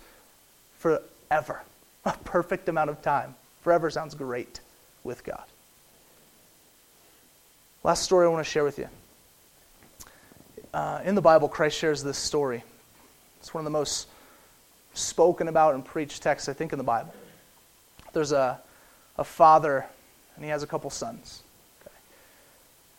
forever. 0.79 1.63
A 2.05 2.13
perfect 2.25 2.69
amount 2.69 2.91
of 2.91 3.03
time. 3.03 3.35
Forever 3.63 3.91
sounds 3.91 4.15
great 4.15 4.61
with 5.03 5.25
God. 5.25 5.45
Last 7.83 8.03
story 8.03 8.27
I 8.27 8.29
want 8.29 8.45
to 8.45 8.51
share 8.51 8.65
with 8.65 8.79
you. 8.79 8.89
Uh, 10.75 11.01
in 11.05 11.15
the 11.15 11.23
Bible, 11.23 11.49
Christ 11.49 11.79
shares 11.79 12.03
this 12.03 12.19
story. 12.19 12.63
It's 13.41 13.55
one 13.55 13.63
of 13.63 13.65
the 13.65 13.71
most 13.71 14.09
spoken 14.95 15.49
about 15.49 15.75
and 15.75 15.85
preached 15.85 16.23
texts, 16.23 16.49
I 16.49 16.53
think, 16.53 16.73
in 16.73 16.79
the 16.79 16.85
Bible. 16.85 17.15
There's 18.13 18.33
a, 18.33 18.61
a 19.17 19.25
father, 19.25 19.87
and 20.35 20.45
he 20.45 20.51
has 20.51 20.63
a 20.63 20.67
couple 20.67 20.91
sons. 20.91 21.43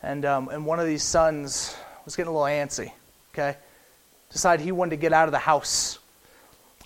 And, 0.07 0.23
um, 0.23 0.47
and 0.47 0.65
one 0.65 0.79
of 0.79 0.85
these 0.85 1.03
sons 1.03 1.75
was 2.05 2.15
getting 2.15 2.29
a 2.29 2.31
little 2.31 2.47
antsy, 2.47 2.93
okay? 3.33 3.57
Decided 4.31 4.63
he 4.63 4.71
wanted 4.71 4.91
to 4.91 4.95
get 4.95 5.11
out 5.11 5.27
of 5.27 5.33
the 5.33 5.37
house. 5.37 5.99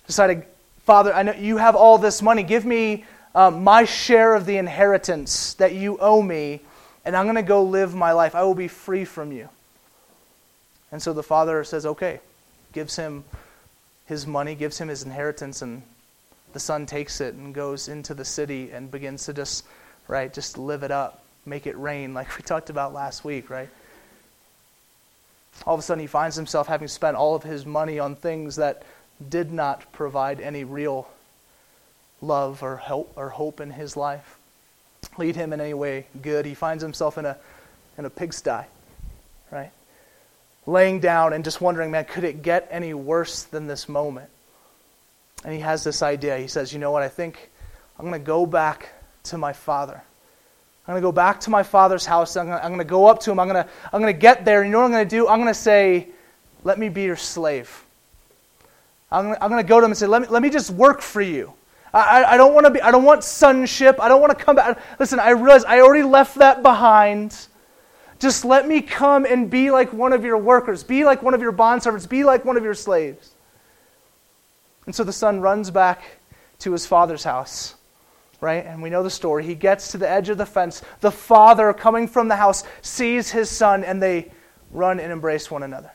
Decided, 0.08 0.44
Father, 0.86 1.14
I 1.14 1.22
know 1.22 1.32
you 1.32 1.56
have 1.56 1.76
all 1.76 1.98
this 1.98 2.20
money. 2.20 2.42
Give 2.42 2.64
me 2.64 3.04
um, 3.36 3.62
my 3.62 3.84
share 3.84 4.34
of 4.34 4.44
the 4.44 4.56
inheritance 4.56 5.54
that 5.54 5.72
you 5.72 5.98
owe 6.00 6.20
me, 6.20 6.62
and 7.04 7.14
I'm 7.14 7.26
going 7.26 7.36
to 7.36 7.42
go 7.42 7.62
live 7.62 7.94
my 7.94 8.10
life. 8.10 8.34
I 8.34 8.42
will 8.42 8.56
be 8.56 8.66
free 8.66 9.04
from 9.04 9.30
you. 9.30 9.48
And 10.90 11.00
so 11.00 11.12
the 11.12 11.22
father 11.22 11.62
says, 11.62 11.86
okay, 11.86 12.18
gives 12.72 12.96
him 12.96 13.22
his 14.06 14.26
money, 14.26 14.56
gives 14.56 14.78
him 14.78 14.88
his 14.88 15.04
inheritance, 15.04 15.62
and 15.62 15.82
the 16.54 16.60
son 16.60 16.86
takes 16.86 17.20
it 17.20 17.34
and 17.34 17.54
goes 17.54 17.86
into 17.86 18.14
the 18.14 18.24
city 18.24 18.72
and 18.72 18.90
begins 18.90 19.26
to 19.26 19.32
just, 19.32 19.64
right, 20.08 20.34
just 20.34 20.58
live 20.58 20.82
it 20.82 20.90
up 20.90 21.21
make 21.44 21.66
it 21.66 21.76
rain, 21.78 22.14
like 22.14 22.36
we 22.36 22.42
talked 22.44 22.70
about 22.70 22.92
last 22.92 23.24
week, 23.24 23.50
right? 23.50 23.68
All 25.66 25.74
of 25.74 25.80
a 25.80 25.82
sudden, 25.82 26.00
he 26.00 26.06
finds 26.06 26.36
himself 26.36 26.66
having 26.66 26.88
spent 26.88 27.16
all 27.16 27.34
of 27.34 27.42
his 27.42 27.66
money 27.66 27.98
on 27.98 28.16
things 28.16 28.56
that 28.56 28.82
did 29.28 29.52
not 29.52 29.92
provide 29.92 30.40
any 30.40 30.64
real 30.64 31.08
love 32.20 32.62
or 32.62 32.78
help 32.78 33.12
or 33.16 33.28
hope 33.28 33.60
in 33.60 33.70
his 33.70 33.96
life, 33.96 34.38
lead 35.18 35.36
him 35.36 35.52
in 35.52 35.60
any 35.60 35.74
way 35.74 36.06
good. 36.22 36.46
He 36.46 36.54
finds 36.54 36.82
himself 36.82 37.18
in 37.18 37.26
a 37.26 37.36
in 37.98 38.04
a 38.04 38.10
pigsty, 38.10 38.64
right? 39.50 39.70
Laying 40.66 41.00
down 41.00 41.32
and 41.32 41.44
just 41.44 41.60
wondering, 41.60 41.90
man, 41.90 42.04
could 42.04 42.24
it 42.24 42.42
get 42.42 42.68
any 42.70 42.94
worse 42.94 43.42
than 43.44 43.66
this 43.66 43.88
moment? 43.88 44.30
And 45.44 45.52
he 45.52 45.60
has 45.60 45.84
this 45.84 46.02
idea. 46.02 46.38
He 46.38 46.46
says, 46.46 46.72
you 46.72 46.78
know 46.78 46.92
what? 46.92 47.02
I 47.02 47.08
think 47.08 47.50
I'm 47.98 48.08
going 48.08 48.20
to 48.20 48.26
go 48.26 48.46
back 48.46 48.90
to 49.24 49.38
my 49.38 49.52
father. 49.52 50.02
I'm 50.86 50.94
going 50.94 51.02
to 51.02 51.06
go 51.06 51.12
back 51.12 51.38
to 51.40 51.50
my 51.50 51.62
father's 51.62 52.04
house. 52.04 52.36
I'm 52.36 52.48
going, 52.48 52.78
to, 52.78 52.84
go 52.84 53.06
up 53.06 53.20
to 53.20 53.30
him. 53.30 53.38
I'm 53.38 53.48
going 53.48 53.64
to, 53.64 53.70
I'm 53.92 54.00
going 54.00 54.12
to 54.12 54.18
get 54.18 54.44
there. 54.44 54.62
And 54.62 54.68
you 54.68 54.72
know 54.72 54.80
what 54.80 54.86
I'm 54.86 54.90
going 54.90 55.08
to 55.08 55.16
do? 55.16 55.28
I'm 55.28 55.38
going 55.38 55.52
to 55.52 55.54
say, 55.54 56.08
Let 56.64 56.78
me 56.78 56.88
be 56.88 57.02
your 57.02 57.16
slave. 57.16 57.84
I'm 59.10 59.26
going, 59.26 59.34
to, 59.36 59.44
I'm 59.44 59.50
going 59.50 59.62
to 59.62 59.68
go 59.68 59.78
to 59.78 59.84
him 59.84 59.92
and 59.92 59.98
say, 59.98 60.08
Let 60.08 60.22
me, 60.22 60.28
let 60.28 60.42
me 60.42 60.50
just 60.50 60.70
work 60.70 61.00
for 61.00 61.20
you. 61.20 61.52
I, 61.94 62.24
I, 62.24 62.36
don't 62.36 62.54
want 62.54 62.66
to 62.66 62.72
be, 62.72 62.80
I 62.80 62.90
don't 62.90 63.04
want 63.04 63.22
sonship. 63.22 64.00
I 64.00 64.08
don't 64.08 64.20
want 64.20 64.36
to 64.36 64.44
come 64.44 64.56
back. 64.56 64.80
Listen, 64.98 65.20
I 65.20 65.30
realize 65.30 65.62
I 65.64 65.80
already 65.80 66.02
left 66.02 66.36
that 66.36 66.62
behind. 66.62 67.36
Just 68.18 68.44
let 68.44 68.66
me 68.66 68.80
come 68.80 69.26
and 69.26 69.50
be 69.50 69.70
like 69.70 69.92
one 69.92 70.12
of 70.12 70.24
your 70.24 70.38
workers, 70.38 70.82
be 70.82 71.04
like 71.04 71.22
one 71.22 71.34
of 71.34 71.42
your 71.42 71.52
bondservants, 71.52 72.08
be 72.08 72.24
like 72.24 72.44
one 72.44 72.56
of 72.56 72.64
your 72.64 72.74
slaves. 72.74 73.34
And 74.86 74.94
so 74.94 75.04
the 75.04 75.12
son 75.12 75.40
runs 75.40 75.70
back 75.70 76.02
to 76.60 76.72
his 76.72 76.86
father's 76.86 77.24
house 77.24 77.74
right? 78.42 78.66
And 78.66 78.82
we 78.82 78.90
know 78.90 79.04
the 79.04 79.08
story. 79.08 79.46
He 79.46 79.54
gets 79.54 79.92
to 79.92 79.98
the 79.98 80.10
edge 80.10 80.28
of 80.28 80.36
the 80.36 80.44
fence. 80.44 80.82
The 81.00 81.12
father, 81.12 81.72
coming 81.72 82.08
from 82.08 82.26
the 82.26 82.36
house, 82.36 82.64
sees 82.82 83.30
his 83.30 83.48
son, 83.48 83.84
and 83.84 84.02
they 84.02 84.32
run 84.72 84.98
and 84.98 85.12
embrace 85.12 85.48
one 85.48 85.62
another. 85.62 85.92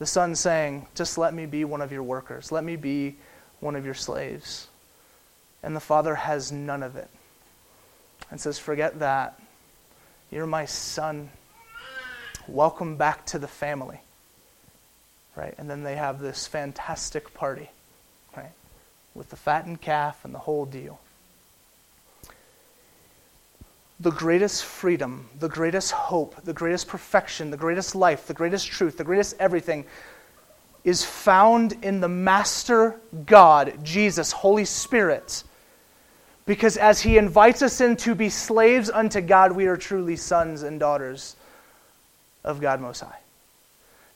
The 0.00 0.06
son 0.06 0.34
saying, 0.34 0.88
Just 0.96 1.18
let 1.18 1.32
me 1.32 1.46
be 1.46 1.64
one 1.64 1.80
of 1.80 1.92
your 1.92 2.02
workers, 2.02 2.50
let 2.50 2.64
me 2.64 2.74
be 2.74 3.14
one 3.60 3.76
of 3.76 3.84
your 3.84 3.94
slaves. 3.94 4.66
And 5.62 5.74
the 5.74 5.80
father 5.80 6.16
has 6.16 6.52
none 6.52 6.82
of 6.82 6.96
it 6.96 7.08
and 8.30 8.40
says, 8.40 8.58
Forget 8.58 8.98
that. 8.98 9.40
You're 10.32 10.46
my 10.46 10.64
son. 10.64 11.30
Welcome 12.48 12.96
back 12.96 13.24
to 13.26 13.38
the 13.38 13.48
family. 13.48 14.00
Right? 15.36 15.54
And 15.58 15.70
then 15.70 15.84
they 15.84 15.94
have 15.94 16.20
this 16.20 16.48
fantastic 16.48 17.34
party? 17.34 17.70
With 19.16 19.30
the 19.30 19.36
fattened 19.36 19.80
calf 19.80 20.24
and 20.24 20.34
the 20.34 20.38
whole 20.38 20.66
deal 20.66 21.00
the 23.98 24.10
greatest 24.10 24.64
freedom, 24.64 25.28
the 25.38 25.48
greatest 25.48 25.92
hope, 25.92 26.36
the 26.44 26.52
greatest 26.52 26.86
perfection, 26.86 27.50
the 27.50 27.56
greatest 27.56 27.94
life, 27.94 28.26
the 28.26 28.34
greatest 28.34 28.66
truth, 28.66 28.98
the 28.98 29.04
greatest 29.04 29.34
everything 29.38 29.86
is 30.84 31.04
found 31.04 31.72
in 31.82 32.00
the 32.00 32.08
Master 32.08 33.00
God, 33.24 33.82
Jesus, 33.82 34.32
Holy 34.32 34.64
Spirit. 34.64 35.42
Because 36.44 36.76
as 36.76 37.00
He 37.00 37.16
invites 37.16 37.62
us 37.62 37.80
in 37.80 37.96
to 37.96 38.14
be 38.14 38.28
slaves 38.28 38.90
unto 38.90 39.20
God, 39.20 39.52
we 39.52 39.66
are 39.66 39.76
truly 39.76 40.16
sons 40.16 40.62
and 40.62 40.78
daughters 40.78 41.34
of 42.44 42.60
God 42.60 42.80
Most 42.80 43.00
High. 43.00 43.18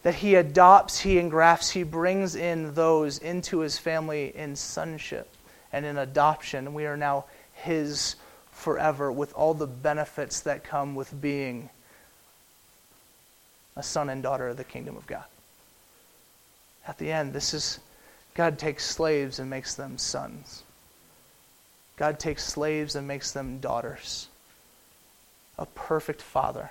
That 0.03 0.17
He 0.17 0.35
adopts, 0.35 1.01
He 1.01 1.19
engrafts, 1.19 1.71
He 1.71 1.83
brings 1.83 2.35
in 2.35 2.75
those 2.75 3.19
into 3.19 3.61
His 3.61 3.79
family 3.79 4.35
in 4.35 4.57
sonship 4.57 5.29
and 5.73 5.85
in 5.85 5.99
adoption. 5.99 6.75
We 6.75 6.87
are 6.87 6.97
now 6.97 7.27
His 7.53 8.17
forever 8.53 9.11
with 9.11 9.33
all 9.35 9.55
the 9.55 9.67
benefits 9.67 10.41
that 10.41 10.65
come 10.65 10.95
with 10.95 11.21
being 11.21 11.71
a 13.77 13.83
son 13.83 14.11
and 14.11 14.23
daughter 14.23 14.49
of 14.49 14.57
the 14.57 14.65
kingdom 14.65 14.97
of 14.97 15.07
God. 15.07 15.25
At 16.87 16.99
the 16.99 17.13
end, 17.13 17.33
this 17.33 17.55
is 17.55 17.79
God 18.35 18.59
takes 18.59 18.85
slaves 18.85 19.39
and 19.39 19.51
makes 19.51 19.75
them 19.75 19.99
sons. 19.99 20.63
God 21.97 22.19
takes 22.19 22.45
slaves 22.45 22.95
and 22.95 23.07
makes 23.07 23.33
them 23.33 23.59
daughters. 23.59 24.29
A 25.59 25.67
perfect 25.67 26.23
father 26.23 26.71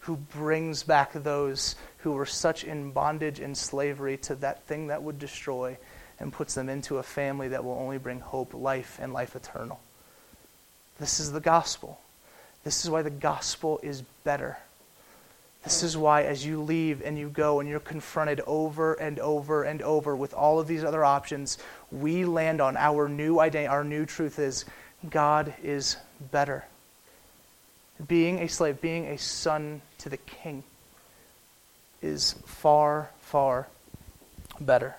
who 0.00 0.16
brings 0.16 0.82
back 0.82 1.12
those 1.12 1.74
who 2.04 2.12
were 2.12 2.26
such 2.26 2.64
in 2.64 2.90
bondage 2.90 3.40
and 3.40 3.56
slavery 3.56 4.18
to 4.18 4.34
that 4.34 4.62
thing 4.64 4.88
that 4.88 5.02
would 5.02 5.18
destroy 5.18 5.74
and 6.20 6.30
puts 6.30 6.54
them 6.54 6.68
into 6.68 6.98
a 6.98 7.02
family 7.02 7.48
that 7.48 7.64
will 7.64 7.78
only 7.80 7.96
bring 7.96 8.20
hope, 8.20 8.52
life, 8.52 8.98
and 9.00 9.14
life 9.14 9.34
eternal. 9.34 9.80
This 11.00 11.18
is 11.18 11.32
the 11.32 11.40
gospel. 11.40 11.98
This 12.62 12.84
is 12.84 12.90
why 12.90 13.00
the 13.00 13.08
gospel 13.08 13.80
is 13.82 14.02
better. 14.22 14.58
This 15.62 15.82
is 15.82 15.96
why, 15.96 16.24
as 16.24 16.44
you 16.44 16.60
leave 16.60 17.00
and 17.02 17.18
you 17.18 17.30
go 17.30 17.60
and 17.60 17.66
you're 17.66 17.80
confronted 17.80 18.42
over 18.46 18.92
and 18.92 19.18
over 19.18 19.62
and 19.62 19.80
over 19.80 20.14
with 20.14 20.34
all 20.34 20.60
of 20.60 20.66
these 20.66 20.84
other 20.84 21.06
options, 21.06 21.56
we 21.90 22.26
land 22.26 22.60
on 22.60 22.76
our 22.76 23.08
new 23.08 23.40
identity. 23.40 23.66
Our 23.66 23.82
new 23.82 24.04
truth 24.04 24.38
is 24.38 24.66
God 25.08 25.54
is 25.62 25.96
better. 26.30 26.66
Being 28.06 28.40
a 28.40 28.48
slave, 28.48 28.82
being 28.82 29.06
a 29.06 29.16
son 29.16 29.80
to 29.98 30.10
the 30.10 30.18
king, 30.18 30.64
is 32.04 32.34
far, 32.44 33.08
far 33.22 33.66
better. 34.60 34.94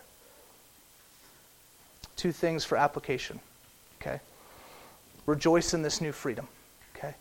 Two 2.16 2.32
things 2.32 2.66
for 2.66 2.78
application. 2.78 3.40
Okay? 4.02 4.20
Rejoice 5.28 5.74
in 5.74 5.84
this 5.84 6.02
new 6.02 6.12
freedom. 6.12 6.48
Okay? 6.96 7.14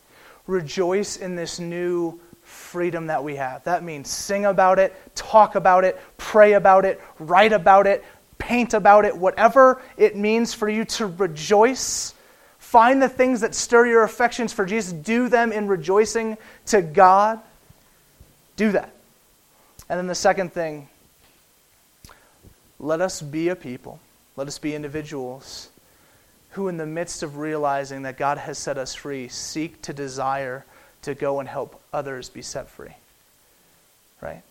Rejoice 0.47 1.17
in 1.17 1.35
this 1.35 1.59
new 1.59 2.19
freedom 2.41 3.07
that 3.07 3.23
we 3.23 3.35
have. 3.35 3.63
That 3.65 3.83
means 3.83 4.09
sing 4.09 4.45
about 4.45 4.79
it, 4.79 4.95
talk 5.15 5.55
about 5.55 5.83
it, 5.83 5.99
pray 6.17 6.53
about 6.53 6.85
it, 6.85 6.99
write 7.19 7.53
about 7.53 7.85
it, 7.85 8.03
paint 8.39 8.73
about 8.73 9.05
it, 9.05 9.15
whatever 9.15 9.81
it 9.97 10.15
means 10.15 10.53
for 10.53 10.67
you 10.67 10.85
to 10.85 11.05
rejoice. 11.05 12.15
Find 12.57 13.01
the 13.01 13.09
things 13.09 13.41
that 13.41 13.53
stir 13.53 13.85
your 13.85 14.03
affections 14.03 14.51
for 14.51 14.65
Jesus. 14.65 14.93
Do 14.93 15.29
them 15.29 15.51
in 15.51 15.67
rejoicing 15.67 16.37
to 16.67 16.81
God. 16.81 17.39
Do 18.55 18.71
that. 18.71 18.94
And 19.89 19.99
then 19.99 20.07
the 20.07 20.15
second 20.15 20.51
thing, 20.51 20.89
let 22.79 23.01
us 23.01 23.21
be 23.21 23.49
a 23.49 23.55
people, 23.55 23.99
let 24.35 24.47
us 24.47 24.57
be 24.57 24.75
individuals 24.75 25.69
who, 26.51 26.67
in 26.67 26.77
the 26.77 26.85
midst 26.85 27.21
of 27.21 27.37
realizing 27.37 28.03
that 28.03 28.17
God 28.17 28.37
has 28.37 28.57
set 28.57 28.77
us 28.77 28.95
free, 28.95 29.27
seek 29.27 29.81
to 29.83 29.93
desire 29.93 30.65
to 31.01 31.13
go 31.13 31.39
and 31.39 31.47
help 31.47 31.81
others 31.93 32.29
be 32.29 32.41
set 32.41 32.69
free. 32.69 32.95
Right? 34.21 34.41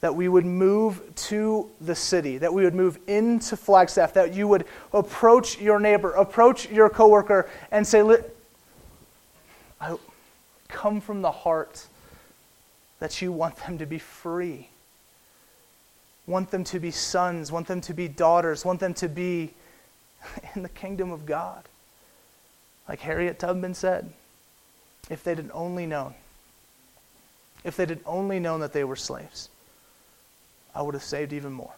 That 0.00 0.14
we 0.14 0.28
would 0.28 0.44
move 0.44 1.02
to 1.16 1.70
the 1.80 1.94
city, 1.94 2.38
that 2.38 2.52
we 2.52 2.64
would 2.64 2.74
move 2.74 2.98
into 3.06 3.56
Flagstaff, 3.56 4.14
that 4.14 4.34
you 4.34 4.46
would 4.46 4.64
approach 4.92 5.58
your 5.58 5.80
neighbor, 5.80 6.12
approach 6.12 6.70
your 6.70 6.88
coworker, 6.88 7.48
and 7.70 7.86
say, 7.86 8.02
I 9.80 9.96
come 10.68 11.00
from 11.00 11.22
the 11.22 11.32
heart 11.32 11.86
that 13.00 13.20
you 13.20 13.32
want 13.32 13.56
them 13.56 13.78
to 13.78 13.86
be 13.86 13.98
free. 13.98 14.68
Want 16.26 16.50
them 16.50 16.64
to 16.64 16.80
be 16.80 16.90
sons, 16.90 17.52
want 17.52 17.68
them 17.68 17.80
to 17.82 17.94
be 17.94 18.08
daughters, 18.08 18.64
want 18.64 18.80
them 18.80 18.94
to 18.94 19.08
be 19.08 19.52
in 20.54 20.62
the 20.62 20.68
kingdom 20.68 21.10
of 21.12 21.26
God. 21.26 21.62
Like 22.88 23.00
Harriet 23.00 23.38
Tubman 23.38 23.74
said, 23.74 24.12
if 25.10 25.22
they'd 25.22 25.38
had 25.38 25.50
only 25.52 25.86
known, 25.86 26.14
if 27.64 27.76
they'd 27.76 28.00
only 28.06 28.40
known 28.40 28.60
that 28.60 28.72
they 28.72 28.84
were 28.84 28.96
slaves, 28.96 29.48
I 30.74 30.82
would 30.82 30.94
have 30.94 31.02
saved 31.02 31.32
even 31.32 31.52
more. 31.52 31.72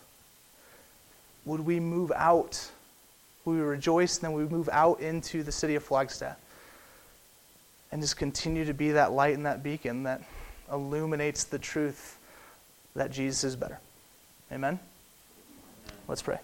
Would 1.45 1.61
we 1.61 1.81
move 1.81 2.13
out? 2.15 2.71
Would 3.45 3.53
we 3.53 3.61
rejoice 3.61 4.17
and 4.17 4.25
then 4.25 4.33
we 4.33 4.45
move 4.45 4.69
out 4.73 5.01
into 5.01 5.43
the 5.43 5.53
city 5.53 5.75
of 5.75 5.83
Flagstaff 5.83 6.37
and 7.91 8.03
just 8.03 8.17
continue 8.17 8.65
to 8.65 8.75
be 8.75 8.93
that 8.93 9.13
light 9.13 9.35
and 9.35 9.47
that 9.47 9.63
beacon 9.63 10.03
that 10.03 10.23
illuminates 10.73 11.45
the 11.45 11.59
truth 11.59 12.19
that 12.95 13.11
Jesus 13.11 13.45
is 13.45 13.57
better? 13.57 13.79
Amen? 14.53 14.79
Let's 16.07 16.23
pray. 16.23 16.39